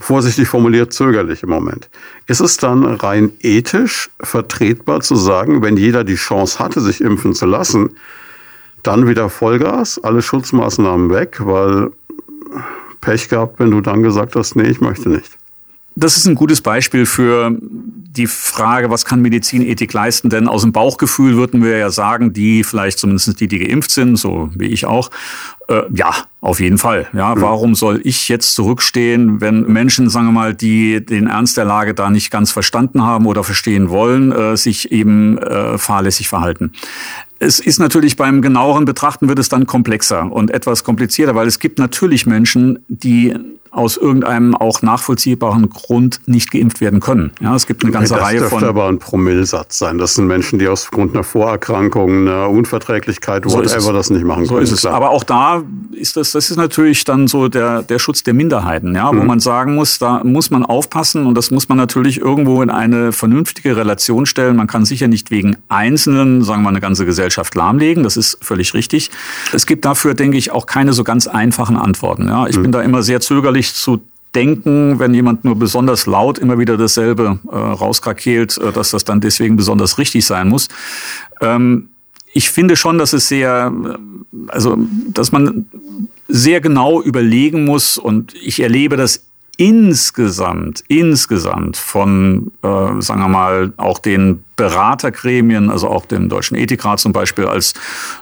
vorsichtig 0.00 0.48
formuliert 0.48 0.92
zögerlich 0.92 1.42
im 1.42 1.48
Moment. 1.48 1.88
Ist 2.26 2.40
es 2.40 2.56
dann 2.56 2.84
rein 2.84 3.32
ethisch 3.40 4.10
vertretbar 4.20 5.00
zu 5.00 5.14
sagen, 5.14 5.62
wenn 5.62 5.76
jeder 5.76 6.04
die 6.04 6.16
Chance 6.16 6.58
hatte, 6.58 6.80
sich 6.80 7.00
impfen 7.00 7.34
zu 7.34 7.46
lassen, 7.46 7.90
dann 8.82 9.08
wieder 9.08 9.30
Vollgas, 9.30 9.98
alle 10.02 10.20
Schutzmaßnahmen 10.20 11.10
weg, 11.10 11.38
weil 11.40 11.90
Pech 13.00 13.28
gehabt, 13.28 13.58
wenn 13.58 13.70
du 13.70 13.80
dann 13.80 14.02
gesagt 14.02 14.36
hast, 14.36 14.56
nee, 14.56 14.68
ich 14.68 14.80
möchte 14.80 15.08
nicht. 15.08 15.38
Das 15.96 16.16
ist 16.16 16.26
ein 16.26 16.34
gutes 16.34 16.60
Beispiel 16.60 17.06
für 17.06 17.56
die 18.16 18.28
Frage, 18.28 18.90
was 18.90 19.04
kann 19.04 19.22
Medizinethik 19.22 19.92
leisten? 19.92 20.30
Denn 20.30 20.46
aus 20.46 20.62
dem 20.62 20.72
Bauchgefühl 20.72 21.36
würden 21.36 21.64
wir 21.64 21.76
ja 21.76 21.90
sagen, 21.90 22.32
die 22.32 22.62
vielleicht 22.62 22.98
zumindest 22.98 23.40
die, 23.40 23.48
die 23.48 23.58
geimpft 23.58 23.90
sind, 23.90 24.16
so 24.16 24.50
wie 24.54 24.66
ich 24.66 24.86
auch, 24.86 25.10
äh, 25.68 25.82
ja, 25.92 26.12
auf 26.40 26.60
jeden 26.60 26.78
Fall. 26.78 27.08
Ja, 27.12 27.34
mhm. 27.34 27.40
warum 27.40 27.74
soll 27.74 28.00
ich 28.04 28.28
jetzt 28.28 28.54
zurückstehen, 28.54 29.40
wenn 29.40 29.62
Menschen, 29.62 30.08
sagen 30.10 30.26
wir 30.26 30.32
mal, 30.32 30.54
die 30.54 31.04
den 31.04 31.26
Ernst 31.26 31.56
der 31.56 31.64
Lage 31.64 31.92
da 31.92 32.08
nicht 32.10 32.30
ganz 32.30 32.52
verstanden 32.52 33.02
haben 33.02 33.26
oder 33.26 33.42
verstehen 33.42 33.88
wollen, 33.88 34.30
äh, 34.30 34.56
sich 34.56 34.92
eben 34.92 35.38
äh, 35.38 35.76
fahrlässig 35.76 36.28
verhalten? 36.28 36.72
Es 37.40 37.58
ist 37.58 37.80
natürlich 37.80 38.16
beim 38.16 38.42
genaueren 38.42 38.84
Betrachten 38.84 39.28
wird 39.28 39.40
es 39.40 39.48
dann 39.48 39.66
komplexer 39.66 40.30
und 40.30 40.52
etwas 40.52 40.84
komplizierter, 40.84 41.34
weil 41.34 41.48
es 41.48 41.58
gibt 41.58 41.78
natürlich 41.78 42.26
Menschen, 42.26 42.84
die 42.88 43.34
aus 43.74 43.96
irgendeinem 43.96 44.54
auch 44.54 44.82
nachvollziehbaren 44.82 45.68
Grund 45.68 46.20
nicht 46.26 46.52
geimpft 46.52 46.80
werden 46.80 47.00
können. 47.00 47.32
Ja, 47.40 47.54
es 47.56 47.66
gibt 47.66 47.82
eine 47.82 47.92
ganze 47.92 48.14
das 48.14 48.22
Reihe 48.22 48.38
von. 48.38 48.42
Das 48.42 48.50
dürfte 48.50 48.68
aber 48.68 48.88
ein 48.88 48.98
Promillsatz 48.98 49.78
sein. 49.78 49.98
Das 49.98 50.14
sind 50.14 50.26
Menschen, 50.26 50.60
die 50.60 50.68
aus 50.68 50.90
Grund 50.90 51.14
einer 51.14 51.24
Vorerkrankung, 51.24 52.28
einer 52.28 52.48
Unverträglichkeit, 52.48 53.44
so 53.46 53.58
whatever, 53.58 53.92
das 53.92 54.10
nicht 54.10 54.24
machen 54.24 54.46
können. 54.46 54.56
So 54.56 54.58
ist 54.58 54.70
es. 54.70 54.80
Klar. 54.82 54.94
Aber 54.94 55.10
auch 55.10 55.24
da 55.24 55.62
ist 55.92 56.16
das, 56.16 56.32
das 56.32 56.50
ist 56.50 56.56
natürlich 56.56 57.04
dann 57.04 57.26
so 57.26 57.48
der, 57.48 57.82
der 57.82 57.98
Schutz 57.98 58.22
der 58.22 58.34
Minderheiten, 58.34 58.94
ja, 58.94 59.08
wo 59.08 59.14
mhm. 59.14 59.26
man 59.26 59.40
sagen 59.40 59.74
muss, 59.74 59.98
da 59.98 60.22
muss 60.22 60.50
man 60.50 60.64
aufpassen 60.64 61.26
und 61.26 61.36
das 61.36 61.50
muss 61.50 61.68
man 61.68 61.76
natürlich 61.76 62.20
irgendwo 62.20 62.62
in 62.62 62.70
eine 62.70 63.10
vernünftige 63.10 63.76
Relation 63.76 64.24
stellen. 64.26 64.56
Man 64.56 64.68
kann 64.68 64.84
sicher 64.84 65.08
nicht 65.08 65.32
wegen 65.32 65.56
Einzelnen, 65.68 66.42
sagen 66.44 66.60
wir 66.60 66.64
mal, 66.64 66.70
eine 66.70 66.80
ganze 66.80 67.06
Gesellschaft 67.06 67.54
lahmlegen. 67.56 68.04
Das 68.04 68.16
ist 68.16 68.38
völlig 68.40 68.72
richtig. 68.74 69.10
Es 69.52 69.66
gibt 69.66 69.84
dafür, 69.84 70.14
denke 70.14 70.36
ich, 70.36 70.52
auch 70.52 70.66
keine 70.66 70.92
so 70.92 71.02
ganz 71.02 71.26
einfachen 71.26 71.76
Antworten. 71.76 72.28
Ja, 72.28 72.46
ich 72.46 72.56
mhm. 72.56 72.62
bin 72.62 72.72
da 72.72 72.80
immer 72.80 73.02
sehr 73.02 73.20
zögerlich 73.20 73.63
nicht 73.64 73.76
zu 73.76 74.02
denken, 74.34 74.98
wenn 74.98 75.14
jemand 75.14 75.44
nur 75.44 75.56
besonders 75.56 76.06
laut 76.06 76.38
immer 76.38 76.58
wieder 76.58 76.76
dasselbe 76.76 77.38
äh, 77.50 77.56
rauskrakeelt, 77.56 78.58
äh, 78.58 78.72
dass 78.72 78.90
das 78.90 79.04
dann 79.04 79.20
deswegen 79.20 79.56
besonders 79.56 79.96
richtig 79.96 80.26
sein 80.26 80.48
muss. 80.48 80.68
Ähm, 81.40 81.88
ich 82.32 82.50
finde 82.50 82.76
schon, 82.76 82.98
dass 82.98 83.12
es 83.12 83.28
sehr, 83.28 83.72
äh, 83.72 83.98
also, 84.48 84.76
dass 85.08 85.32
man 85.32 85.66
sehr 86.28 86.60
genau 86.60 87.00
überlegen 87.00 87.64
muss 87.64 87.96
und 87.96 88.34
ich 88.34 88.60
erlebe 88.60 88.96
das 88.96 89.24
insgesamt, 89.56 90.82
insgesamt 90.88 91.76
von, 91.76 92.50
äh, 92.62 93.00
sagen 93.00 93.20
wir 93.20 93.28
mal, 93.28 93.72
auch 93.76 93.98
den 93.98 94.44
Beratergremien, 94.56 95.70
also 95.70 95.88
auch 95.88 96.06
dem 96.06 96.28
Deutschen 96.28 96.56
Ethikrat 96.56 97.00
zum 97.00 97.12
Beispiel, 97.12 97.46
als 97.46 97.74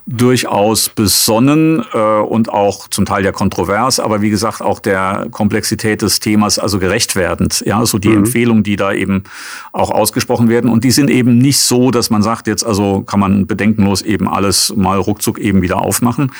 durchaus 0.06 0.88
besonnen 0.88 1.84
äh, 1.92 1.98
und 1.98 2.48
auch 2.48 2.88
zum 2.88 3.04
Teil 3.04 3.24
ja 3.24 3.32
kontrovers, 3.32 4.00
aber 4.00 4.22
wie 4.22 4.30
gesagt 4.30 4.62
auch 4.62 4.80
der 4.80 5.26
Komplexität 5.30 6.02
des 6.02 6.20
Themas 6.20 6.58
also 6.58 6.78
gerecht 6.78 7.16
werdend. 7.16 7.62
Ja, 7.66 7.84
so 7.84 7.98
die 7.98 8.08
mhm. 8.08 8.18
Empfehlungen, 8.18 8.62
die 8.62 8.76
da 8.76 8.92
eben 8.92 9.24
auch 9.72 9.90
ausgesprochen 9.90 10.48
werden. 10.48 10.70
Und 10.70 10.84
die 10.84 10.90
sind 10.90 11.10
eben 11.10 11.38
nicht 11.38 11.58
so, 11.58 11.90
dass 11.90 12.08
man 12.08 12.22
sagt, 12.22 12.46
jetzt 12.46 12.64
also 12.64 13.02
kann 13.02 13.20
man 13.20 13.46
bedenkenlos 13.46 14.02
eben 14.02 14.28
alles 14.28 14.74
mal 14.74 14.98
ruckzuck 14.98 15.38
eben 15.38 15.60
wieder 15.60 15.82
aufmachen. 15.82 16.32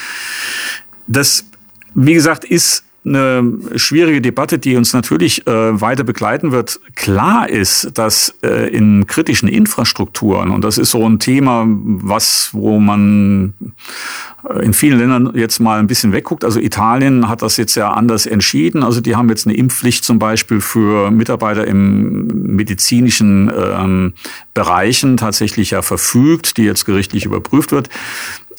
Das, 1.07 1.45
wie 1.95 2.15
gesagt, 2.15 2.45
ist 2.45 2.85
eine 3.05 3.59
schwierige 3.77 4.21
Debatte, 4.21 4.59
die 4.59 4.77
uns 4.77 4.93
natürlich 4.93 5.47
äh, 5.47 5.81
weiter 5.81 6.05
begleiten 6.05 6.53
wird. 6.53 6.79
Klar 6.95 7.49
ist, 7.49 7.91
dass 7.95 8.35
äh, 8.43 8.69
in 8.69 9.07
kritischen 9.09 9.49
Infrastrukturen, 9.49 10.51
und 10.51 10.63
das 10.63 10.79
ist 10.79 10.93
so 10.93 11.05
ein 11.05 11.19
Thema, 11.19 11.65
was, 11.67 12.51
wo 12.53 12.79
man 12.79 13.55
äh, 14.49 14.65
in 14.65 14.73
vielen 14.73 15.01
Ländern 15.01 15.33
jetzt 15.35 15.59
mal 15.59 15.81
ein 15.81 15.89
bisschen 15.89 16.13
wegguckt. 16.13 16.45
Also 16.45 16.61
Italien 16.61 17.29
hat 17.29 17.43
das 17.43 17.57
jetzt 17.57 17.75
ja 17.75 17.91
anders 17.91 18.27
entschieden. 18.27 18.85
Also 18.85 19.01
die 19.01 19.17
haben 19.17 19.29
jetzt 19.29 19.49
eine 19.49 19.57
Impfpflicht 19.57 20.05
zum 20.05 20.21
Beispiel 20.21 20.61
für 20.61 21.11
Mitarbeiter 21.11 21.67
im 21.67 22.55
medizinischen 22.55 23.51
ähm, 23.57 24.13
Bereichen 24.55 25.17
tatsächlich 25.17 25.73
ja 25.73 25.83
verfügt, 25.83 26.57
die 26.57 26.63
jetzt 26.63 26.85
gerichtlich 26.85 27.25
überprüft 27.25 27.73
wird. 27.73 27.89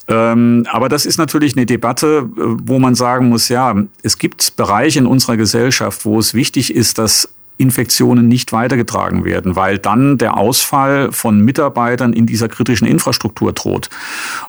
Ähm, 0.08 0.66
aber 0.70 0.90
das 0.90 1.06
ist 1.06 1.18
natürlich 1.18 1.56
eine 1.56 1.66
Debatte, 1.66 2.30
äh, 2.30 2.42
wo 2.64 2.80
man 2.80 2.96
sagen 2.96 3.30
muss, 3.30 3.50
ja, 3.50 3.76
es 4.02 4.18
gibt 4.18 4.56
Bereiche 4.58 5.00
in 5.00 5.08
unserer 5.08 5.38
Gesellschaft, 5.38 6.06
wo 6.06 6.20
es 6.20 6.34
wichtig 6.34 6.74
ist, 6.74 6.98
dass 6.98 7.30
Infektionen 7.58 8.28
nicht 8.28 8.52
weitergetragen 8.52 9.26
werden, 9.26 9.56
weil 9.56 9.78
dann 9.78 10.18
der 10.18 10.38
Ausfall 10.38 11.12
von 11.12 11.40
Mitarbeitern 11.42 12.12
in 12.12 12.26
dieser 12.26 12.50
kritischen 12.50 12.88
Infrastruktur 12.88 13.54
droht. 13.54 13.90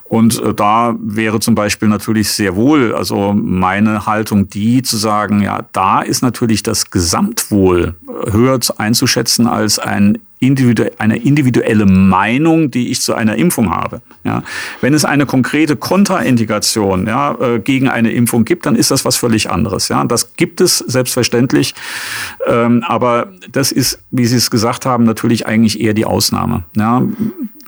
Und 0.05 0.40
äh, 0.43 0.55
da 0.55 0.97
wäre 0.99 1.38
zum 1.40 1.55
Beispiel 1.55 1.88
natürlich 1.88 2.31
sehr 2.31 2.57
wohl, 2.57 2.95
also 2.95 3.33
meine 3.35 4.07
Haltung 4.07 4.49
die 4.49 4.83
zu 4.83 4.97
sagen, 4.97 5.43
ja, 5.43 5.67
da 5.73 6.01
ist 6.01 6.23
natürlich 6.23 6.62
das 6.62 6.90
Gesamtwohl 6.90 7.95
äh, 8.09 8.33
höher 8.33 8.59
einzuschätzen 8.79 9.47
als 9.47 9.79
ein 9.79 10.19
individu 10.40 10.85
eine 10.99 11.16
individuelle 11.16 11.87
Meinung, 11.87 12.70
die 12.70 12.90
ich 12.90 13.01
zu 13.01 13.14
einer 13.14 13.37
Impfung 13.37 13.70
habe. 13.70 14.03
Ja, 14.25 14.42
wenn 14.81 14.94
es 14.94 15.05
eine 15.05 15.27
konkrete 15.27 15.77
Kontraindikation 15.77 17.07
ja, 17.07 17.35
äh, 17.40 17.59
gegen 17.61 17.88
eine 17.88 18.12
Impfung 18.12 18.44
gibt, 18.44 18.66
dann 18.66 18.77
ist 18.77 18.90
das 18.90 19.05
was 19.05 19.16
völlig 19.16 19.51
anderes. 19.51 19.88
Ja, 19.88 20.05
das 20.05 20.35
gibt 20.37 20.61
es 20.61 20.79
selbstverständlich, 20.79 21.75
ähm, 22.47 22.83
aber 22.87 23.29
das 23.51 23.73
ist, 23.73 23.99
wie 24.11 24.27
Sie 24.27 24.37
es 24.37 24.51
gesagt 24.51 24.87
haben, 24.87 25.05
natürlich 25.05 25.47
eigentlich 25.47 25.81
eher 25.81 25.94
die 25.94 26.05
Ausnahme. 26.05 26.64
Ja, 26.77 27.03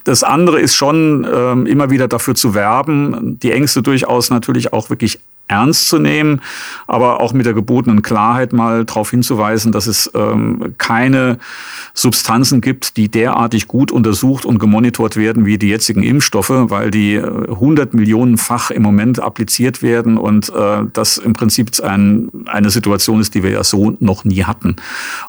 das 0.04 0.22
andere 0.22 0.60
ist 0.60 0.76
schon 0.76 1.26
ähm, 1.32 1.66
immer 1.66 1.90
wieder 1.90 2.06
dafür 2.06 2.36
zu 2.36 2.54
werben, 2.54 3.38
die 3.42 3.50
Ängste 3.50 3.82
durchaus 3.82 4.30
natürlich 4.30 4.72
auch 4.72 4.88
wirklich 4.88 5.18
ernst 5.48 5.88
zu 5.88 5.98
nehmen, 5.98 6.40
aber 6.86 7.20
auch 7.20 7.32
mit 7.32 7.46
der 7.46 7.54
gebotenen 7.54 8.02
Klarheit 8.02 8.52
mal 8.52 8.84
darauf 8.84 9.10
hinzuweisen, 9.10 9.70
dass 9.70 9.86
es 9.86 10.10
ähm, 10.14 10.74
keine 10.78 11.38
Substanzen 11.94 12.60
gibt, 12.60 12.96
die 12.96 13.08
derartig 13.08 13.68
gut 13.68 13.92
untersucht 13.92 14.44
und 14.44 14.58
gemonitort 14.58 15.16
werden 15.16 15.46
wie 15.46 15.56
die 15.56 15.68
jetzigen 15.68 16.02
Impfstoffe, 16.02 16.50
weil 16.50 16.90
die 16.90 17.18
100 17.18 17.92
äh, 17.92 17.96
Millionenfach 17.96 18.70
im 18.70 18.82
Moment 18.82 19.20
appliziert 19.20 19.82
werden 19.82 20.18
und 20.18 20.48
äh, 20.48 20.82
das 20.92 21.16
im 21.16 21.32
Prinzip 21.32 21.80
ein, 21.82 22.28
eine 22.46 22.70
Situation 22.70 23.20
ist, 23.20 23.34
die 23.34 23.42
wir 23.42 23.50
ja 23.50 23.64
so 23.64 23.96
noch 24.00 24.24
nie 24.24 24.44
hatten. 24.44 24.76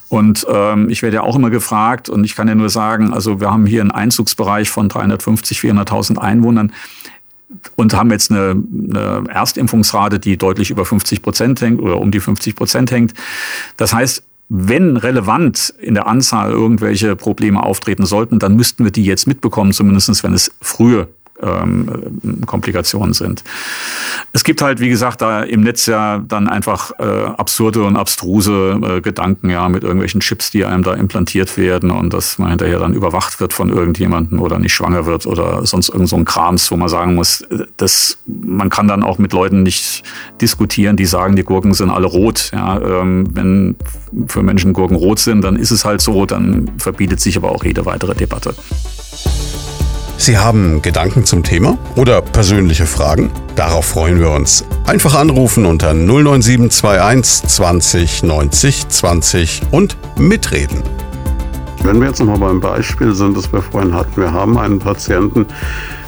Und 0.09 0.47
ähm, 0.49 0.89
ich 0.89 1.03
werde 1.03 1.17
ja 1.17 1.23
auch 1.23 1.35
immer 1.35 1.49
gefragt 1.49 2.09
und 2.09 2.23
ich 2.23 2.35
kann 2.35 2.47
ja 2.47 2.55
nur 2.55 2.69
sagen, 2.69 3.13
also 3.13 3.39
wir 3.39 3.51
haben 3.51 3.65
hier 3.65 3.81
einen 3.81 3.91
Einzugsbereich 3.91 4.69
von 4.69 4.89
350, 4.89 5.59
400.000 5.59 6.17
Einwohnern 6.17 6.71
und 7.75 7.93
haben 7.93 8.11
jetzt 8.11 8.31
eine, 8.31 8.51
eine 8.51 9.23
Erstimpfungsrate, 9.29 10.19
die 10.19 10.37
deutlich 10.37 10.69
über 10.69 10.85
50 10.85 11.21
Prozent 11.21 11.61
hängt 11.61 11.81
oder 11.81 11.99
um 11.99 12.11
die 12.11 12.19
50 12.19 12.55
Prozent 12.55 12.91
hängt. 12.91 13.13
Das 13.77 13.93
heißt, 13.93 14.23
wenn 14.49 14.95
relevant 14.95 15.73
in 15.79 15.93
der 15.93 16.07
Anzahl 16.07 16.51
irgendwelche 16.51 17.15
Probleme 17.15 17.61
auftreten 17.61 18.05
sollten, 18.05 18.39
dann 18.39 18.55
müssten 18.55 18.83
wir 18.83 18.91
die 18.91 19.03
jetzt 19.03 19.27
mitbekommen, 19.27 19.73
zumindest 19.73 20.23
wenn 20.23 20.33
es 20.33 20.51
frühe 20.61 21.09
ähm, 21.41 22.41
Komplikationen 22.45 23.13
sind. 23.13 23.43
es 24.33 24.43
gibt 24.43 24.61
halt, 24.61 24.79
wie 24.79 24.89
gesagt, 24.89 25.21
da 25.21 25.41
im 25.41 25.61
Netz 25.61 25.85
ja 25.85 26.19
dann 26.19 26.47
einfach 26.47 26.91
äh, 26.99 27.03
absurde 27.03 27.83
und 27.83 27.95
abstruse 27.95 28.79
äh, 28.83 29.01
Gedanken, 29.01 29.49
ja, 29.49 29.69
mit 29.69 29.83
irgendwelchen 29.83 30.21
Chips, 30.21 30.51
die 30.51 30.65
einem 30.65 30.83
da 30.83 30.93
implantiert 30.93 31.57
werden 31.57 31.91
und 31.91 32.13
dass 32.13 32.37
man 32.37 32.49
hinterher 32.49 32.79
dann 32.79 32.93
überwacht 32.93 33.39
wird 33.39 33.53
von 33.53 33.69
irgendjemandem 33.69 34.41
oder 34.41 34.59
nicht 34.59 34.73
schwanger 34.73 35.05
wird 35.05 35.25
oder 35.25 35.65
sonst 35.65 35.89
irgend 35.89 36.09
so 36.09 36.15
ein 36.15 36.25
Krams, 36.25 36.71
wo 36.71 36.77
man 36.77 36.89
sagen 36.89 37.15
muss, 37.15 37.41
äh, 37.41 37.65
dass 37.77 38.17
man 38.25 38.69
kann 38.69 38.87
dann 38.87 39.03
auch 39.03 39.17
mit 39.17 39.33
Leuten 39.33 39.63
nicht 39.63 40.03
diskutieren, 40.41 40.95
die 40.97 41.05
sagen, 41.05 41.35
die 41.35 41.43
Gurken 41.43 41.73
sind 41.73 41.89
alle 41.89 42.07
rot. 42.07 42.51
Ja, 42.53 42.79
ähm, 42.81 43.27
wenn 43.33 43.75
für 44.27 44.43
Menschen 44.43 44.73
Gurken 44.73 44.95
rot 44.95 45.19
sind, 45.19 45.43
dann 45.43 45.55
ist 45.55 45.71
es 45.71 45.85
halt 45.85 46.01
so, 46.01 46.25
dann 46.25 46.71
verbietet 46.77 47.19
sich 47.19 47.37
aber 47.37 47.51
auch 47.51 47.63
jede 47.63 47.85
weitere 47.85 48.15
Debatte. 48.15 48.55
Sie 50.19 50.37
haben 50.37 50.81
Gedanken 50.81 51.25
zum 51.25 51.43
Thema 51.43 51.77
oder 51.95 52.21
persönliche 52.21 52.87
Fragen? 52.87 53.29
Darauf 53.55 53.85
freuen 53.85 54.19
wir 54.19 54.31
uns. 54.31 54.65
Einfach 54.85 55.13
anrufen 55.15 55.65
unter 55.65 55.93
09721 55.93 57.47
20 57.47 58.23
90 58.23 58.87
20 58.89 59.61
und 59.71 59.95
mitreden. 60.17 60.81
Wenn 61.83 61.99
wir 61.99 62.07
jetzt 62.07 62.19
nochmal 62.19 62.39
beim 62.39 62.59
Beispiel 62.59 63.13
sind, 63.13 63.37
das 63.37 63.53
wir 63.53 63.61
vorhin 63.61 63.93
hatten, 63.93 64.19
wir 64.19 64.33
haben 64.33 64.57
einen 64.57 64.79
Patienten, 64.79 65.45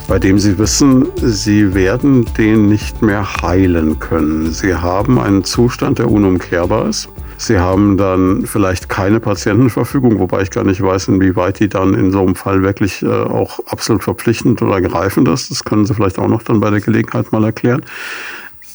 bei 0.07 0.17
dem 0.17 0.39
Sie 0.39 0.57
wissen, 0.57 1.05
Sie 1.17 1.75
werden 1.75 2.25
den 2.35 2.67
nicht 2.67 3.03
mehr 3.03 3.25
heilen 3.43 3.99
können. 3.99 4.51
Sie 4.51 4.73
haben 4.73 5.19
einen 5.19 5.43
Zustand, 5.43 5.99
der 5.99 6.09
unumkehrbar 6.09 6.89
ist. 6.89 7.09
Sie 7.41 7.57
haben 7.57 7.95
dann 7.95 8.45
vielleicht 8.45 8.89
keine 8.89 9.21
Patientenverfügung, 9.21 10.19
wobei 10.19 10.41
ich 10.41 10.51
gar 10.51 10.65
nicht 10.65 10.81
weiß, 10.81 11.07
inwieweit 11.07 11.61
die 11.61 11.69
dann 11.69 11.93
in 11.93 12.11
so 12.11 12.19
einem 12.21 12.35
Fall 12.35 12.63
wirklich 12.63 13.01
äh, 13.01 13.07
auch 13.07 13.61
absolut 13.65 14.03
verpflichtend 14.03 14.61
oder 14.61 14.81
greifend 14.81 15.29
ist. 15.29 15.49
Das 15.49 15.63
können 15.63 15.85
Sie 15.85 15.93
vielleicht 15.93 16.19
auch 16.19 16.27
noch 16.27 16.43
dann 16.43 16.59
bei 16.59 16.69
der 16.69 16.81
Gelegenheit 16.81 17.31
mal 17.31 17.45
erklären. 17.45 17.81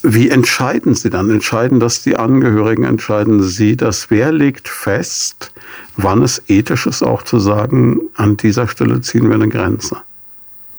Wie 0.01 0.31
entscheiden 0.31 0.95
Sie 0.95 1.11
dann? 1.11 1.29
Entscheiden 1.29 1.79
das 1.79 2.01
die 2.01 2.15
Angehörigen? 2.15 2.85
Entscheiden 2.85 3.43
Sie 3.43 3.77
das? 3.77 4.09
Wer 4.09 4.31
legt 4.31 4.67
fest, 4.67 5.53
wann 5.95 6.23
es 6.23 6.41
ethisch 6.47 6.87
ist, 6.87 7.03
auch 7.03 7.21
zu 7.21 7.37
sagen, 7.37 7.99
an 8.15 8.35
dieser 8.35 8.67
Stelle 8.67 8.99
ziehen 9.01 9.29
wir 9.29 9.35
eine 9.35 9.47
Grenze? 9.47 9.97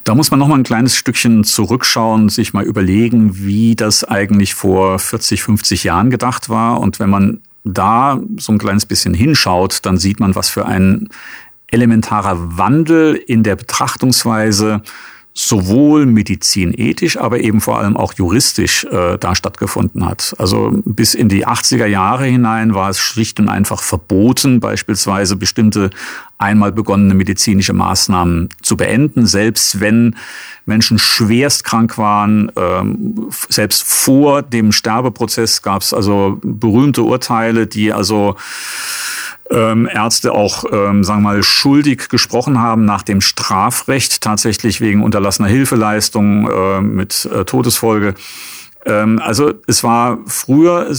Da 0.02 0.16
muss 0.16 0.32
man 0.32 0.40
noch 0.40 0.48
mal 0.48 0.56
ein 0.56 0.64
kleines 0.64 0.96
Stückchen 0.96 1.44
zurückschauen, 1.44 2.30
sich 2.30 2.52
mal 2.52 2.64
überlegen, 2.64 3.36
wie 3.36 3.76
das 3.76 4.02
eigentlich 4.02 4.56
vor 4.56 4.98
40, 4.98 5.44
50 5.44 5.84
Jahren 5.84 6.10
gedacht 6.10 6.48
war. 6.48 6.80
Und 6.80 6.98
wenn 6.98 7.10
man 7.10 7.40
da 7.66 8.20
so 8.38 8.52
ein 8.52 8.58
kleines 8.58 8.86
bisschen 8.86 9.14
hinschaut, 9.14 9.80
dann 9.84 9.98
sieht 9.98 10.20
man, 10.20 10.34
was 10.34 10.48
für 10.48 10.66
ein 10.66 11.08
elementarer 11.68 12.56
Wandel 12.56 13.16
in 13.16 13.42
der 13.42 13.56
Betrachtungsweise 13.56 14.82
sowohl 15.34 16.06
medizinethisch, 16.06 17.18
aber 17.18 17.40
eben 17.40 17.60
vor 17.60 17.78
allem 17.78 17.94
auch 17.94 18.14
juristisch 18.14 18.84
äh, 18.84 19.18
da 19.18 19.34
stattgefunden 19.34 20.06
hat. 20.06 20.34
Also 20.38 20.80
bis 20.86 21.12
in 21.12 21.28
die 21.28 21.46
80er 21.46 21.84
Jahre 21.84 22.24
hinein 22.24 22.72
war 22.72 22.88
es 22.88 22.98
schlicht 22.98 23.38
und 23.38 23.50
einfach 23.50 23.82
verboten, 23.82 24.60
beispielsweise 24.60 25.36
bestimmte 25.36 25.90
einmal 26.38 26.72
begonnene 26.72 27.14
medizinische 27.14 27.72
Maßnahmen 27.72 28.48
zu 28.62 28.76
beenden, 28.76 29.26
selbst 29.26 29.80
wenn 29.80 30.16
Menschen 30.66 30.98
schwerst 30.98 31.64
krank 31.64 31.96
waren. 31.96 32.52
Ähm, 32.56 33.30
selbst 33.48 33.84
vor 33.84 34.42
dem 34.42 34.72
Sterbeprozess 34.72 35.62
gab 35.62 35.82
es 35.82 35.94
also 35.94 36.38
berühmte 36.42 37.02
Urteile, 37.02 37.66
die 37.66 37.92
also 37.92 38.36
ähm, 39.50 39.88
Ärzte 39.90 40.32
auch, 40.32 40.64
ähm, 40.70 41.04
sagen 41.04 41.22
wir 41.22 41.30
mal, 41.30 41.42
schuldig 41.42 42.08
gesprochen 42.08 42.58
haben 42.58 42.84
nach 42.84 43.02
dem 43.02 43.20
Strafrecht, 43.20 44.20
tatsächlich 44.20 44.80
wegen 44.80 45.02
unterlassener 45.02 45.48
Hilfeleistung 45.48 46.50
äh, 46.50 46.80
mit 46.80 47.28
äh, 47.32 47.44
Todesfolge. 47.44 48.14
Ähm, 48.84 49.20
also 49.22 49.54
es 49.66 49.84
war 49.84 50.18
früher 50.26 50.92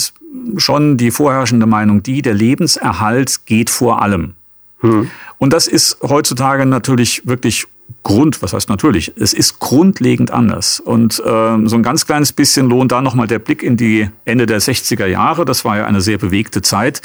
schon 0.56 0.97
die 0.97 1.12
vorherrschende 1.12 1.65
Meinung 1.65 2.04
die, 2.04 2.21
der 2.21 2.34
Lebenserhalt 2.34 3.45
geht 3.45 3.69
vor 3.69 4.02
allem. 4.02 4.37
Hm. 4.80 5.10
Und 5.38 5.54
das 5.54 5.68
ist 5.68 5.98
heutzutage 6.02 6.66
natürlich 6.66 7.28
wirklich 7.28 7.68
Grund, 8.08 8.41
was 8.41 8.54
heißt 8.54 8.69
natürlich, 8.69 9.12
es 9.17 9.34
ist 9.34 9.60
grundlegend 9.60 10.32
anders. 10.32 10.80
Und 10.80 11.19
äh, 11.19 11.67
so 11.67 11.76
ein 11.76 11.84
ganz 11.84 12.06
kleines 12.06 12.32
bisschen 12.32 12.69
lohnt 12.69 12.93
da 12.93 13.02
nochmal 13.02 13.28
der 13.28 13.39
Blick 13.39 13.63
in 13.63 13.76
die 13.76 14.10
Ende 14.23 14.45
der 14.45 14.62
60er 14.62 15.08
Jahre. 15.08 15.43
Das 15.43 15.65
war 15.65 15.76
ja 15.76 15.86
eine 15.86 16.00
sehr 16.00 16.17
bewegte 16.17 16.62
Zeit. 16.62 17.02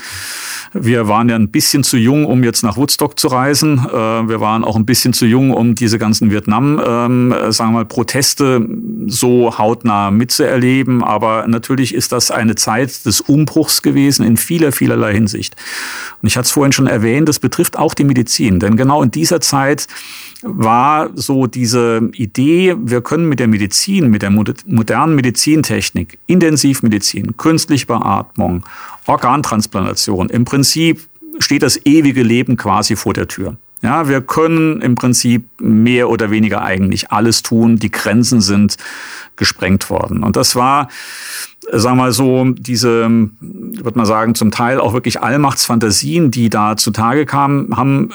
Wir 0.73 1.09
waren 1.09 1.29
ja 1.29 1.35
ein 1.35 1.51
bisschen 1.51 1.83
zu 1.83 1.97
jung, 1.97 2.25
um 2.25 2.45
jetzt 2.45 2.62
nach 2.62 2.77
Woodstock 2.77 3.18
zu 3.18 3.27
reisen. 3.27 3.79
Äh, 3.79 3.92
wir 3.92 4.40
waren 4.40 4.62
auch 4.62 4.77
ein 4.77 4.87
bisschen 4.87 5.12
zu 5.12 5.27
jung, 5.27 5.51
um 5.51 5.75
diese 5.75 5.99
ganzen 5.99 6.31
Vietnam, 6.31 6.81
ähm, 6.85 7.35
sagen 7.49 7.73
wir 7.73 7.79
mal, 7.79 7.85
Proteste 7.85 8.64
so 9.09 9.59
hautnah 9.59 10.12
mitzuerleben. 10.12 11.03
Aber 11.03 11.49
natürlich 11.49 11.95
ist 11.95 12.12
das 12.12 12.31
eine 12.31 12.55
Zeit 12.55 13.05
des 13.07 13.21
Umbruchs 13.21 13.83
gewesen 13.83 14.25
in 14.25 14.37
vieler, 14.37 14.71
vielerlei 14.71 15.14
Hinsicht. 15.14 15.57
Und 16.23 16.29
ich 16.29 16.37
hatte 16.37 16.47
es 16.47 16.53
vorhin 16.53 16.71
schon 16.71 16.87
erwähnt, 16.87 17.29
das 17.29 17.40
betrifft 17.40 17.77
auch 17.77 17.95
die 17.95 18.05
Medizin. 18.05 18.61
Denn 18.61 18.77
genau 18.77 19.03
in 19.03 19.11
dieser 19.11 19.40
Zeit 19.40 19.88
war 20.43 21.11
so 21.15 21.47
diese 21.47 22.11
Idee, 22.15 22.77
wir 22.79 23.01
können 23.01 23.29
mit 23.29 23.41
der 23.41 23.49
Medizin, 23.49 24.11
mit 24.11 24.23
der 24.23 24.31
modernen 24.31 25.15
Medizintechnik, 25.15 26.19
Intensivmedizin, 26.27 27.37
künstliche 27.37 27.87
Beatmung, 27.87 28.65
Organtransplantation, 29.07 30.29
im 30.31 30.45
Prinzip 30.45 31.09
steht 31.39 31.63
das 31.63 31.85
ewige 31.87 32.23
Leben 32.23 32.57
quasi 32.57 32.97
vor 32.97 33.13
der 33.13 33.29
Tür. 33.29 33.57
Ja, 33.83 34.09
wir 34.09 34.21
können 34.21 34.81
im 34.81 34.95
Prinzip 34.95 35.45
mehr 35.61 36.09
oder 36.09 36.31
weniger 36.31 36.63
eigentlich 36.63 37.11
alles 37.11 37.43
tun. 37.43 37.79
Die 37.79 37.91
Grenzen 37.91 38.41
sind 38.41 38.77
gesprengt 39.35 39.91
worden. 39.91 40.23
Und 40.23 40.37
das 40.37 40.55
war, 40.55 40.87
sagen 41.73 41.97
wir 41.97 42.05
mal 42.05 42.13
so, 42.13 42.45
diese, 42.45 43.11
würde 43.41 43.99
man 43.99 44.07
sagen, 44.07 44.37
zum 44.37 44.53
Teil 44.53 44.79
auch 44.79 44.93
wirklich 44.93 45.21
Allmachtsfantasien, 45.21 46.31
die 46.31 46.49
da 46.49 46.77
zutage 46.77 47.27
kamen, 47.27 47.77
haben 47.77 48.11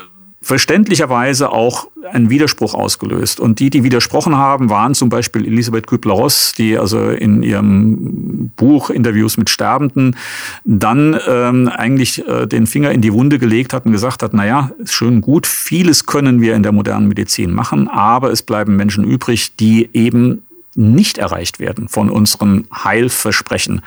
verständlicherweise 0.47 1.51
auch 1.51 1.89
einen 2.10 2.29
Widerspruch 2.29 2.73
ausgelöst. 2.73 3.41
Und 3.41 3.60
die, 3.60 3.69
die 3.69 3.83
widersprochen 3.83 4.38
haben, 4.38 4.69
waren 4.69 4.95
zum 4.95 5.10
Beispiel 5.10 5.45
Elisabeth 5.45 5.88
Kübler-Ross, 5.88 6.53
die 6.57 6.77
also 6.77 7.10
in 7.10 7.43
ihrem 7.43 8.49
Buch 8.55 8.89
Interviews 8.89 9.36
mit 9.36 9.49
Sterbenden 9.49 10.15
dann 10.63 11.19
ähm, 11.27 11.67
eigentlich 11.67 12.25
äh, 12.25 12.47
den 12.47 12.65
Finger 12.65 12.91
in 12.91 13.01
die 13.01 13.12
Wunde 13.12 13.39
gelegt 13.39 13.73
hat 13.73 13.86
und 13.86 13.91
gesagt 13.91 14.23
hat, 14.23 14.33
naja, 14.33 14.71
ist 14.79 14.93
schön 14.93 15.19
gut, 15.19 15.45
vieles 15.45 16.05
können 16.05 16.39
wir 16.39 16.55
in 16.55 16.63
der 16.63 16.71
modernen 16.71 17.10
Medizin 17.10 17.51
machen, 17.51 17.89
aber 17.89 18.31
es 18.31 18.41
bleiben 18.41 18.77
Menschen 18.77 19.03
übrig, 19.03 19.57
die 19.57 19.89
eben 19.91 20.43
nicht 20.75 21.17
erreicht 21.17 21.60
werden 21.60 21.89
von 21.89 22.10
unseren 22.10 22.67
Heilversprechen, 22.73 23.81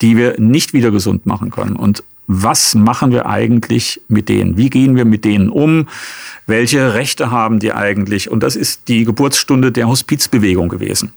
die 0.00 0.16
wir 0.16 0.38
nicht 0.38 0.74
wieder 0.74 0.92
gesund 0.92 1.26
machen 1.26 1.50
können. 1.50 1.74
Und 1.74 2.04
was 2.26 2.74
machen 2.74 3.12
wir 3.12 3.26
eigentlich 3.26 4.00
mit 4.08 4.28
denen? 4.28 4.56
Wie 4.56 4.70
gehen 4.70 4.96
wir 4.96 5.04
mit 5.04 5.24
denen 5.24 5.48
um? 5.48 5.88
Welche 6.46 6.94
Rechte 6.94 7.30
haben 7.30 7.58
die 7.58 7.72
eigentlich? 7.72 8.30
Und 8.30 8.42
das 8.42 8.56
ist 8.56 8.88
die 8.88 9.04
Geburtsstunde 9.04 9.72
der 9.72 9.88
Hospizbewegung 9.88 10.68
gewesen. 10.68 11.12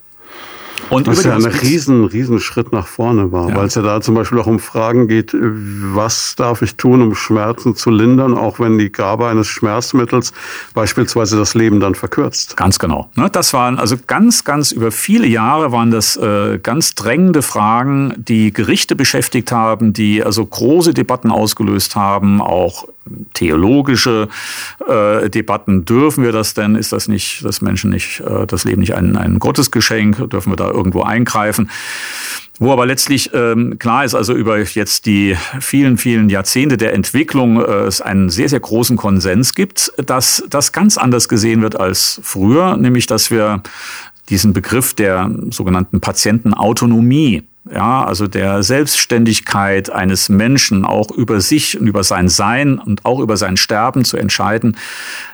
Und 0.89 1.07
was 1.07 1.23
ja 1.23 1.35
ein 1.35 1.45
riesen, 1.45 2.05
riesen 2.05 2.39
Schritt 2.39 2.71
nach 2.71 2.87
vorne 2.87 3.31
war, 3.31 3.49
ja. 3.49 3.55
weil 3.55 3.65
es 3.65 3.75
ja 3.75 3.81
da 3.81 4.01
zum 4.01 4.15
Beispiel 4.15 4.39
auch 4.39 4.47
um 4.47 4.59
Fragen 4.59 5.07
geht, 5.07 5.35
was 5.35 6.35
darf 6.35 6.61
ich 6.61 6.75
tun, 6.75 7.01
um 7.01 7.15
Schmerzen 7.15 7.75
zu 7.75 7.89
lindern, 7.89 8.37
auch 8.37 8.59
wenn 8.59 8.77
die 8.77 8.91
Gabe 8.91 9.27
eines 9.27 9.47
Schmerzmittels 9.47 10.33
beispielsweise 10.73 11.37
das 11.37 11.53
Leben 11.53 11.79
dann 11.79 11.95
verkürzt. 11.95 12.55
Ganz 12.57 12.79
genau. 12.79 13.09
Ne, 13.15 13.29
das 13.29 13.53
waren 13.53 13.79
also 13.79 13.95
ganz, 14.07 14.43
ganz 14.43 14.71
über 14.71 14.91
viele 14.91 15.27
Jahre 15.27 15.71
waren 15.71 15.91
das 15.91 16.15
äh, 16.17 16.59
ganz 16.61 16.95
drängende 16.95 17.41
Fragen, 17.41 18.13
die 18.17 18.53
Gerichte 18.53 18.95
beschäftigt 18.95 19.51
haben, 19.51 19.93
die 19.93 20.23
also 20.23 20.45
große 20.45 20.93
Debatten 20.93 21.31
ausgelöst 21.31 21.95
haben, 21.95 22.41
auch 22.41 22.85
theologische 23.33 24.27
äh, 24.87 25.29
Debatten. 25.29 25.85
Dürfen 25.85 26.23
wir 26.23 26.31
das 26.31 26.53
denn? 26.53 26.75
Ist 26.75 26.91
das 26.91 27.07
nicht, 27.07 27.43
das 27.43 27.61
Menschen 27.61 27.91
nicht, 27.91 28.21
äh, 28.21 28.45
das 28.45 28.63
Leben 28.63 28.81
nicht 28.81 28.95
ein, 28.95 29.15
ein 29.17 29.39
Gottesgeschenk? 29.39 30.29
Dürfen 30.29 30.51
wir 30.51 30.57
da 30.57 30.69
irgendwo 30.69 31.03
eingreifen? 31.03 31.69
Wo 32.59 32.73
aber 32.73 32.87
letztlich 32.87 33.31
ähm, 33.33 33.77
klar 33.77 34.03
ist, 34.03 34.15
also 34.15 34.33
über 34.33 34.59
jetzt 34.59 35.05
die 35.05 35.37
vielen, 35.59 35.97
vielen 35.97 36.29
Jahrzehnte 36.29 36.77
der 36.77 36.93
Entwicklung 36.93 37.61
äh, 37.61 37.85
es 37.85 38.01
einen 38.01 38.29
sehr, 38.29 38.49
sehr 38.49 38.59
großen 38.59 38.97
Konsens 38.97 39.53
gibt, 39.53 39.91
dass 40.03 40.43
das 40.49 40.71
ganz 40.71 40.97
anders 40.97 41.29
gesehen 41.29 41.61
wird 41.61 41.79
als 41.79 42.19
früher, 42.23 42.75
nämlich 42.77 43.05
dass 43.05 43.29
wir 43.29 43.61
diesen 44.29 44.53
Begriff 44.53 44.93
der 44.95 45.31
sogenannten 45.51 46.01
Patientenautonomie 46.01 47.43
ja, 47.73 48.03
also 48.05 48.27
der 48.27 48.63
Selbstständigkeit 48.63 49.89
eines 49.89 50.29
Menschen 50.29 50.85
auch 50.85 51.11
über 51.11 51.41
sich 51.41 51.79
und 51.79 51.87
über 51.87 52.03
sein 52.03 52.29
Sein 52.29 52.79
und 52.79 53.05
auch 53.05 53.19
über 53.19 53.37
sein 53.37 53.57
Sterben 53.57 54.05
zu 54.05 54.17
entscheiden, 54.17 54.77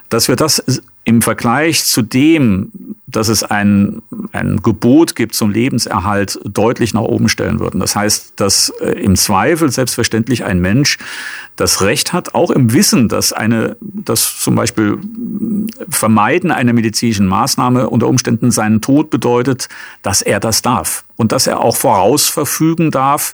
dass 0.09 0.27
wir 0.27 0.35
das 0.35 0.63
im 1.05 1.21
Vergleich 1.21 1.83
zu 1.83 2.01
dem, 2.01 2.71
dass 3.07 3.27
es 3.27 3.43
ein, 3.43 4.01
ein 4.31 4.61
Gebot 4.63 5.15
gibt 5.15 5.35
zum 5.35 5.51
Lebenserhalt, 5.51 6.39
deutlich 6.45 6.93
nach 6.93 7.01
oben 7.01 7.29
stellen 7.29 7.59
würden. 7.59 7.79
Das 7.79 7.95
heißt, 7.95 8.33
dass 8.37 8.69
äh, 8.79 8.91
im 8.91 9.15
Zweifel 9.15 9.71
selbstverständlich 9.71 10.45
ein 10.45 10.59
Mensch 10.59 10.97
das 11.55 11.81
Recht 11.81 12.13
hat, 12.13 12.33
auch 12.33 12.51
im 12.51 12.73
Wissen, 12.73 13.09
dass 13.09 13.33
eine, 13.33 13.75
dass 13.81 14.39
zum 14.39 14.55
Beispiel 14.55 14.97
Vermeiden 15.89 16.51
einer 16.51 16.73
medizinischen 16.73 17.27
Maßnahme 17.27 17.89
unter 17.89 18.07
Umständen 18.07 18.49
seinen 18.49 18.81
Tod 18.81 19.09
bedeutet, 19.09 19.67
dass 20.01 20.21
er 20.21 20.39
das 20.39 20.61
darf. 20.61 21.03
Und 21.15 21.31
dass 21.31 21.47
er 21.47 21.59
auch 21.59 21.75
vorausverfügen 21.75 22.91
darf, 22.91 23.33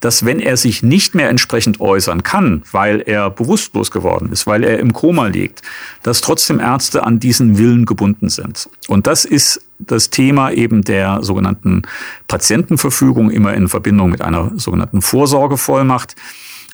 dass 0.00 0.24
wenn 0.24 0.40
er 0.40 0.56
sich 0.56 0.82
nicht 0.82 1.14
mehr 1.14 1.28
entsprechend 1.28 1.80
äußern 1.80 2.22
kann, 2.22 2.62
weil 2.72 3.02
er 3.04 3.30
bewusstlos 3.30 3.90
geworden 3.90 4.30
ist, 4.32 4.46
weil 4.46 4.64
er 4.64 4.78
im 4.78 4.92
Koma 4.92 5.26
liegt, 5.26 5.62
dass 6.02 6.20
trotzdem 6.20 6.60
Ärzte 6.60 7.04
an 7.04 7.20
diesen 7.20 7.58
Willen 7.58 7.84
gebunden 7.84 8.28
sind. 8.28 8.68
Und 8.88 9.06
das 9.06 9.24
ist 9.24 9.60
das 9.78 10.10
Thema 10.10 10.50
eben 10.50 10.82
der 10.82 11.22
sogenannten 11.22 11.82
Patientenverfügung 12.26 13.30
immer 13.30 13.54
in 13.54 13.68
Verbindung 13.68 14.10
mit 14.10 14.22
einer 14.22 14.52
sogenannten 14.56 15.02
Vorsorgevollmacht. 15.02 16.16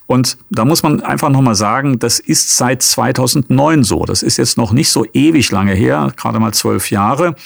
Und 0.07 0.37
da 0.51 0.65
muss 0.65 0.83
man 0.83 1.01
einfach 1.01 1.31
nochmal 1.31 1.55
sagen, 1.55 1.99
das 1.99 2.19
ist 2.19 2.57
seit 2.57 2.83
2009 2.83 3.85
so. 3.85 4.05
Das 4.05 4.23
ist 4.23 4.37
jetzt 4.37 4.59
noch 4.59 4.73
nicht 4.73 4.91
so 4.91 5.07
ewig 5.13 5.51
lange 5.51 5.73
her, 5.73 6.13
gerade 6.17 6.39
mal 6.41 6.53
zwölf 6.53 6.91
Jahre, 6.91 7.37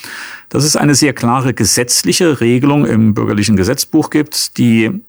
dass 0.48 0.64
es 0.64 0.76
eine 0.76 0.94
sehr 0.94 1.12
klare 1.12 1.54
gesetzliche 1.54 2.40
Regelung 2.40 2.84
im 2.84 3.14
bürgerlichen 3.14 3.56
Gesetzbuch 3.56 4.10
gibt, 4.10 4.58
die 4.58 5.00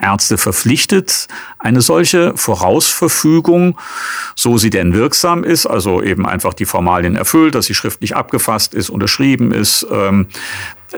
Ärzte 0.00 0.38
verpflichtet, 0.38 1.28
eine 1.58 1.80
solche 1.80 2.36
Vorausverfügung, 2.36 3.78
so 4.34 4.58
sie 4.58 4.70
denn 4.70 4.94
wirksam 4.94 5.44
ist, 5.44 5.66
also 5.66 6.02
eben 6.02 6.26
einfach 6.26 6.54
die 6.54 6.64
Formalien 6.64 7.16
erfüllt, 7.16 7.54
dass 7.54 7.66
sie 7.66 7.74
schriftlich 7.74 8.16
abgefasst 8.16 8.74
ist, 8.74 8.90
unterschrieben 8.90 9.52
ist, 9.52 9.86
ähm, 9.90 10.26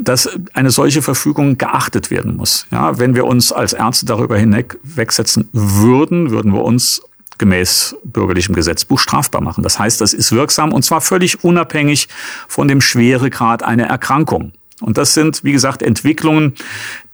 dass 0.00 0.28
eine 0.54 0.70
solche 0.70 1.02
Verfügung 1.02 1.58
geachtet 1.58 2.10
werden 2.10 2.36
muss. 2.36 2.66
Ja, 2.70 2.98
wenn 2.98 3.14
wir 3.14 3.24
uns 3.24 3.52
als 3.52 3.72
Ärzte 3.72 4.06
darüber 4.06 4.36
hinweg 4.38 4.78
wegsetzen 4.82 5.48
würden, 5.52 6.30
würden 6.30 6.52
wir 6.52 6.62
uns 6.62 7.02
gemäß 7.38 7.96
bürgerlichem 8.04 8.54
Gesetzbuch 8.54 8.98
strafbar 8.98 9.42
machen. 9.42 9.62
Das 9.62 9.78
heißt, 9.78 10.00
das 10.00 10.12
ist 10.12 10.32
wirksam 10.32 10.72
und 10.72 10.84
zwar 10.84 11.00
völlig 11.00 11.44
unabhängig 11.44 12.08
von 12.48 12.68
dem 12.68 12.80
Schweregrad 12.80 13.62
einer 13.62 13.86
Erkrankung. 13.86 14.52
Und 14.80 14.98
das 14.98 15.14
sind, 15.14 15.42
wie 15.42 15.52
gesagt, 15.52 15.82
Entwicklungen, 15.82 16.54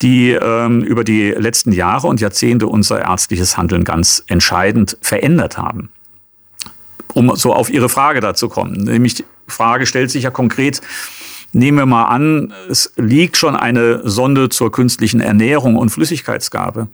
die 0.00 0.30
ähm, 0.30 0.82
über 0.82 1.04
die 1.04 1.30
letzten 1.30 1.72
Jahre 1.72 2.08
und 2.08 2.20
Jahrzehnte 2.20 2.66
unser 2.66 3.00
ärztliches 3.02 3.56
Handeln 3.56 3.84
ganz 3.84 4.24
entscheidend 4.26 4.96
verändert 5.00 5.58
haben. 5.58 5.90
Um 7.14 7.36
so 7.36 7.54
auf 7.54 7.70
Ihre 7.70 7.88
Frage 7.88 8.20
dazu 8.20 8.48
kommen. 8.48 8.72
Nämlich 8.72 9.14
die 9.14 9.24
Frage 9.46 9.86
stellt 9.86 10.10
sich 10.10 10.24
ja 10.24 10.30
konkret, 10.30 10.80
Nehmen 11.52 11.78
wir 11.78 11.86
mal 11.86 12.04
an, 12.04 12.52
es 12.70 12.92
liegt 12.96 13.36
schon 13.36 13.56
eine 13.56 14.08
Sonde 14.08 14.48
zur 14.48 14.72
künstlichen 14.72 15.20
Ernährung 15.20 15.76
und 15.76 15.90
Flüssigkeitsgabe. 15.90 16.88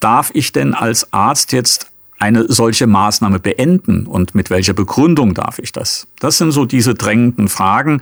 Darf 0.00 0.30
ich 0.32 0.52
denn 0.52 0.72
als 0.74 1.12
Arzt 1.12 1.52
jetzt 1.52 1.88
eine 2.18 2.50
solche 2.50 2.86
Maßnahme 2.86 3.38
beenden 3.38 4.06
und 4.06 4.34
mit 4.34 4.50
welcher 4.50 4.72
Begründung 4.72 5.34
darf 5.34 5.58
ich 5.58 5.72
das? 5.72 6.06
Das 6.18 6.38
sind 6.38 6.52
so 6.52 6.64
diese 6.64 6.94
drängenden 6.94 7.48
Fragen, 7.48 8.00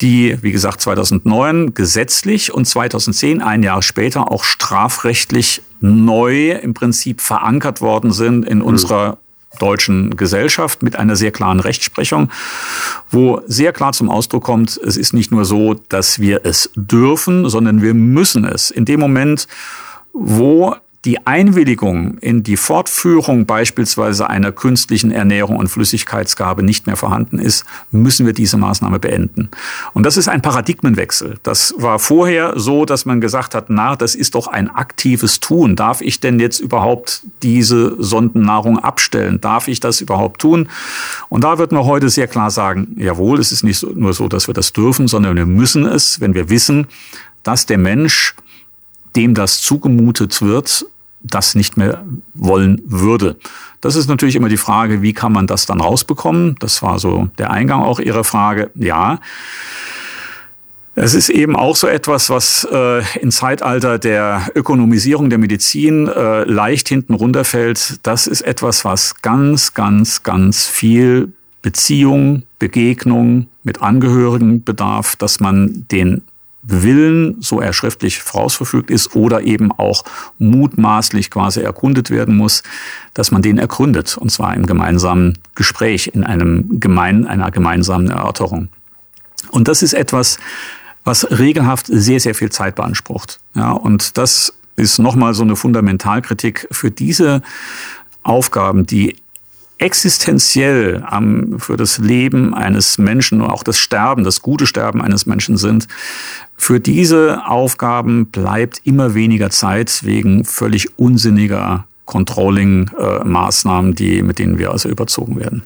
die, 0.00 0.36
wie 0.42 0.52
gesagt, 0.52 0.80
2009 0.80 1.72
gesetzlich 1.72 2.52
und 2.52 2.66
2010, 2.66 3.40
ein 3.40 3.62
Jahr 3.62 3.82
später, 3.82 4.30
auch 4.30 4.44
strafrechtlich 4.44 5.62
neu 5.80 6.52
im 6.52 6.74
Prinzip 6.74 7.20
verankert 7.20 7.80
worden 7.80 8.12
sind 8.12 8.44
in 8.44 8.60
unserer 8.60 9.18
deutschen 9.58 10.16
Gesellschaft 10.16 10.82
mit 10.82 10.96
einer 10.96 11.16
sehr 11.16 11.30
klaren 11.30 11.60
Rechtsprechung, 11.60 12.30
wo 13.10 13.42
sehr 13.46 13.72
klar 13.72 13.92
zum 13.92 14.10
Ausdruck 14.10 14.44
kommt, 14.44 14.76
es 14.76 14.96
ist 14.96 15.12
nicht 15.12 15.30
nur 15.30 15.44
so, 15.44 15.74
dass 15.88 16.18
wir 16.18 16.44
es 16.44 16.70
dürfen, 16.74 17.48
sondern 17.48 17.82
wir 17.82 17.94
müssen 17.94 18.44
es. 18.44 18.70
In 18.70 18.84
dem 18.84 19.00
Moment, 19.00 19.46
wo 20.12 20.74
die 21.08 21.26
Einwilligung 21.26 22.18
in 22.18 22.42
die 22.42 22.58
Fortführung 22.58 23.46
beispielsweise 23.46 24.28
einer 24.28 24.52
künstlichen 24.52 25.10
Ernährung 25.10 25.56
und 25.56 25.68
Flüssigkeitsgabe 25.68 26.62
nicht 26.62 26.86
mehr 26.86 26.96
vorhanden 26.96 27.38
ist, 27.38 27.64
müssen 27.90 28.26
wir 28.26 28.34
diese 28.34 28.58
Maßnahme 28.58 28.98
beenden. 28.98 29.48
Und 29.94 30.04
das 30.04 30.18
ist 30.18 30.28
ein 30.28 30.42
Paradigmenwechsel. 30.42 31.38
Das 31.42 31.72
war 31.78 31.98
vorher 31.98 32.60
so, 32.60 32.84
dass 32.84 33.06
man 33.06 33.22
gesagt 33.22 33.54
hat, 33.54 33.70
na, 33.70 33.96
das 33.96 34.14
ist 34.14 34.34
doch 34.34 34.48
ein 34.48 34.68
aktives 34.68 35.40
Tun. 35.40 35.76
Darf 35.76 36.02
ich 36.02 36.20
denn 36.20 36.40
jetzt 36.40 36.60
überhaupt 36.60 37.22
diese 37.42 37.96
Sondennahrung 37.98 38.78
abstellen? 38.78 39.40
Darf 39.40 39.66
ich 39.66 39.80
das 39.80 40.02
überhaupt 40.02 40.42
tun? 40.42 40.68
Und 41.30 41.42
da 41.42 41.56
wird 41.56 41.72
man 41.72 41.86
heute 41.86 42.10
sehr 42.10 42.26
klar 42.26 42.50
sagen, 42.50 42.94
jawohl, 42.98 43.40
es 43.40 43.50
ist 43.50 43.62
nicht 43.62 43.82
nur 43.96 44.12
so, 44.12 44.28
dass 44.28 44.46
wir 44.46 44.52
das 44.52 44.74
dürfen, 44.74 45.08
sondern 45.08 45.36
wir 45.36 45.46
müssen 45.46 45.86
es, 45.86 46.20
wenn 46.20 46.34
wir 46.34 46.50
wissen, 46.50 46.86
dass 47.44 47.64
der 47.64 47.78
Mensch 47.78 48.34
dem 49.16 49.32
das 49.32 49.62
zugemutet 49.62 50.42
wird, 50.42 50.84
das 51.20 51.54
nicht 51.54 51.76
mehr 51.76 52.04
wollen 52.34 52.80
würde. 52.84 53.36
Das 53.80 53.96
ist 53.96 54.08
natürlich 54.08 54.36
immer 54.36 54.48
die 54.48 54.56
Frage, 54.56 55.02
wie 55.02 55.12
kann 55.12 55.32
man 55.32 55.46
das 55.46 55.66
dann 55.66 55.80
rausbekommen? 55.80 56.56
Das 56.58 56.82
war 56.82 56.98
so 56.98 57.28
der 57.38 57.50
Eingang 57.50 57.82
auch 57.82 58.00
Ihrer 58.00 58.24
Frage. 58.24 58.70
Ja. 58.74 59.20
Es 60.96 61.14
ist 61.14 61.28
eben 61.28 61.54
auch 61.54 61.76
so 61.76 61.86
etwas, 61.86 62.28
was 62.28 62.66
äh, 62.72 63.02
im 63.20 63.30
Zeitalter 63.30 64.00
der 64.00 64.48
Ökonomisierung 64.56 65.30
der 65.30 65.38
Medizin 65.38 66.08
äh, 66.08 66.42
leicht 66.42 66.88
hinten 66.88 67.14
runterfällt. 67.14 68.00
Das 68.02 68.26
ist 68.26 68.40
etwas, 68.40 68.84
was 68.84 69.22
ganz, 69.22 69.74
ganz, 69.74 70.24
ganz 70.24 70.66
viel 70.66 71.32
Beziehung, 71.62 72.42
Begegnung 72.58 73.46
mit 73.62 73.80
Angehörigen 73.80 74.64
bedarf, 74.64 75.14
dass 75.14 75.38
man 75.38 75.86
den 75.92 76.22
Willen, 76.62 77.36
so 77.40 77.60
er 77.60 77.72
schriftlich 77.72 78.20
vorausverfügt 78.20 78.90
ist, 78.90 79.14
oder 79.14 79.42
eben 79.42 79.70
auch 79.72 80.04
mutmaßlich 80.38 81.30
quasi 81.30 81.60
erkundet 81.60 82.10
werden 82.10 82.36
muss, 82.36 82.62
dass 83.14 83.30
man 83.30 83.42
den 83.42 83.58
ergründet, 83.58 84.16
und 84.16 84.30
zwar 84.30 84.54
im 84.54 84.66
gemeinsamen 84.66 85.38
Gespräch, 85.54 86.10
in 86.12 86.24
einem 86.24 86.80
gemein, 86.80 87.26
einer 87.26 87.50
gemeinsamen 87.50 88.10
Erörterung. 88.10 88.68
Und 89.50 89.68
das 89.68 89.82
ist 89.82 89.92
etwas, 89.92 90.38
was 91.04 91.30
regelhaft 91.30 91.86
sehr, 91.86 92.20
sehr 92.20 92.34
viel 92.34 92.50
Zeit 92.50 92.74
beansprucht. 92.74 93.40
Ja, 93.54 93.70
und 93.70 94.18
das 94.18 94.52
ist 94.76 94.98
nochmal 94.98 95.34
so 95.34 95.42
eine 95.42 95.56
Fundamentalkritik 95.56 96.68
für 96.70 96.90
diese 96.90 97.42
Aufgaben, 98.22 98.84
die 98.84 99.16
existenziell 99.78 101.04
am, 101.06 101.58
für 101.58 101.76
das 101.76 101.98
Leben 101.98 102.54
eines 102.54 102.98
Menschen 102.98 103.40
und 103.40 103.50
auch 103.50 103.62
das 103.62 103.78
Sterben, 103.78 104.24
das 104.24 104.42
gute 104.42 104.66
Sterben 104.66 105.00
eines 105.00 105.26
Menschen 105.26 105.56
sind. 105.56 105.88
Für 106.56 106.80
diese 106.80 107.46
Aufgaben 107.46 108.26
bleibt 108.26 108.80
immer 108.84 109.14
weniger 109.14 109.50
Zeit 109.50 110.04
wegen 110.04 110.44
völlig 110.44 110.98
unsinniger 110.98 111.86
Controlling-Maßnahmen, 112.06 113.94
die, 113.94 114.22
mit 114.22 114.38
denen 114.38 114.58
wir 114.58 114.72
also 114.72 114.88
überzogen 114.88 115.38
werden. 115.38 115.62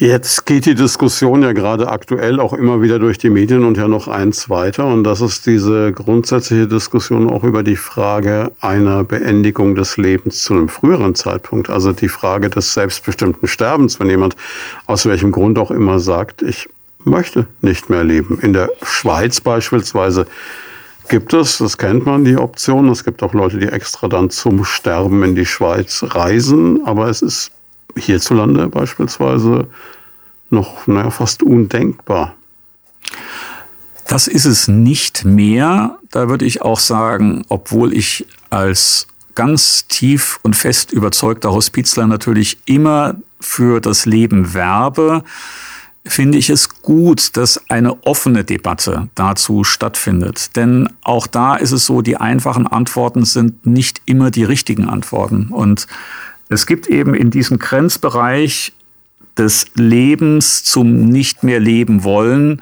Jetzt 0.00 0.46
geht 0.46 0.64
die 0.64 0.74
Diskussion 0.74 1.42
ja 1.42 1.52
gerade 1.52 1.90
aktuell 1.90 2.40
auch 2.40 2.54
immer 2.54 2.80
wieder 2.80 2.98
durch 2.98 3.18
die 3.18 3.28
Medien 3.28 3.64
und 3.64 3.76
ja 3.76 3.86
noch 3.86 4.08
eins 4.08 4.48
weiter. 4.48 4.86
Und 4.86 5.04
das 5.04 5.20
ist 5.20 5.44
diese 5.44 5.92
grundsätzliche 5.92 6.66
Diskussion 6.66 7.28
auch 7.28 7.44
über 7.44 7.62
die 7.62 7.76
Frage 7.76 8.50
einer 8.62 9.04
Beendigung 9.04 9.74
des 9.74 9.98
Lebens 9.98 10.42
zu 10.42 10.54
einem 10.54 10.70
früheren 10.70 11.14
Zeitpunkt. 11.14 11.68
Also 11.68 11.92
die 11.92 12.08
Frage 12.08 12.48
des 12.48 12.72
selbstbestimmten 12.72 13.46
Sterbens, 13.46 14.00
wenn 14.00 14.08
jemand 14.08 14.36
aus 14.86 15.04
welchem 15.04 15.32
Grund 15.32 15.58
auch 15.58 15.70
immer 15.70 16.00
sagt, 16.00 16.40
ich 16.40 16.70
möchte 17.04 17.46
nicht 17.60 17.90
mehr 17.90 18.02
leben. 18.02 18.38
In 18.40 18.54
der 18.54 18.70
Schweiz 18.82 19.42
beispielsweise 19.42 20.26
gibt 21.10 21.34
es, 21.34 21.58
das 21.58 21.76
kennt 21.76 22.06
man, 22.06 22.24
die 22.24 22.38
Option. 22.38 22.88
Es 22.88 23.04
gibt 23.04 23.22
auch 23.22 23.34
Leute, 23.34 23.58
die 23.58 23.68
extra 23.68 24.08
dann 24.08 24.30
zum 24.30 24.64
Sterben 24.64 25.22
in 25.24 25.34
die 25.34 25.44
Schweiz 25.44 26.02
reisen. 26.08 26.86
Aber 26.86 27.10
es 27.10 27.20
ist 27.20 27.50
hierzulande 27.96 28.68
beispielsweise 28.68 29.66
noch 30.50 30.86
naja, 30.86 31.10
fast 31.10 31.42
undenkbar. 31.42 32.34
Das 34.08 34.26
ist 34.26 34.44
es 34.44 34.66
nicht 34.66 35.24
mehr. 35.24 35.98
Da 36.10 36.28
würde 36.28 36.44
ich 36.44 36.62
auch 36.62 36.80
sagen, 36.80 37.44
obwohl 37.48 37.92
ich 37.92 38.26
als 38.50 39.06
ganz 39.36 39.86
tief 39.86 40.40
und 40.42 40.56
fest 40.56 40.92
überzeugter 40.92 41.52
Hospizler 41.52 42.06
natürlich 42.06 42.58
immer 42.64 43.14
für 43.38 43.80
das 43.80 44.06
Leben 44.06 44.52
werbe, 44.52 45.22
finde 46.04 46.38
ich 46.38 46.50
es 46.50 46.80
gut, 46.82 47.36
dass 47.36 47.70
eine 47.70 48.04
offene 48.04 48.42
Debatte 48.42 49.08
dazu 49.14 49.64
stattfindet. 49.64 50.56
Denn 50.56 50.88
auch 51.02 51.26
da 51.26 51.56
ist 51.56 51.72
es 51.72 51.86
so, 51.86 52.02
die 52.02 52.16
einfachen 52.16 52.66
Antworten 52.66 53.24
sind 53.24 53.66
nicht 53.66 54.02
immer 54.06 54.30
die 54.30 54.44
richtigen 54.44 54.88
Antworten. 54.88 55.48
Und 55.50 55.86
es 56.50 56.66
gibt 56.66 56.88
eben 56.88 57.14
in 57.14 57.30
diesem 57.30 57.58
Grenzbereich 57.58 58.74
des 59.38 59.66
Lebens 59.74 60.64
zum 60.64 61.06
nicht 61.06 61.42
mehr 61.44 61.60
leben 61.60 62.04
wollen 62.04 62.60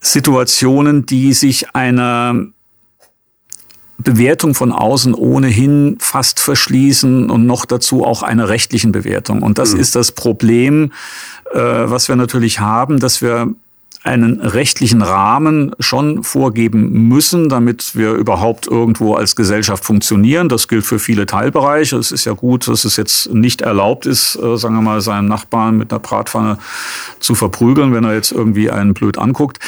Situationen, 0.00 1.06
die 1.06 1.32
sich 1.32 1.74
einer 1.74 2.46
Bewertung 3.96 4.54
von 4.54 4.72
außen 4.72 5.14
ohnehin 5.14 5.96
fast 5.98 6.40
verschließen 6.40 7.30
und 7.30 7.46
noch 7.46 7.64
dazu 7.64 8.04
auch 8.04 8.22
einer 8.22 8.48
rechtlichen 8.48 8.92
Bewertung. 8.92 9.42
Und 9.42 9.56
das 9.56 9.72
mhm. 9.72 9.80
ist 9.80 9.94
das 9.94 10.12
Problem, 10.12 10.92
äh, 11.52 11.58
was 11.58 12.08
wir 12.08 12.16
natürlich 12.16 12.60
haben, 12.60 13.00
dass 13.00 13.22
wir 13.22 13.54
einen 14.04 14.40
rechtlichen 14.42 15.00
Rahmen 15.00 15.74
schon 15.80 16.22
vorgeben 16.22 17.08
müssen, 17.08 17.48
damit 17.48 17.96
wir 17.96 18.12
überhaupt 18.12 18.66
irgendwo 18.66 19.14
als 19.14 19.34
Gesellschaft 19.34 19.82
funktionieren. 19.82 20.50
Das 20.50 20.68
gilt 20.68 20.84
für 20.84 20.98
viele 20.98 21.24
Teilbereiche. 21.24 21.96
Es 21.96 22.12
ist 22.12 22.26
ja 22.26 22.34
gut, 22.34 22.68
dass 22.68 22.84
es 22.84 22.96
jetzt 22.96 23.32
nicht 23.32 23.62
erlaubt 23.62 24.04
ist, 24.04 24.36
äh, 24.36 24.58
sagen 24.58 24.74
wir 24.74 24.82
mal, 24.82 25.00
seinen 25.00 25.26
Nachbarn 25.26 25.78
mit 25.78 25.90
einer 25.90 26.00
Bratpfanne 26.00 26.58
zu 27.18 27.34
verprügeln, 27.34 27.94
wenn 27.94 28.04
er 28.04 28.12
jetzt 28.12 28.30
irgendwie 28.30 28.70
einen 28.70 28.92
blöd 28.92 29.16
anguckt. 29.16 29.58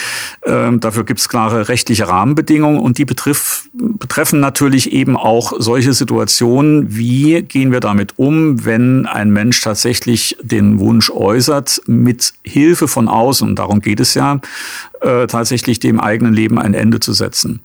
Ähm, 0.44 0.80
dafür 0.80 1.04
gibt 1.04 1.20
es 1.20 1.30
klare 1.30 1.70
rechtliche 1.70 2.06
Rahmenbedingungen 2.06 2.78
und 2.78 2.98
die 2.98 3.06
betrifft, 3.06 3.70
betreffen 3.72 4.38
natürlich 4.38 4.92
eben 4.92 5.16
auch 5.16 5.54
solche 5.56 5.94
Situationen, 5.94 6.94
wie 6.94 7.40
gehen 7.40 7.72
wir 7.72 7.80
damit 7.80 8.18
um, 8.18 8.66
wenn 8.66 9.06
ein 9.06 9.30
Mensch 9.30 9.62
tatsächlich 9.62 10.36
den 10.42 10.78
Wunsch 10.78 11.10
äußert, 11.10 11.80
mit 11.86 12.34
Hilfe 12.42 12.86
von 12.86 13.08
außen, 13.08 13.56
darum 13.56 13.80
geht 13.80 14.00
es 14.00 14.12
ja, 14.12 14.25
äh, 15.00 15.26
tatsächlich 15.26 15.78
dem 15.78 16.00
eigenen 16.00 16.34
Leben 16.34 16.58
ein 16.58 16.74
Ende 16.74 17.00
zu 17.00 17.12
setzen. 17.12 17.60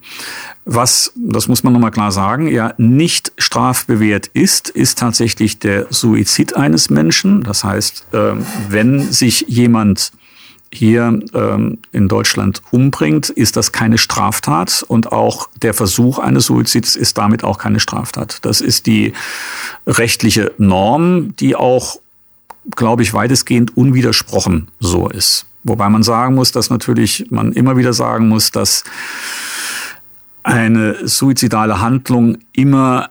Was, 0.65 1.11
das 1.15 1.47
muss 1.47 1.63
man 1.63 1.73
nochmal 1.73 1.91
klar 1.91 2.11
sagen, 2.11 2.47
ja 2.47 2.73
nicht 2.77 3.31
strafbewehrt 3.37 4.27
ist, 4.27 4.69
ist 4.69 4.99
tatsächlich 4.99 5.59
der 5.59 5.87
Suizid 5.89 6.55
eines 6.55 6.89
Menschen. 6.89 7.43
Das 7.43 7.63
heißt, 7.63 8.05
äh, 8.13 8.33
wenn 8.69 9.11
sich 9.11 9.45
jemand 9.47 10.11
hier 10.73 11.19
ähm, 11.33 11.79
in 11.91 12.07
Deutschland 12.07 12.61
umbringt, 12.71 13.29
ist 13.29 13.57
das 13.57 13.71
keine 13.71 13.97
Straftat 13.97 14.83
und 14.87 15.11
auch 15.11 15.49
der 15.61 15.73
Versuch 15.73 16.17
eines 16.17 16.45
Suizids 16.45 16.95
ist 16.95 17.17
damit 17.17 17.43
auch 17.43 17.57
keine 17.57 17.79
Straftat. 17.79 18.39
Das 18.43 18.61
ist 18.61 18.85
die 18.85 19.13
rechtliche 19.85 20.53
Norm, 20.57 21.35
die 21.37 21.55
auch, 21.55 21.99
glaube 22.75 23.03
ich, 23.03 23.13
weitestgehend 23.13 23.75
unwidersprochen 23.75 24.69
so 24.79 25.09
ist. 25.09 25.45
Wobei 25.63 25.89
man 25.89 26.03
sagen 26.03 26.35
muss, 26.35 26.51
dass 26.51 26.69
natürlich 26.69 27.27
man 27.29 27.51
immer 27.53 27.77
wieder 27.77 27.93
sagen 27.93 28.27
muss, 28.27 28.51
dass 28.51 28.83
eine 30.43 31.07
suizidale 31.07 31.81
Handlung 31.81 32.39
immer 32.53 33.09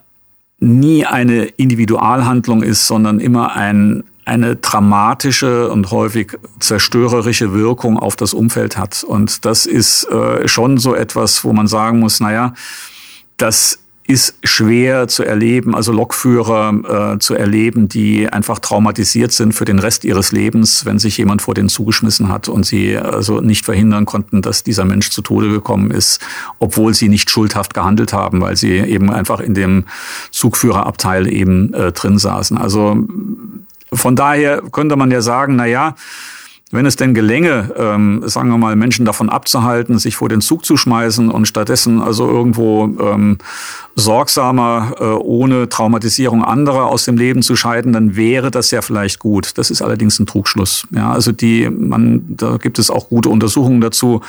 nie 0.59 1.07
eine 1.07 1.44
Individualhandlung 1.44 2.62
ist, 2.62 2.86
sondern 2.86 3.20
immer 3.20 3.55
ein, 3.55 4.05
eine 4.24 4.57
dramatische 4.57 5.70
und 5.70 5.90
häufig 5.90 6.38
zerstörerische 6.59 7.55
Wirkung 7.55 7.98
auf 7.98 8.16
das 8.16 8.34
Umfeld 8.34 8.76
hat. 8.76 9.05
Und 9.05 9.44
das 9.44 9.66
ist 9.66 10.05
äh, 10.11 10.46
schon 10.48 10.78
so 10.78 10.94
etwas, 10.94 11.44
wo 11.44 11.53
man 11.53 11.66
sagen 11.66 12.01
muss, 12.01 12.20
naja, 12.20 12.55
das 13.36 13.80
ist 14.11 14.34
schwer 14.42 15.06
zu 15.06 15.22
erleben, 15.22 15.72
also 15.72 15.92
Lokführer 15.92 17.14
äh, 17.14 17.18
zu 17.20 17.34
erleben, 17.34 17.88
die 17.88 18.28
einfach 18.28 18.58
traumatisiert 18.58 19.30
sind 19.30 19.52
für 19.52 19.64
den 19.64 19.78
Rest 19.78 20.04
ihres 20.04 20.32
Lebens, 20.32 20.84
wenn 20.84 20.98
sich 20.98 21.16
jemand 21.16 21.42
vor 21.42 21.54
denen 21.54 21.68
zugeschmissen 21.68 22.28
hat 22.28 22.48
und 22.48 22.66
sie 22.66 22.96
also 22.96 23.40
nicht 23.40 23.64
verhindern 23.64 24.06
konnten, 24.06 24.42
dass 24.42 24.64
dieser 24.64 24.84
Mensch 24.84 25.11
zu 25.11 25.22
Tode 25.22 25.48
gekommen 25.48 25.92
ist, 25.92 26.20
obwohl 26.58 26.92
sie 26.92 27.08
nicht 27.08 27.30
schuldhaft 27.30 27.72
gehandelt 27.72 28.12
haben, 28.12 28.40
weil 28.40 28.56
sie 28.56 28.78
eben 28.78 29.12
einfach 29.12 29.38
in 29.38 29.54
dem 29.54 29.84
Zugführerabteil 30.32 31.32
eben 31.32 31.72
äh, 31.72 31.92
drin 31.92 32.18
saßen. 32.18 32.58
Also 32.58 33.06
von 33.92 34.16
daher 34.16 34.61
könnte 34.72 34.96
man 34.96 35.12
ja 35.12 35.20
sagen, 35.20 35.54
na 35.54 35.66
ja, 35.66 35.94
wenn 36.72 36.86
es 36.86 36.94
denn 36.94 37.14
gelänge, 37.14 37.72
ähm, 37.76 38.22
sagen 38.26 38.48
wir 38.50 38.58
mal, 38.58 38.76
Menschen 38.76 39.04
davon 39.04 39.28
abzuhalten, 39.28 39.98
sich 39.98 40.14
vor 40.14 40.28
den 40.28 40.40
Zug 40.40 40.64
zu 40.64 40.76
schmeißen 40.76 41.28
und 41.28 41.46
stattdessen 41.46 42.00
also 42.00 42.28
irgendwo 42.28 42.84
ähm, 42.84 43.38
sorgsamer, 44.01 44.94
äh, 44.98 45.05
ohne 45.05 45.68
Traumatisierung 45.68 46.44
anderer 46.44 46.86
aus 46.86 47.05
dem 47.05 47.16
Leben 47.16 47.42
zu 47.42 47.55
scheiden, 47.57 47.92
dann 47.92 48.16
wäre 48.16 48.51
das 48.51 48.70
ja 48.70 48.82
vielleicht 48.82 49.18
gut. 49.18 49.57
Das 49.59 49.70
ist 49.70 49.82
allerdings 49.82 50.18
ein 50.18 50.26
Trugschluss. 50.26 50.86
Ja, 50.90 51.12
also 51.12 51.32
die, 51.32 51.68
man, 51.70 52.24
da 52.28 52.57
gibt 52.57 52.78
es 52.78 52.90
auch 52.90 53.09
gute 53.09 53.28
Untersuchungen 53.28 53.80
dazu, 53.80 54.20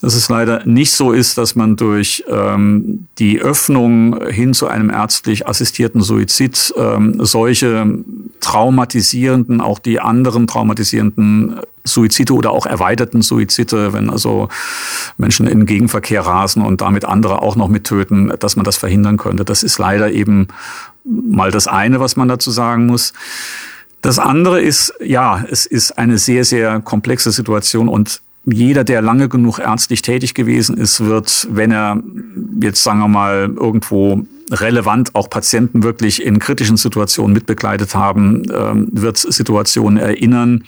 dass 0.00 0.14
es 0.14 0.28
leider 0.28 0.64
nicht 0.66 0.92
so 0.92 1.12
ist, 1.12 1.38
dass 1.38 1.56
man 1.56 1.76
durch 1.76 2.24
ähm, 2.30 3.08
die 3.18 3.40
Öffnung 3.40 4.20
hin 4.28 4.54
zu 4.54 4.68
einem 4.68 4.90
ärztlich 4.90 5.48
assistierten 5.48 6.02
Suizid 6.02 6.74
ähm, 6.76 7.16
solche 7.20 7.98
traumatisierenden, 8.40 9.60
auch 9.60 9.78
die 9.78 10.00
anderen 10.00 10.46
traumatisierenden 10.46 11.60
Suizide 11.86 12.32
oder 12.32 12.50
auch 12.50 12.66
erweiterten 12.66 13.22
Suizide, 13.22 13.92
wenn 13.92 14.10
also 14.10 14.48
Menschen 15.16 15.46
in 15.46 15.60
den 15.60 15.66
Gegenverkehr 15.66 16.22
rasen 16.22 16.62
und 16.62 16.80
damit 16.80 17.04
andere 17.04 17.42
auch 17.42 17.56
noch 17.56 17.68
mittöten, 17.68 18.32
dass 18.38 18.56
man 18.56 18.64
das 18.64 18.76
verhindern 18.76 19.16
könnte. 19.16 19.44
Das 19.44 19.62
ist 19.62 19.78
leider 19.78 20.10
eben 20.10 20.48
mal 21.04 21.50
das 21.50 21.66
eine, 21.66 22.00
was 22.00 22.16
man 22.16 22.28
dazu 22.28 22.50
sagen 22.50 22.86
muss. 22.86 23.12
Das 24.02 24.18
andere 24.18 24.60
ist, 24.60 24.94
ja, 25.04 25.44
es 25.50 25.66
ist 25.66 25.98
eine 25.98 26.18
sehr, 26.18 26.44
sehr 26.44 26.80
komplexe 26.80 27.32
Situation 27.32 27.88
und 27.88 28.20
jeder, 28.44 28.84
der 28.84 29.02
lange 29.02 29.28
genug 29.28 29.58
ärztlich 29.58 30.02
tätig 30.02 30.34
gewesen 30.34 30.76
ist, 30.76 31.04
wird, 31.04 31.48
wenn 31.50 31.72
er 31.72 32.00
jetzt 32.60 32.82
sagen 32.82 33.00
wir 33.00 33.08
mal 33.08 33.52
irgendwo 33.56 34.24
relevant 34.50 35.14
auch 35.14 35.28
Patienten 35.28 35.82
wirklich 35.82 36.24
in 36.24 36.38
kritischen 36.38 36.76
Situationen 36.76 37.32
mitbegleitet 37.32 37.94
haben, 37.94 38.44
ähm, 38.54 38.88
wird 38.92 39.16
Situationen 39.18 39.98
erinnern, 39.98 40.64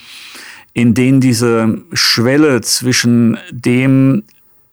in 0.72 0.94
denen 0.94 1.20
diese 1.20 1.78
Schwelle 1.92 2.60
zwischen 2.60 3.38
dem, 3.50 4.22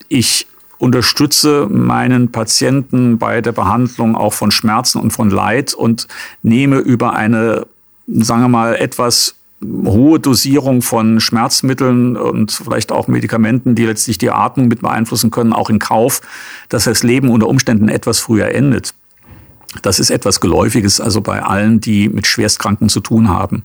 ich 0.08 0.48
unterstütze 0.78 1.68
meinen 1.70 2.32
Patienten 2.32 3.18
bei 3.18 3.42
der 3.42 3.54
Behandlung 3.54 4.16
auch 4.16 4.34
von 4.34 4.52
Schmerzen 4.52 5.00
und 5.00 5.12
von 5.12 5.30
Leid 5.30 5.74
und 5.74 6.08
nehme 6.44 6.78
über 6.78 7.14
eine, 7.14 7.66
sagen 8.08 8.42
wir 8.42 8.50
mal, 8.50 8.76
etwas 8.76 9.36
hohe 9.64 10.20
Dosierung 10.20 10.82
von 10.82 11.20
Schmerzmitteln 11.20 12.18
und 12.18 12.52
vielleicht 12.52 12.92
auch 12.92 13.08
Medikamenten, 13.08 13.74
die 13.76 13.86
letztlich 13.86 14.18
die 14.18 14.30
Atmung 14.30 14.68
mit 14.68 14.82
beeinflussen 14.82 15.32
können, 15.32 15.54
auch 15.54 15.70
in 15.70 15.80
Kauf, 15.80 16.22
dass 16.70 16.84
das 16.84 17.04
Leben 17.04 17.30
unter 17.30 17.48
Umständen 17.48 17.90
etwas 17.90 18.20
früher 18.20 18.50
endet. 18.50 18.94
Das 19.82 20.00
ist 20.00 20.10
etwas 20.10 20.40
Geläufiges, 20.40 21.02
also 21.02 21.22
bei 21.22 21.42
allen, 21.42 21.82
die 21.82 22.10
mit 22.10 22.28
Schwerstkranken 22.28 22.90
zu 22.90 23.00
tun 23.00 23.30
haben. 23.30 23.64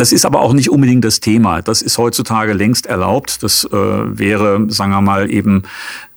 Das 0.00 0.12
ist 0.12 0.24
aber 0.24 0.40
auch 0.40 0.54
nicht 0.54 0.70
unbedingt 0.70 1.04
das 1.04 1.20
Thema. 1.20 1.60
Das 1.60 1.82
ist 1.82 1.98
heutzutage 1.98 2.54
längst 2.54 2.86
erlaubt. 2.86 3.42
Das 3.42 3.64
äh, 3.64 3.68
wäre, 3.70 4.64
sagen 4.68 4.92
wir 4.92 5.02
mal, 5.02 5.30
eben 5.30 5.64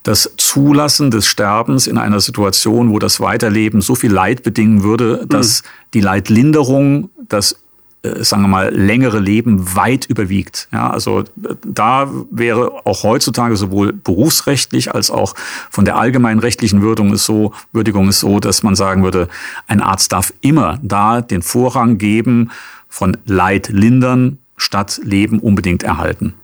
das 0.04 0.32
Zulassen 0.38 1.12
des 1.12 1.28
Sterbens 1.28 1.86
in 1.88 1.98
einer 1.98 2.22
Situation, 2.22 2.92
wo 2.92 3.00
das 3.00 3.20
Weiterleben 3.20 3.82
so 3.82 3.96
viel 3.96 4.10
Leid 4.10 4.42
bedingen 4.42 4.84
würde, 4.84 5.26
dass 5.28 5.64
mhm. 5.64 5.68
die 5.96 6.00
Leidlinderung 6.00 7.10
das 7.28 7.58
äh, 8.04 8.24
sagen 8.24 8.44
wir 8.44 8.48
mal, 8.48 8.74
längere 8.74 9.20
Leben 9.20 9.76
weit 9.76 10.06
überwiegt. 10.06 10.70
Ja, 10.72 10.90
also 10.90 11.26
da 11.66 12.10
wäre 12.32 12.86
auch 12.86 13.04
heutzutage 13.04 13.58
sowohl 13.58 13.92
berufsrechtlich 13.92 14.94
als 14.94 15.12
auch 15.12 15.36
von 15.70 15.84
der 15.84 15.98
allgemeinen 15.98 16.40
rechtlichen 16.40 16.82
Würdigung 16.82 17.14
ist 17.14 17.26
so, 17.26 17.54
Würdigung 17.74 18.08
ist 18.08 18.22
so, 18.22 18.40
dass 18.40 18.64
man 18.64 18.76
sagen 18.76 19.04
würde, 19.04 19.28
ein 19.68 19.82
Arzt 19.82 20.14
darf 20.14 20.34
immer 20.40 20.80
da 20.82 21.20
den 21.20 21.42
Vorrang 21.42 21.98
geben, 21.98 22.52
von 22.94 23.18
Leid 23.26 23.70
lindern 23.70 24.38
statt 24.56 25.02
Leben 25.04 25.40
unbedingt 25.40 25.82
erhalten. 25.82 26.36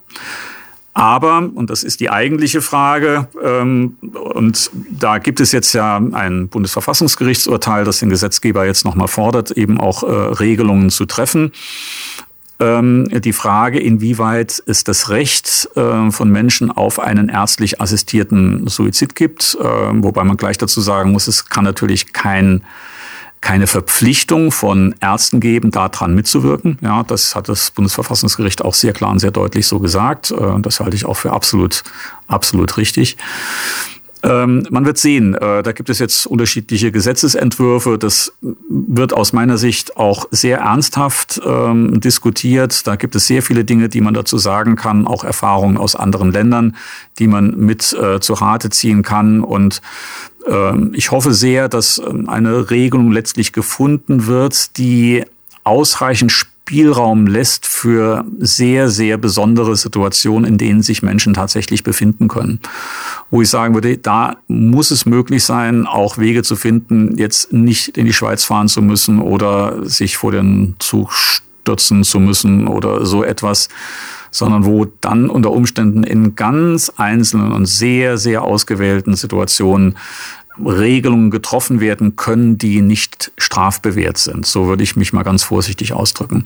Aber, 0.95 1.47
und 1.53 1.69
das 1.69 1.83
ist 1.83 1.99
die 1.99 2.09
eigentliche 2.09 2.63
Frage, 2.63 3.27
ähm, 3.43 3.97
und 4.01 4.71
da 4.89 5.19
gibt 5.19 5.39
es 5.41 5.51
jetzt 5.51 5.73
ja 5.73 5.97
ein 5.97 6.49
Bundesverfassungsgerichtsurteil, 6.49 7.85
das 7.85 7.99
den 7.99 8.09
Gesetzgeber 8.09 8.65
jetzt 8.65 8.83
nochmal 8.83 9.07
fordert, 9.07 9.51
eben 9.51 9.79
auch 9.79 10.01
äh, 10.01 10.07
Regelungen 10.07 10.89
zu 10.89 11.05
treffen. 11.05 11.51
Ähm, 12.59 13.07
die 13.21 13.31
Frage, 13.31 13.79
inwieweit 13.79 14.63
es 14.65 14.83
das 14.83 15.11
Recht 15.11 15.69
äh, 15.75 16.09
von 16.09 16.31
Menschen 16.31 16.71
auf 16.71 16.99
einen 16.99 17.29
ärztlich 17.29 17.79
assistierten 17.79 18.67
Suizid 18.67 19.13
gibt, 19.13 19.55
äh, 19.61 19.63
wobei 19.63 20.23
man 20.23 20.35
gleich 20.35 20.57
dazu 20.57 20.81
sagen 20.81 21.11
muss, 21.11 21.27
es 21.27 21.47
kann 21.47 21.63
natürlich 21.63 22.11
kein 22.11 22.63
keine 23.41 23.67
Verpflichtung 23.67 24.51
von 24.51 24.95
Ärzten 24.99 25.39
geben, 25.39 25.71
daran 25.71 26.13
mitzuwirken. 26.13 26.77
Ja, 26.81 27.03
das 27.03 27.35
hat 27.35 27.47
das 27.49 27.71
Bundesverfassungsgericht 27.71 28.63
auch 28.63 28.73
sehr 28.73 28.93
klar 28.93 29.11
und 29.11 29.19
sehr 29.19 29.31
deutlich 29.31 29.67
so 29.67 29.79
gesagt. 29.79 30.31
Äh, 30.31 30.59
das 30.61 30.79
halte 30.79 30.95
ich 30.95 31.05
auch 31.05 31.15
für 31.15 31.31
absolut, 31.31 31.83
absolut 32.27 32.77
richtig. 32.77 33.17
Ähm, 34.21 34.67
man 34.69 34.85
wird 34.85 34.97
sehen, 34.97 35.33
äh, 35.35 35.63
da 35.63 35.71
gibt 35.71 35.89
es 35.89 35.99
jetzt 35.99 36.25
unterschiedliche 36.25 36.91
Gesetzesentwürfe. 36.91 37.97
Das 37.97 38.33
wird 38.41 39.13
aus 39.13 39.31
meiner 39.31 39.57
Sicht 39.57 39.95
auch 39.95 40.25
sehr 40.31 40.59
ernsthaft 40.59 41.39
ähm, 41.45 42.01
diskutiert. 42.01 42.85
Da 42.85 42.97
gibt 42.97 43.15
es 43.15 43.27
sehr 43.27 43.41
viele 43.41 43.63
Dinge, 43.63 43.87
die 43.87 44.01
man 44.01 44.13
dazu 44.13 44.37
sagen 44.37 44.75
kann, 44.75 45.07
auch 45.07 45.23
Erfahrungen 45.23 45.77
aus 45.77 45.95
anderen 45.95 46.31
Ländern, 46.31 46.75
die 47.17 47.27
man 47.27 47.57
mit 47.57 47.93
äh, 47.93 48.19
zu 48.19 48.33
Rate 48.33 48.69
ziehen 48.69 49.03
kann. 49.03 49.41
Und 49.41 49.81
ähm, 50.47 50.91
ich 50.93 51.11
hoffe 51.11 51.33
sehr, 51.33 51.69
dass 51.69 51.99
ähm, 51.99 52.27
eine 52.27 52.69
Regelung 52.69 53.11
letztlich 53.11 53.53
gefunden 53.53 54.27
wird, 54.27 54.77
die 54.77 55.23
ausreichend 55.63 56.31
Spielraum 56.69 57.25
lässt 57.25 57.65
für 57.65 58.23
sehr, 58.37 58.91
sehr 58.91 59.17
besondere 59.17 59.75
Situationen, 59.75 60.47
in 60.47 60.59
denen 60.59 60.83
sich 60.83 61.01
Menschen 61.01 61.33
tatsächlich 61.33 61.83
befinden 61.83 62.27
können. 62.27 62.59
Wo 63.31 63.41
ich 63.41 63.49
sagen 63.49 63.73
würde, 63.73 63.97
da 63.97 64.37
muss 64.47 64.91
es 64.91 65.07
möglich 65.07 65.43
sein, 65.43 65.87
auch 65.87 66.19
Wege 66.19 66.43
zu 66.43 66.55
finden, 66.55 67.17
jetzt 67.17 67.51
nicht 67.51 67.97
in 67.97 68.05
die 68.05 68.13
Schweiz 68.13 68.43
fahren 68.43 68.67
zu 68.67 68.83
müssen 68.83 69.19
oder 69.19 69.83
sich 69.83 70.17
vor 70.17 70.31
den 70.31 70.75
Zug 70.77 71.11
stürzen 71.11 72.03
zu 72.03 72.19
müssen 72.19 72.67
oder 72.67 73.03
so 73.03 73.23
etwas, 73.23 73.69
sondern 74.29 74.63
wo 74.63 74.85
dann 75.01 75.27
unter 75.31 75.49
Umständen 75.49 76.03
in 76.03 76.35
ganz 76.35 76.91
einzelnen 76.97 77.51
und 77.51 77.65
sehr, 77.65 78.19
sehr 78.19 78.43
ausgewählten 78.43 79.15
Situationen 79.15 79.97
Regelungen 80.65 81.31
getroffen 81.31 81.79
werden 81.79 82.15
können, 82.15 82.57
die 82.57 82.81
nicht 82.81 83.31
strafbewehrt 83.37 84.17
sind. 84.17 84.45
So 84.45 84.67
würde 84.67 84.83
ich 84.83 84.95
mich 84.95 85.13
mal 85.13 85.23
ganz 85.23 85.43
vorsichtig 85.43 85.93
ausdrücken. 85.93 86.45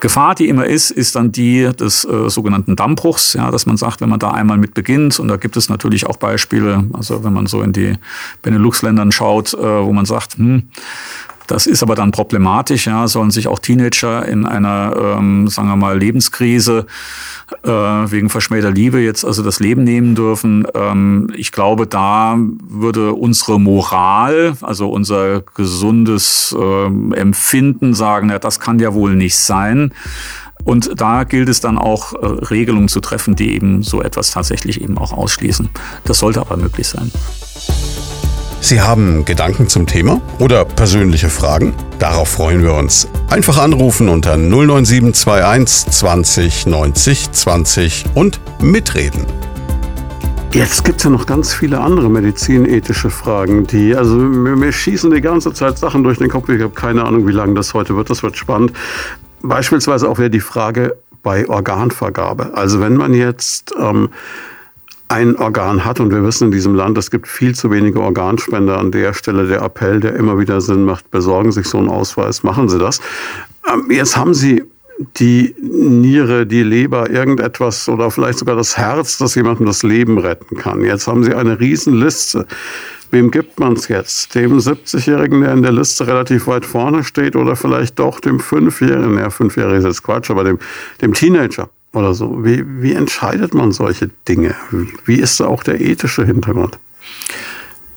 Gefahr, 0.00 0.34
die 0.36 0.48
immer 0.48 0.66
ist, 0.66 0.90
ist 0.90 1.16
dann 1.16 1.32
die 1.32 1.70
des 1.78 2.04
äh, 2.04 2.30
sogenannten 2.30 2.76
Dammbruchs, 2.76 3.32
ja, 3.32 3.50
dass 3.50 3.66
man 3.66 3.76
sagt, 3.76 4.00
wenn 4.00 4.08
man 4.08 4.20
da 4.20 4.30
einmal 4.30 4.56
mit 4.56 4.74
beginnt, 4.74 5.18
und 5.18 5.26
da 5.28 5.36
gibt 5.36 5.56
es 5.56 5.68
natürlich 5.68 6.06
auch 6.06 6.16
Beispiele, 6.16 6.84
also 6.92 7.24
wenn 7.24 7.32
man 7.32 7.46
so 7.46 7.62
in 7.62 7.72
die 7.72 7.94
Benelux-Ländern 8.42 9.10
schaut, 9.10 9.54
äh, 9.54 9.58
wo 9.58 9.92
man 9.92 10.04
sagt, 10.04 10.34
hm, 10.34 10.68
das 11.48 11.66
ist 11.66 11.82
aber 11.82 11.94
dann 11.94 12.12
problematisch, 12.12 12.86
ja, 12.86 13.08
sollen 13.08 13.30
sich 13.30 13.48
auch 13.48 13.58
Teenager 13.58 14.24
in 14.26 14.46
einer, 14.46 14.94
ähm, 15.18 15.48
sagen 15.48 15.68
wir 15.68 15.76
mal, 15.76 15.98
Lebenskrise 15.98 16.86
äh, 17.64 17.68
wegen 17.68 18.28
verschmähter 18.28 18.70
Liebe 18.70 19.00
jetzt 19.00 19.24
also 19.24 19.42
das 19.42 19.58
Leben 19.58 19.82
nehmen 19.82 20.14
dürfen. 20.14 20.66
Ähm, 20.74 21.32
ich 21.34 21.50
glaube, 21.50 21.86
da 21.86 22.36
würde 22.38 23.14
unsere 23.14 23.58
Moral, 23.58 24.56
also 24.60 24.90
unser 24.90 25.40
gesundes 25.54 26.54
äh, 26.56 27.14
Empfinden 27.16 27.94
sagen, 27.94 28.28
ja, 28.30 28.38
das 28.38 28.60
kann 28.60 28.78
ja 28.78 28.92
wohl 28.92 29.16
nicht 29.16 29.36
sein. 29.36 29.92
Und 30.64 31.00
da 31.00 31.24
gilt 31.24 31.48
es 31.48 31.60
dann 31.60 31.78
auch, 31.78 32.12
äh, 32.12 32.26
Regelungen 32.26 32.88
zu 32.88 33.00
treffen, 33.00 33.36
die 33.36 33.54
eben 33.54 33.82
so 33.82 34.02
etwas 34.02 34.32
tatsächlich 34.32 34.82
eben 34.82 34.98
auch 34.98 35.12
ausschließen. 35.12 35.70
Das 36.04 36.18
sollte 36.18 36.40
aber 36.40 36.58
möglich 36.58 36.86
sein. 36.86 37.10
Sie 38.68 38.82
haben 38.82 39.24
Gedanken 39.24 39.66
zum 39.66 39.86
Thema 39.86 40.20
oder 40.38 40.66
persönliche 40.66 41.30
Fragen? 41.30 41.72
Darauf 41.98 42.28
freuen 42.28 42.62
wir 42.62 42.74
uns. 42.74 43.08
Einfach 43.30 43.56
anrufen 43.56 44.10
unter 44.10 44.36
09721 44.36 45.90
20 45.90 46.66
90 46.66 47.32
20 47.32 48.04
und 48.14 48.38
mitreden. 48.60 49.24
Jetzt 50.52 50.84
gibt 50.84 50.98
es 50.98 51.04
ja 51.04 51.08
noch 51.08 51.24
ganz 51.24 51.54
viele 51.54 51.80
andere 51.80 52.10
medizinethische 52.10 53.08
Fragen, 53.08 53.66
die, 53.66 53.96
also 53.96 54.16
mir, 54.16 54.54
mir 54.54 54.70
schießen 54.70 55.10
die 55.12 55.22
ganze 55.22 55.54
Zeit 55.54 55.78
Sachen 55.78 56.04
durch 56.04 56.18
den 56.18 56.28
Kopf. 56.28 56.50
Ich 56.50 56.60
habe 56.60 56.74
keine 56.74 57.04
Ahnung, 57.04 57.26
wie 57.26 57.32
lange 57.32 57.54
das 57.54 57.72
heute 57.72 57.96
wird. 57.96 58.10
Das 58.10 58.22
wird 58.22 58.36
spannend. 58.36 58.74
Beispielsweise 59.40 60.06
auch 60.06 60.18
wieder 60.18 60.28
die 60.28 60.40
Frage 60.40 60.94
bei 61.22 61.48
Organvergabe. 61.48 62.52
Also 62.52 62.80
wenn 62.80 62.96
man 62.98 63.14
jetzt 63.14 63.74
ähm, 63.80 64.10
ein 65.08 65.36
Organ 65.36 65.84
hat. 65.84 66.00
Und 66.00 66.10
wir 66.12 66.22
wissen 66.22 66.46
in 66.46 66.50
diesem 66.50 66.74
Land, 66.74 66.96
es 66.98 67.10
gibt 67.10 67.26
viel 67.26 67.54
zu 67.54 67.70
wenige 67.70 68.00
Organspender. 68.00 68.78
An 68.78 68.92
der 68.92 69.14
Stelle 69.14 69.46
der 69.46 69.62
Appell, 69.62 70.00
der 70.00 70.14
immer 70.16 70.38
wieder 70.38 70.60
Sinn 70.60 70.84
macht, 70.84 71.10
besorgen 71.10 71.52
sich 71.52 71.66
so 71.66 71.78
einen 71.78 71.88
Ausweis, 71.88 72.42
machen 72.42 72.68
Sie 72.68 72.78
das. 72.78 73.00
Ähm, 73.72 73.90
jetzt 73.90 74.16
haben 74.16 74.34
Sie 74.34 74.62
die 75.18 75.54
Niere, 75.60 76.46
die 76.46 76.62
Leber, 76.62 77.08
irgendetwas 77.08 77.88
oder 77.88 78.10
vielleicht 78.10 78.38
sogar 78.38 78.56
das 78.56 78.76
Herz, 78.76 79.16
das 79.18 79.34
jemandem 79.36 79.66
das 79.66 79.82
Leben 79.82 80.18
retten 80.18 80.56
kann. 80.56 80.82
Jetzt 80.82 81.06
haben 81.06 81.22
Sie 81.24 81.34
eine 81.34 81.60
Riesenliste. 81.60 82.46
Wem 83.10 83.30
gibt 83.30 83.58
man 83.58 83.74
es 83.74 83.88
jetzt? 83.88 84.34
Dem 84.34 84.58
70-Jährigen, 84.58 85.40
der 85.40 85.52
in 85.52 85.62
der 85.62 85.72
Liste 85.72 86.06
relativ 86.06 86.46
weit 86.46 86.66
vorne 86.66 87.04
steht 87.04 87.36
oder 87.36 87.56
vielleicht 87.56 87.98
doch 87.98 88.20
dem 88.20 88.38
Fünfjährigen? 88.38 89.16
Ja, 89.18 89.30
Fünfjährige 89.30 89.78
ist 89.78 89.84
jetzt 89.84 90.02
Quatsch, 90.02 90.30
aber 90.30 90.44
dem, 90.44 90.58
dem 91.00 91.14
Teenager 91.14 91.70
oder 91.92 92.14
so. 92.14 92.44
Wie, 92.44 92.64
wie 92.82 92.92
entscheidet 92.92 93.54
man 93.54 93.72
solche 93.72 94.10
Dinge? 94.28 94.54
Wie 95.04 95.16
ist 95.16 95.40
da 95.40 95.46
auch 95.46 95.62
der 95.62 95.80
ethische 95.80 96.24
Hintergrund? 96.24 96.78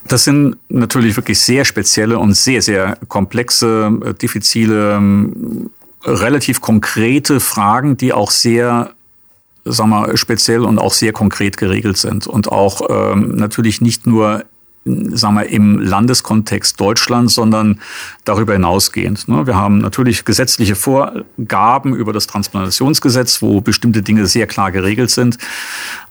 Das 0.08 0.24
sind 0.24 0.58
natürlich 0.70 1.16
wirklich 1.16 1.40
sehr 1.40 1.64
spezielle 1.64 2.20
und 2.20 2.34
sehr, 2.34 2.62
sehr 2.62 2.98
komplexe, 3.08 3.92
äh, 4.04 4.14
diffizile, 4.14 4.96
ähm, 4.96 5.70
relativ 6.04 6.62
konkrete 6.62 7.40
Fragen, 7.40 7.98
die 7.98 8.12
auch 8.12 8.32
sehr 8.32 8.92
sagen 9.66 9.90
wir, 9.92 10.18
speziell 10.18 10.62
und 10.62 10.80
auch 10.80 10.94
sehr 10.94 11.14
konkret 11.14 11.58
geregelt 11.58 11.98
sind 11.98 12.28
und 12.28 12.52
auch 12.52 12.82
ähm, 12.90 13.36
natürlich 13.36 13.82
nicht 13.82 14.08
nur 14.08 14.44
sagen 14.84 15.36
wir, 15.36 15.48
im 15.48 15.80
Landeskontext 15.80 16.80
Deutschland, 16.80 17.30
sondern 17.30 17.80
darüber 18.26 18.54
hinausgehend. 18.54 19.28
Ne? 19.28 19.46
Wir 19.46 19.56
haben 19.56 19.78
natürlich 19.78 20.26
gesetzliche 20.26 20.76
Vorgaben 20.76 21.96
über 21.96 22.14
das 22.14 22.26
Transplantationsgesetz, 22.26 23.44
wo 23.44 23.62
bestimmte 23.62 24.02
Dinge 24.02 24.26
sehr 24.26 24.48
klar 24.48 24.72
geregelt 24.72 25.12
sind. 25.12 25.38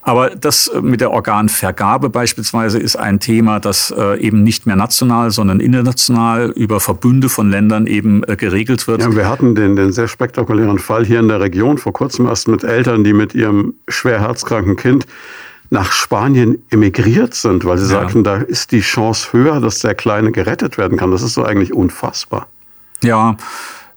Aber 0.03 0.31
das 0.31 0.71
mit 0.81 1.01
der 1.01 1.11
Organvergabe 1.11 2.11
beispielsweise 2.11 2.79
ist 2.79 2.97
ein 2.97 3.21
Thema, 3.21 3.61
das 3.61 3.93
äh, 3.97 4.19
eben 4.21 4.45
nicht 4.45 4.67
mehr 4.67 4.77
national, 4.77 5.31
sondern 5.31 5.61
international 5.61 6.51
über 6.51 6.81
Verbünde 6.81 7.29
von 7.29 7.51
Ländern 7.51 7.87
eben 7.87 8.23
äh, 8.25 8.37
geregelt 8.37 8.87
wird. 8.87 9.03
Ja, 9.03 9.15
wir 9.15 9.29
hatten 9.29 9.55
den, 9.55 9.77
den 9.77 9.93
sehr 9.93 10.09
spektakulären 10.09 10.79
Fall 10.79 11.05
hier 11.05 11.21
in 11.21 11.29
der 11.29 11.41
Region 11.41 11.77
vor 11.77 11.93
kurzem 11.93 12.27
erst 12.27 12.49
mit 12.49 12.65
Eltern, 12.65 13.05
die 13.05 13.13
mit 13.13 13.35
ihrem 13.35 13.75
schwer 13.89 14.21
herzkranken 14.21 14.77
Kind 14.77 15.07
nach 15.71 15.93
Spanien 15.93 16.63
emigriert 16.71 17.35
sind, 17.35 17.65
weil 17.65 17.79
sie 17.79 17.93
ja. 17.93 18.01
sagten, 18.01 18.25
da 18.25 18.37
ist 18.37 18.73
die 18.73 18.81
Chance 18.81 19.33
höher, 19.33 19.61
dass 19.61 19.79
der 19.79 19.95
Kleine 19.95 20.33
gerettet 20.33 20.77
werden 20.79 20.99
kann. 20.99 21.13
Das 21.13 21.23
ist 21.23 21.35
so 21.35 21.45
eigentlich 21.45 21.73
unfassbar. 21.73 22.49
Ja, 23.03 23.37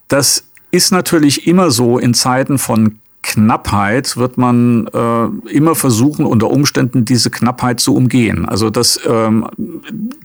das 0.08 0.44
ist 0.70 0.92
natürlich 0.92 1.46
immer 1.46 1.70
so 1.70 1.98
in 1.98 2.14
Zeiten 2.14 2.58
von 2.58 3.00
Knappheit 3.22 4.18
wird 4.18 4.36
man 4.36 4.86
äh, 4.88 5.50
immer 5.50 5.74
versuchen, 5.74 6.26
unter 6.26 6.50
Umständen 6.50 7.06
diese 7.06 7.30
Knappheit 7.30 7.80
zu 7.80 7.96
umgehen. 7.96 8.46
Also 8.46 8.68
dass 8.68 9.00
ähm, 9.06 9.48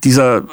dieser 0.03 0.43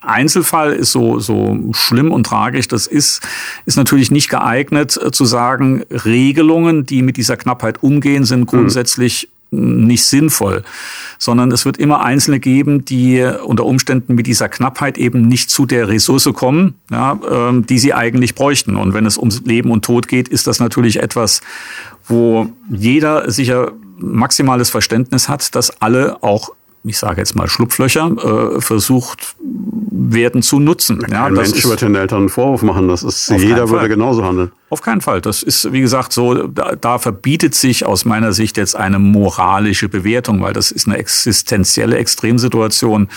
Einzelfall 0.00 0.72
ist 0.72 0.92
so, 0.92 1.18
so 1.18 1.56
schlimm 1.72 2.10
und 2.10 2.26
tragisch. 2.26 2.68
Das 2.68 2.86
ist, 2.86 3.22
ist 3.64 3.76
natürlich 3.76 4.10
nicht 4.10 4.28
geeignet 4.28 4.98
äh, 5.00 5.12
zu 5.12 5.24
sagen, 5.24 5.84
Regelungen, 5.90 6.84
die 6.84 7.02
mit 7.02 7.16
dieser 7.16 7.36
Knappheit 7.36 7.82
umgehen, 7.82 8.24
sind 8.24 8.40
hm. 8.40 8.46
grundsätzlich 8.46 9.30
nicht 9.54 10.04
sinnvoll, 10.04 10.62
sondern 11.18 11.52
es 11.52 11.64
wird 11.64 11.78
immer 11.78 12.02
Einzelne 12.02 12.40
geben, 12.40 12.84
die 12.84 13.24
unter 13.44 13.64
Umständen 13.64 14.14
mit 14.14 14.26
dieser 14.26 14.48
Knappheit 14.48 14.98
eben 14.98 15.22
nicht 15.22 15.50
zu 15.50 15.66
der 15.66 15.88
Ressource 15.88 16.28
kommen, 16.34 16.74
ja, 16.90 17.18
ähm, 17.30 17.66
die 17.66 17.78
sie 17.78 17.94
eigentlich 17.94 18.34
bräuchten. 18.34 18.76
Und 18.76 18.94
wenn 18.94 19.06
es 19.06 19.18
ums 19.18 19.42
Leben 19.44 19.70
und 19.70 19.84
Tod 19.84 20.08
geht, 20.08 20.28
ist 20.28 20.46
das 20.46 20.60
natürlich 20.60 21.02
etwas, 21.02 21.40
wo 22.06 22.48
jeder 22.70 23.30
sicher 23.30 23.72
maximales 23.98 24.70
Verständnis 24.70 25.28
hat, 25.28 25.54
dass 25.54 25.80
alle 25.80 26.22
auch 26.22 26.50
ich 26.86 26.98
sage 26.98 27.20
jetzt 27.20 27.34
mal 27.34 27.48
Schlupflöcher, 27.48 28.56
äh, 28.56 28.60
versucht 28.60 29.36
werden 29.40 30.42
zu 30.42 30.60
nutzen. 30.60 31.00
Ja, 31.10 31.24
Kein 31.24 31.32
Mensch 31.32 31.64
wird 31.64 31.80
den 31.80 31.94
Eltern 31.94 32.18
einen 32.20 32.28
Vorwurf 32.28 32.62
machen. 32.62 32.88
Das 32.88 33.02
ist, 33.02 33.30
jeder 33.30 33.70
würde 33.70 33.88
genauso 33.88 34.22
handeln. 34.22 34.52
Auf 34.70 34.80
keinen 34.80 35.02
Fall. 35.02 35.20
Das 35.20 35.42
ist, 35.42 35.72
wie 35.72 35.82
gesagt, 35.82 36.12
so, 36.12 36.48
da, 36.48 36.74
da 36.74 36.98
verbietet 36.98 37.54
sich 37.54 37.84
aus 37.84 38.04
meiner 38.04 38.32
Sicht 38.32 38.56
jetzt 38.56 38.74
eine 38.74 38.98
moralische 38.98 39.88
Bewertung, 39.88 40.40
weil 40.40 40.54
das 40.54 40.70
ist 40.70 40.88
eine 40.88 40.96
existenzielle 40.96 41.98
Extremsituation. 41.98 43.08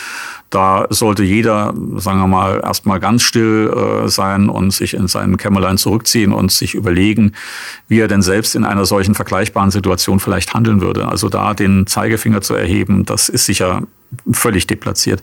Da 0.49 0.87
sollte 0.89 1.23
jeder, 1.23 1.73
sagen 1.95 2.19
wir 2.19 2.27
mal, 2.27 2.61
erstmal 2.63 2.99
ganz 2.99 3.23
still 3.23 3.73
äh, 3.73 4.09
sein 4.09 4.49
und 4.49 4.71
sich 4.71 4.93
in 4.93 5.07
seinen 5.07 5.37
Kämmerlein 5.37 5.77
zurückziehen 5.77 6.33
und 6.33 6.51
sich 6.51 6.73
überlegen, 6.73 7.31
wie 7.87 7.99
er 7.99 8.07
denn 8.07 8.21
selbst 8.21 8.55
in 8.55 8.65
einer 8.65 8.85
solchen 8.85 9.15
vergleichbaren 9.15 9.71
Situation 9.71 10.19
vielleicht 10.19 10.53
handeln 10.53 10.81
würde. 10.81 11.07
Also 11.07 11.29
da 11.29 11.53
den 11.53 11.87
Zeigefinger 11.87 12.41
zu 12.41 12.55
erheben, 12.55 13.05
das 13.05 13.29
ist 13.29 13.45
sicher 13.45 13.83
völlig 14.31 14.67
deplatziert. 14.67 15.21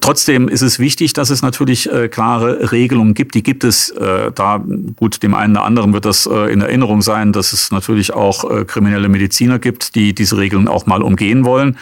Trotzdem 0.00 0.48
ist 0.48 0.62
es 0.62 0.78
wichtig, 0.78 1.12
dass 1.12 1.30
es 1.30 1.42
natürlich 1.42 1.90
äh, 1.90 2.08
klare 2.08 2.72
Regelungen 2.72 3.14
gibt. 3.14 3.34
Die 3.34 3.42
gibt 3.42 3.64
es 3.64 3.90
äh, 3.90 4.30
da. 4.34 4.64
Gut, 4.96 5.22
dem 5.22 5.34
einen 5.34 5.56
oder 5.56 5.64
anderen 5.64 5.92
wird 5.92 6.04
das 6.04 6.26
äh, 6.26 6.52
in 6.52 6.60
Erinnerung 6.60 7.02
sein, 7.02 7.32
dass 7.32 7.52
es 7.52 7.70
natürlich 7.70 8.12
auch 8.14 8.50
äh, 8.50 8.64
kriminelle 8.64 9.08
Mediziner 9.08 9.58
gibt, 9.58 9.94
die 9.94 10.14
diese 10.14 10.36
Regeln 10.38 10.68
auch 10.68 10.86
mal 10.86 11.02
umgehen 11.02 11.44
wollen. 11.44 11.76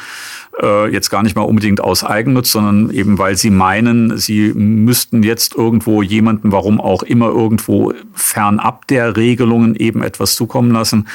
Äh, 0.61 0.91
jetzt 0.91 1.11
gar 1.11 1.22
nicht 1.22 1.37
mal 1.37 1.43
unbedingt 1.43 1.81
aus 1.81 2.03
Eigennutz, 2.03 2.53
sondern 2.53 2.91
eben 2.91 3.18
weil 3.18 3.37
sie 3.37 3.51
meinen, 3.51 4.16
sie 4.16 4.53
müssten 4.55 5.22
jetzt 5.22 5.55
irgendwo 5.55 6.03
jemanden, 6.03 6.53
warum 6.53 6.81
auch 6.81 7.03
immer, 7.03 7.29
irgendwo 7.29 7.93
fernab 8.14 8.87
der 8.87 9.16
Regelungen 9.16 9.77
eben 9.77 10.03
etwas 10.03 10.35
zukommen 10.35 10.70
lassen. 10.70 11.07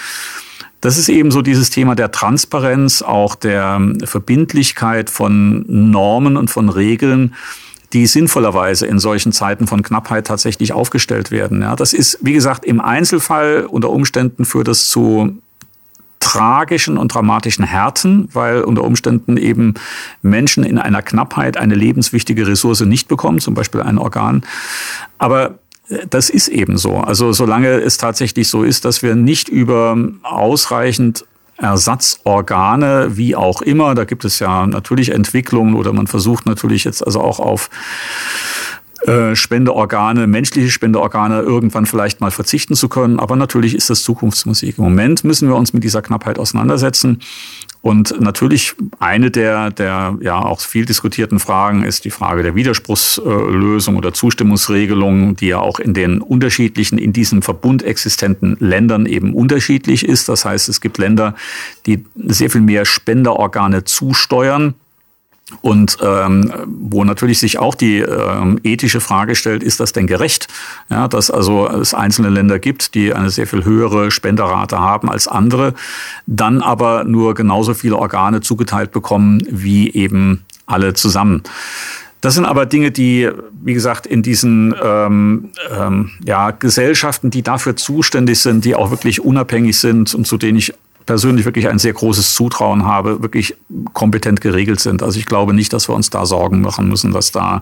Das 0.81 0.97
ist 0.97 1.09
eben 1.09 1.31
so 1.31 1.41
dieses 1.41 1.69
Thema 1.69 1.95
der 1.95 2.11
Transparenz, 2.11 3.01
auch 3.03 3.35
der 3.35 3.79
Verbindlichkeit 4.03 5.09
von 5.09 5.63
Normen 5.67 6.37
und 6.37 6.49
von 6.49 6.69
Regeln, 6.69 7.35
die 7.93 8.07
sinnvollerweise 8.07 8.87
in 8.87 8.99
solchen 8.99 9.31
Zeiten 9.31 9.67
von 9.67 9.83
Knappheit 9.83 10.25
tatsächlich 10.25 10.73
aufgestellt 10.73 11.29
werden. 11.29 11.61
Ja, 11.61 11.75
das 11.75 11.93
ist, 11.93 12.19
wie 12.21 12.33
gesagt, 12.33 12.65
im 12.65 12.81
Einzelfall 12.81 13.67
unter 13.69 13.89
Umständen 13.89 14.45
führt 14.45 14.67
das 14.67 14.89
zu 14.89 15.37
tragischen 16.19 16.97
und 16.97 17.13
dramatischen 17.13 17.65
Härten, 17.65 18.29
weil 18.31 18.61
unter 18.61 18.83
Umständen 18.83 19.37
eben 19.37 19.73
Menschen 20.21 20.63
in 20.63 20.77
einer 20.77 21.01
Knappheit 21.01 21.57
eine 21.57 21.75
lebenswichtige 21.75 22.47
Ressource 22.47 22.81
nicht 22.81 23.07
bekommen, 23.07 23.39
zum 23.39 23.53
Beispiel 23.53 23.81
ein 23.81 23.97
Organ. 23.97 24.43
Aber 25.17 25.59
das 26.09 26.29
ist 26.29 26.47
eben 26.47 26.77
so. 26.77 26.97
Also 26.97 27.33
solange 27.33 27.69
es 27.69 27.97
tatsächlich 27.97 28.47
so 28.47 28.63
ist, 28.63 28.85
dass 28.85 29.03
wir 29.03 29.15
nicht 29.15 29.49
über 29.49 29.97
ausreichend 30.23 31.25
Ersatzorgane, 31.57 33.17
wie 33.17 33.35
auch 33.35 33.61
immer, 33.61 33.93
da 33.93 34.03
gibt 34.03 34.25
es 34.25 34.39
ja 34.39 34.65
natürlich 34.65 35.09
Entwicklungen 35.09 35.75
oder 35.75 35.93
man 35.93 36.07
versucht 36.07 36.45
natürlich 36.45 36.85
jetzt 36.85 37.05
also 37.05 37.21
auch 37.21 37.39
auf 37.39 37.69
äh, 39.05 39.35
Spendeorgane, 39.35 40.27
menschliche 40.27 40.69
Spendeorgane 40.69 41.41
irgendwann 41.41 41.85
vielleicht 41.85 42.21
mal 42.21 42.31
verzichten 42.31 42.75
zu 42.75 42.89
können. 42.89 43.19
Aber 43.19 43.35
natürlich 43.35 43.75
ist 43.75 43.89
das 43.89 44.03
Zukunftsmusik. 44.03 44.77
Im 44.77 44.83
Moment 44.83 45.23
müssen 45.23 45.47
wir 45.47 45.55
uns 45.55 45.73
mit 45.73 45.83
dieser 45.83 46.01
Knappheit 46.01 46.39
auseinandersetzen. 46.39 47.19
Und 47.81 48.21
natürlich 48.21 48.75
eine 48.99 49.31
der, 49.31 49.71
der 49.71 50.17
ja 50.21 50.39
auch 50.39 50.61
viel 50.61 50.85
diskutierten 50.85 51.39
Fragen 51.39 51.83
ist 51.83 52.05
die 52.05 52.11
Frage 52.11 52.43
der 52.43 52.53
Widerspruchslösung 52.53 53.97
oder 53.97 54.13
Zustimmungsregelung, 54.13 55.35
die 55.35 55.47
ja 55.47 55.59
auch 55.59 55.79
in 55.79 55.95
den 55.95 56.21
unterschiedlichen, 56.21 56.99
in 56.99 57.11
diesem 57.11 57.41
Verbund 57.41 57.81
existenten 57.81 58.55
Ländern 58.59 59.07
eben 59.07 59.33
unterschiedlich 59.33 60.05
ist. 60.05 60.29
Das 60.29 60.45
heißt, 60.45 60.69
es 60.69 60.79
gibt 60.79 60.99
Länder, 60.99 61.35
die 61.87 62.05
sehr 62.15 62.51
viel 62.51 62.61
mehr 62.61 62.85
Spenderorgane 62.85 63.83
zusteuern 63.83 64.75
und 65.61 65.97
ähm, 66.01 66.53
wo 66.65 67.03
natürlich 67.03 67.39
sich 67.39 67.59
auch 67.59 67.75
die 67.75 67.99
ähm, 67.99 68.59
ethische 68.63 69.01
Frage 69.01 69.35
stellt, 69.35 69.63
ist 69.63 69.79
das 69.79 69.93
denn 69.93 70.07
gerecht? 70.07 70.47
Ja, 70.89 71.07
dass 71.07 71.29
also 71.29 71.67
es 71.67 71.93
einzelne 71.93 72.29
Länder 72.29 72.59
gibt, 72.59 72.95
die 72.95 73.13
eine 73.13 73.29
sehr 73.29 73.47
viel 73.47 73.65
höhere 73.65 74.11
Spenderrate 74.11 74.79
haben 74.79 75.09
als 75.09 75.27
andere, 75.27 75.73
dann 76.25 76.61
aber 76.61 77.03
nur 77.03 77.33
genauso 77.33 77.73
viele 77.73 77.97
Organe 77.97 78.41
zugeteilt 78.41 78.91
bekommen 78.91 79.41
wie 79.49 79.91
eben 79.93 80.43
alle 80.65 80.93
zusammen. 80.93 81.43
Das 82.21 82.35
sind 82.35 82.45
aber 82.45 82.67
Dinge, 82.67 82.91
die, 82.91 83.29
wie 83.63 83.73
gesagt, 83.73 84.05
in 84.05 84.21
diesen 84.21 84.75
ähm, 84.81 85.49
ähm, 85.75 86.11
ja, 86.23 86.51
Gesellschaften, 86.51 87.31
die 87.31 87.41
dafür 87.41 87.75
zuständig 87.75 88.39
sind, 88.39 88.63
die 88.63 88.75
auch 88.75 88.91
wirklich 88.91 89.21
unabhängig 89.21 89.79
sind 89.79 90.13
und 90.13 90.27
zu 90.27 90.37
denen 90.37 90.59
ich 90.59 90.73
persönlich 91.05 91.45
wirklich 91.45 91.67
ein 91.67 91.79
sehr 91.79 91.93
großes 91.93 92.35
Zutrauen 92.35 92.85
habe, 92.85 93.21
wirklich 93.21 93.55
kompetent 93.93 94.41
geregelt 94.41 94.79
sind. 94.79 95.03
Also 95.03 95.19
ich 95.19 95.25
glaube 95.25 95.53
nicht, 95.53 95.73
dass 95.73 95.89
wir 95.89 95.95
uns 95.95 96.09
da 96.09 96.25
Sorgen 96.25 96.61
machen 96.61 96.87
müssen, 96.87 97.11
dass 97.11 97.31
da 97.31 97.61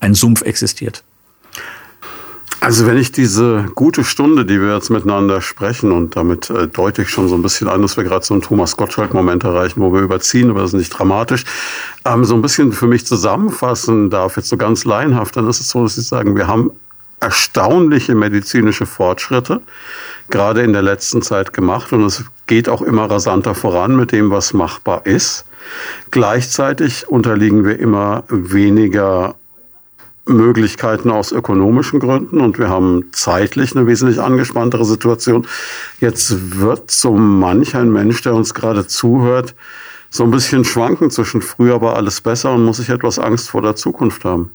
ein 0.00 0.14
Sumpf 0.14 0.42
existiert. 0.42 1.02
Also 2.62 2.86
wenn 2.86 2.96
ich 2.96 3.10
diese 3.10 3.64
gute 3.74 4.04
Stunde, 4.04 4.46
die 4.46 4.60
wir 4.60 4.72
jetzt 4.72 4.88
miteinander 4.88 5.40
sprechen 5.40 5.90
und 5.90 6.14
damit 6.14 6.48
äh, 6.48 6.68
deute 6.68 7.02
ich 7.02 7.08
schon 7.08 7.26
so 7.26 7.34
ein 7.34 7.42
bisschen 7.42 7.66
an, 7.66 7.82
dass 7.82 7.96
wir 7.96 8.04
gerade 8.04 8.24
so 8.24 8.34
einen 8.34 8.42
Thomas 8.42 8.76
Gottschalk-Moment 8.76 9.42
erreichen, 9.42 9.80
wo 9.80 9.92
wir 9.92 10.00
überziehen, 10.00 10.48
aber 10.48 10.60
das 10.60 10.70
ist 10.70 10.78
nicht 10.78 10.90
dramatisch, 10.90 11.44
ähm, 12.04 12.24
so 12.24 12.36
ein 12.36 12.42
bisschen 12.42 12.72
für 12.72 12.86
mich 12.86 13.04
zusammenfassen 13.04 14.10
darf, 14.10 14.36
jetzt 14.36 14.48
so 14.48 14.56
ganz 14.56 14.84
laienhaft, 14.84 15.36
dann 15.36 15.48
ist 15.48 15.58
es 15.58 15.70
so, 15.70 15.82
dass 15.82 15.98
ich 15.98 16.06
sagen, 16.06 16.36
wir 16.36 16.46
haben 16.46 16.70
erstaunliche 17.18 18.14
medizinische 18.14 18.86
Fortschritte 18.86 19.60
gerade 20.30 20.62
in 20.62 20.72
der 20.72 20.82
letzten 20.82 21.22
Zeit 21.22 21.52
gemacht 21.52 21.92
und 21.92 22.04
es 22.04 22.24
geht 22.46 22.68
auch 22.68 22.82
immer 22.82 23.10
rasanter 23.10 23.54
voran 23.54 23.96
mit 23.96 24.12
dem, 24.12 24.30
was 24.30 24.52
machbar 24.52 25.06
ist. 25.06 25.44
Gleichzeitig 26.10 27.08
unterliegen 27.08 27.64
wir 27.64 27.78
immer 27.78 28.24
weniger 28.28 29.34
Möglichkeiten 30.24 31.10
aus 31.10 31.32
ökonomischen 31.32 31.98
Gründen 31.98 32.40
und 32.40 32.58
wir 32.58 32.68
haben 32.68 33.06
zeitlich 33.12 33.74
eine 33.74 33.86
wesentlich 33.86 34.20
angespanntere 34.20 34.84
Situation. 34.84 35.46
Jetzt 36.00 36.58
wird 36.58 36.90
so 36.90 37.12
manch 37.12 37.74
ein 37.74 37.90
Mensch, 37.90 38.22
der 38.22 38.34
uns 38.34 38.54
gerade 38.54 38.86
zuhört, 38.86 39.54
so 40.10 40.24
ein 40.24 40.30
bisschen 40.30 40.64
schwanken 40.64 41.10
zwischen 41.10 41.42
früher 41.42 41.80
war 41.80 41.96
alles 41.96 42.20
besser 42.20 42.52
und 42.52 42.64
muss 42.64 42.78
ich 42.78 42.90
etwas 42.90 43.18
Angst 43.18 43.50
vor 43.50 43.62
der 43.62 43.76
Zukunft 43.76 44.24
haben. 44.24 44.50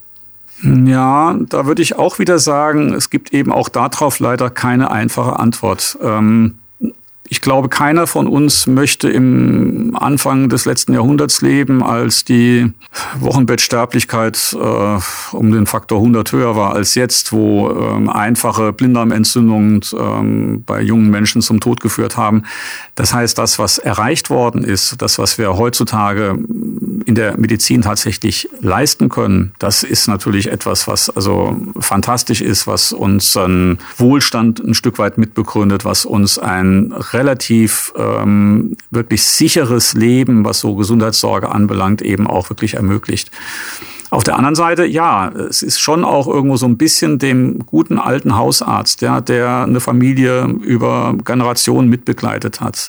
Ja, 0.62 1.36
da 1.48 1.66
würde 1.66 1.82
ich 1.82 1.96
auch 1.96 2.18
wieder 2.18 2.38
sagen, 2.38 2.92
es 2.92 3.10
gibt 3.10 3.32
eben 3.32 3.52
auch 3.52 3.68
darauf 3.68 4.18
leider 4.18 4.50
keine 4.50 4.90
einfache 4.90 5.38
Antwort. 5.38 5.98
Ähm 6.02 6.56
ich 7.30 7.40
glaube, 7.40 7.68
keiner 7.68 8.06
von 8.06 8.26
uns 8.26 8.66
möchte 8.66 9.08
im 9.08 9.96
Anfang 9.96 10.48
des 10.48 10.64
letzten 10.64 10.94
Jahrhunderts 10.94 11.42
leben, 11.42 11.82
als 11.82 12.24
die 12.24 12.72
Wochenbettsterblichkeit 13.18 14.56
äh, 14.58 15.36
um 15.36 15.52
den 15.52 15.66
Faktor 15.66 15.98
100 15.98 16.32
höher 16.32 16.56
war 16.56 16.74
als 16.74 16.94
jetzt, 16.94 17.32
wo 17.32 17.70
ähm, 17.70 18.08
einfache 18.08 18.72
Blinddarmentzündungen 18.72 19.80
ähm, 19.98 20.62
bei 20.64 20.80
jungen 20.80 21.10
Menschen 21.10 21.42
zum 21.42 21.60
Tod 21.60 21.80
geführt 21.80 22.16
haben. 22.16 22.44
Das 22.94 23.12
heißt, 23.12 23.36
das, 23.36 23.58
was 23.58 23.78
erreicht 23.78 24.30
worden 24.30 24.64
ist, 24.64 25.00
das, 25.02 25.18
was 25.18 25.38
wir 25.38 25.56
heutzutage 25.56 26.38
in 27.04 27.14
der 27.14 27.38
Medizin 27.38 27.82
tatsächlich 27.82 28.48
leisten 28.60 29.08
können, 29.08 29.52
das 29.58 29.82
ist 29.82 30.08
natürlich 30.08 30.50
etwas, 30.50 30.88
was 30.88 31.10
also 31.10 31.56
fantastisch 31.78 32.40
ist, 32.40 32.66
was 32.66 32.92
unseren 32.92 33.78
Wohlstand 33.96 34.60
ein 34.60 34.74
Stück 34.74 34.98
weit 34.98 35.18
mitbegründet, 35.18 35.84
was 35.84 36.04
uns 36.04 36.38
ein 36.38 36.92
relativ 37.18 37.92
ähm, 37.96 38.76
wirklich 38.90 39.24
sicheres 39.24 39.94
Leben, 39.94 40.44
was 40.44 40.60
so 40.60 40.76
Gesundheitssorge 40.76 41.50
anbelangt, 41.50 42.00
eben 42.00 42.26
auch 42.26 42.48
wirklich 42.48 42.74
ermöglicht. 42.74 43.30
Auf 44.10 44.24
der 44.24 44.36
anderen 44.36 44.54
Seite, 44.54 44.86
ja, 44.86 45.28
es 45.28 45.62
ist 45.62 45.80
schon 45.80 46.02
auch 46.02 46.28
irgendwo 46.28 46.56
so 46.56 46.66
ein 46.66 46.78
bisschen 46.78 47.18
dem 47.18 47.66
guten 47.66 47.98
alten 47.98 48.36
Hausarzt, 48.36 49.02
ja, 49.02 49.20
der 49.20 49.64
eine 49.64 49.80
Familie 49.80 50.44
über 50.62 51.14
Generationen 51.24 51.90
mitbegleitet 51.90 52.62
hat, 52.62 52.88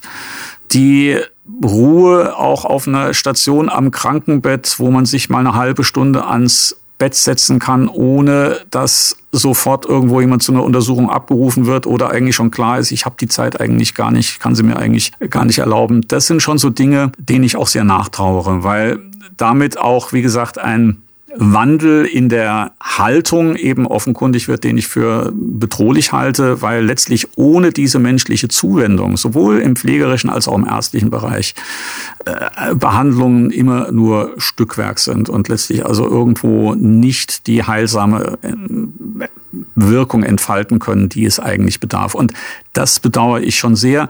die 0.71 1.17
Ruhe 1.63 2.37
auch 2.37 2.63
auf 2.63 2.87
einer 2.87 3.13
Station 3.13 3.69
am 3.69 3.91
Krankenbett, 3.91 4.75
wo 4.77 4.91
man 4.91 5.05
sich 5.05 5.29
mal 5.29 5.39
eine 5.39 5.55
halbe 5.55 5.83
Stunde 5.83 6.25
ans 6.25 6.79
Bett 6.99 7.15
setzen 7.15 7.57
kann, 7.57 7.87
ohne 7.87 8.59
dass 8.69 9.17
sofort 9.31 9.85
irgendwo 9.85 10.21
jemand 10.21 10.43
zu 10.43 10.51
einer 10.51 10.63
Untersuchung 10.63 11.09
abgerufen 11.09 11.65
wird 11.65 11.87
oder 11.87 12.11
eigentlich 12.11 12.35
schon 12.35 12.51
klar 12.51 12.77
ist, 12.77 12.91
ich 12.91 13.05
habe 13.05 13.15
die 13.19 13.27
Zeit 13.27 13.59
eigentlich 13.59 13.95
gar 13.95 14.11
nicht, 14.11 14.39
kann 14.39 14.53
sie 14.53 14.63
mir 14.63 14.77
eigentlich 14.77 15.11
gar 15.29 15.45
nicht 15.45 15.59
erlauben. 15.59 16.01
Das 16.07 16.27
sind 16.27 16.41
schon 16.41 16.57
so 16.57 16.69
Dinge, 16.69 17.11
denen 17.17 17.43
ich 17.43 17.55
auch 17.55 17.67
sehr 17.67 17.83
nachtrauere, 17.83 18.63
weil 18.63 18.99
damit 19.37 19.79
auch, 19.79 20.13
wie 20.13 20.21
gesagt, 20.21 20.59
ein 20.59 21.01
Wandel 21.35 22.05
in 22.05 22.29
der 22.29 22.71
Haltung 22.81 23.55
eben 23.55 23.85
offenkundig 23.85 24.47
wird, 24.47 24.63
den 24.63 24.77
ich 24.77 24.87
für 24.87 25.31
bedrohlich 25.33 26.11
halte, 26.11 26.61
weil 26.61 26.83
letztlich 26.83 27.27
ohne 27.35 27.71
diese 27.71 27.99
menschliche 27.99 28.47
Zuwendung, 28.47 29.15
sowohl 29.17 29.59
im 29.59 29.75
pflegerischen 29.75 30.29
als 30.29 30.47
auch 30.47 30.57
im 30.57 30.65
ärztlichen 30.65 31.09
Bereich, 31.09 31.53
äh, 32.25 32.73
Behandlungen 32.73 33.51
immer 33.51 33.91
nur 33.91 34.33
Stückwerk 34.37 34.99
sind 34.99 35.29
und 35.29 35.49
letztlich 35.49 35.85
also 35.85 36.07
irgendwo 36.07 36.73
nicht 36.75 37.47
die 37.47 37.63
heilsame 37.63 38.37
äh, 38.41 39.27
Wirkung 39.75 40.23
entfalten 40.23 40.79
können, 40.79 41.09
die 41.09 41.25
es 41.25 41.39
eigentlich 41.39 41.79
bedarf. 41.79 42.15
Und 42.15 42.33
das 42.73 42.99
bedauere 42.99 43.41
ich 43.41 43.57
schon 43.57 43.75
sehr. 43.75 44.09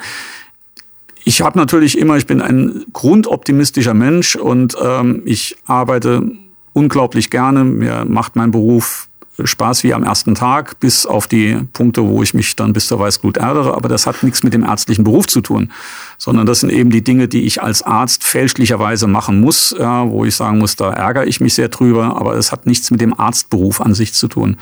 Ich 1.25 1.41
habe 1.41 1.59
natürlich 1.59 1.97
immer, 1.97 2.17
ich 2.17 2.27
bin 2.27 2.41
ein 2.41 2.85
grundoptimistischer 2.93 3.93
Mensch 3.93 4.35
und 4.35 4.75
ähm, 4.81 5.21
ich 5.25 5.57
arbeite 5.65 6.31
unglaublich 6.73 7.29
gerne. 7.29 7.63
Mir 7.63 8.05
macht 8.05 8.35
mein 8.35 8.51
Beruf 8.51 9.09
Spaß 9.43 9.83
wie 9.83 9.93
am 9.93 10.03
ersten 10.03 10.35
Tag, 10.35 10.79
bis 10.79 11.05
auf 11.05 11.27
die 11.27 11.57
Punkte, 11.73 12.05
wo 12.05 12.21
ich 12.23 12.33
mich 12.33 12.55
dann 12.55 12.73
bis 12.73 12.87
zur 12.87 12.99
Weißglut 12.99 13.37
ärgere. 13.37 13.75
Aber 13.75 13.89
das 13.89 14.05
hat 14.05 14.23
nichts 14.23 14.43
mit 14.43 14.53
dem 14.53 14.63
ärztlichen 14.63 15.03
Beruf 15.03 15.27
zu 15.27 15.41
tun, 15.41 15.71
sondern 16.17 16.45
das 16.45 16.61
sind 16.61 16.71
eben 16.71 16.89
die 16.89 17.03
Dinge, 17.03 17.27
die 17.27 17.43
ich 17.43 17.61
als 17.61 17.81
Arzt 17.81 18.23
fälschlicherweise 18.23 19.07
machen 19.07 19.39
muss, 19.39 19.75
ja, 19.77 20.09
wo 20.09 20.25
ich 20.25 20.35
sagen 20.35 20.57
muss, 20.57 20.75
da 20.75 20.91
ärgere 20.91 21.25
ich 21.25 21.41
mich 21.41 21.53
sehr 21.53 21.69
drüber. 21.69 22.17
Aber 22.17 22.35
es 22.35 22.51
hat 22.51 22.65
nichts 22.65 22.91
mit 22.91 23.01
dem 23.01 23.17
Arztberuf 23.17 23.81
an 23.81 23.93
sich 23.93 24.13
zu 24.13 24.27
tun. 24.27 24.57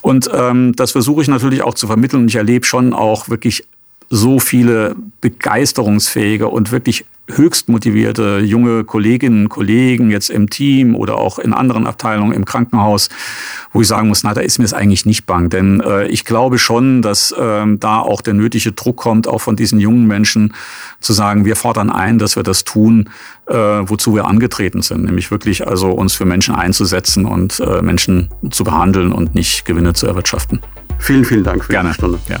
Und 0.00 0.30
ähm, 0.32 0.74
das 0.74 0.92
versuche 0.92 1.22
ich 1.22 1.28
natürlich 1.28 1.62
auch 1.62 1.74
zu 1.74 1.86
vermitteln. 1.86 2.26
Ich 2.28 2.36
erlebe 2.36 2.64
schon 2.64 2.92
auch 2.92 3.28
wirklich 3.28 3.64
so 4.14 4.38
viele 4.38 4.94
begeisterungsfähige 5.22 6.48
und 6.48 6.70
wirklich 6.70 7.06
höchst 7.28 7.70
motivierte 7.70 8.40
junge 8.40 8.84
Kolleginnen 8.84 9.44
und 9.44 9.48
Kollegen 9.48 10.10
jetzt 10.10 10.28
im 10.28 10.50
Team 10.50 10.94
oder 10.94 11.16
auch 11.16 11.38
in 11.38 11.54
anderen 11.54 11.86
Abteilungen 11.86 12.34
im 12.34 12.44
Krankenhaus, 12.44 13.08
wo 13.72 13.80
ich 13.80 13.88
sagen 13.88 14.08
muss, 14.08 14.22
na, 14.22 14.34
da 14.34 14.42
ist 14.42 14.58
mir 14.58 14.66
es 14.66 14.74
eigentlich 14.74 15.06
nicht 15.06 15.24
bang. 15.24 15.48
Denn 15.48 15.80
äh, 15.80 16.08
ich 16.08 16.26
glaube 16.26 16.58
schon, 16.58 17.00
dass 17.00 17.34
ähm, 17.38 17.80
da 17.80 18.00
auch 18.00 18.20
der 18.20 18.34
nötige 18.34 18.72
Druck 18.72 18.98
kommt, 18.98 19.26
auch 19.26 19.40
von 19.40 19.56
diesen 19.56 19.80
jungen 19.80 20.06
Menschen 20.06 20.52
zu 21.00 21.14
sagen, 21.14 21.46
wir 21.46 21.56
fordern 21.56 21.88
ein, 21.88 22.18
dass 22.18 22.36
wir 22.36 22.42
das 22.42 22.64
tun, 22.64 23.08
äh, 23.46 23.54
wozu 23.54 24.14
wir 24.14 24.26
angetreten 24.26 24.82
sind, 24.82 25.04
nämlich 25.04 25.30
wirklich 25.30 25.66
also 25.66 25.90
uns 25.90 26.12
für 26.12 26.26
Menschen 26.26 26.54
einzusetzen 26.54 27.24
und 27.24 27.60
äh, 27.60 27.80
Menschen 27.80 28.28
zu 28.50 28.62
behandeln 28.62 29.10
und 29.10 29.34
nicht 29.34 29.64
Gewinne 29.64 29.94
zu 29.94 30.06
erwirtschaften. 30.06 30.60
Vielen, 30.98 31.24
vielen 31.24 31.44
Dank 31.44 31.64
für 31.64 31.72
Gerne. 31.72 31.88
die 31.90 31.94
Stunde. 31.94 32.18
Ja. 32.28 32.40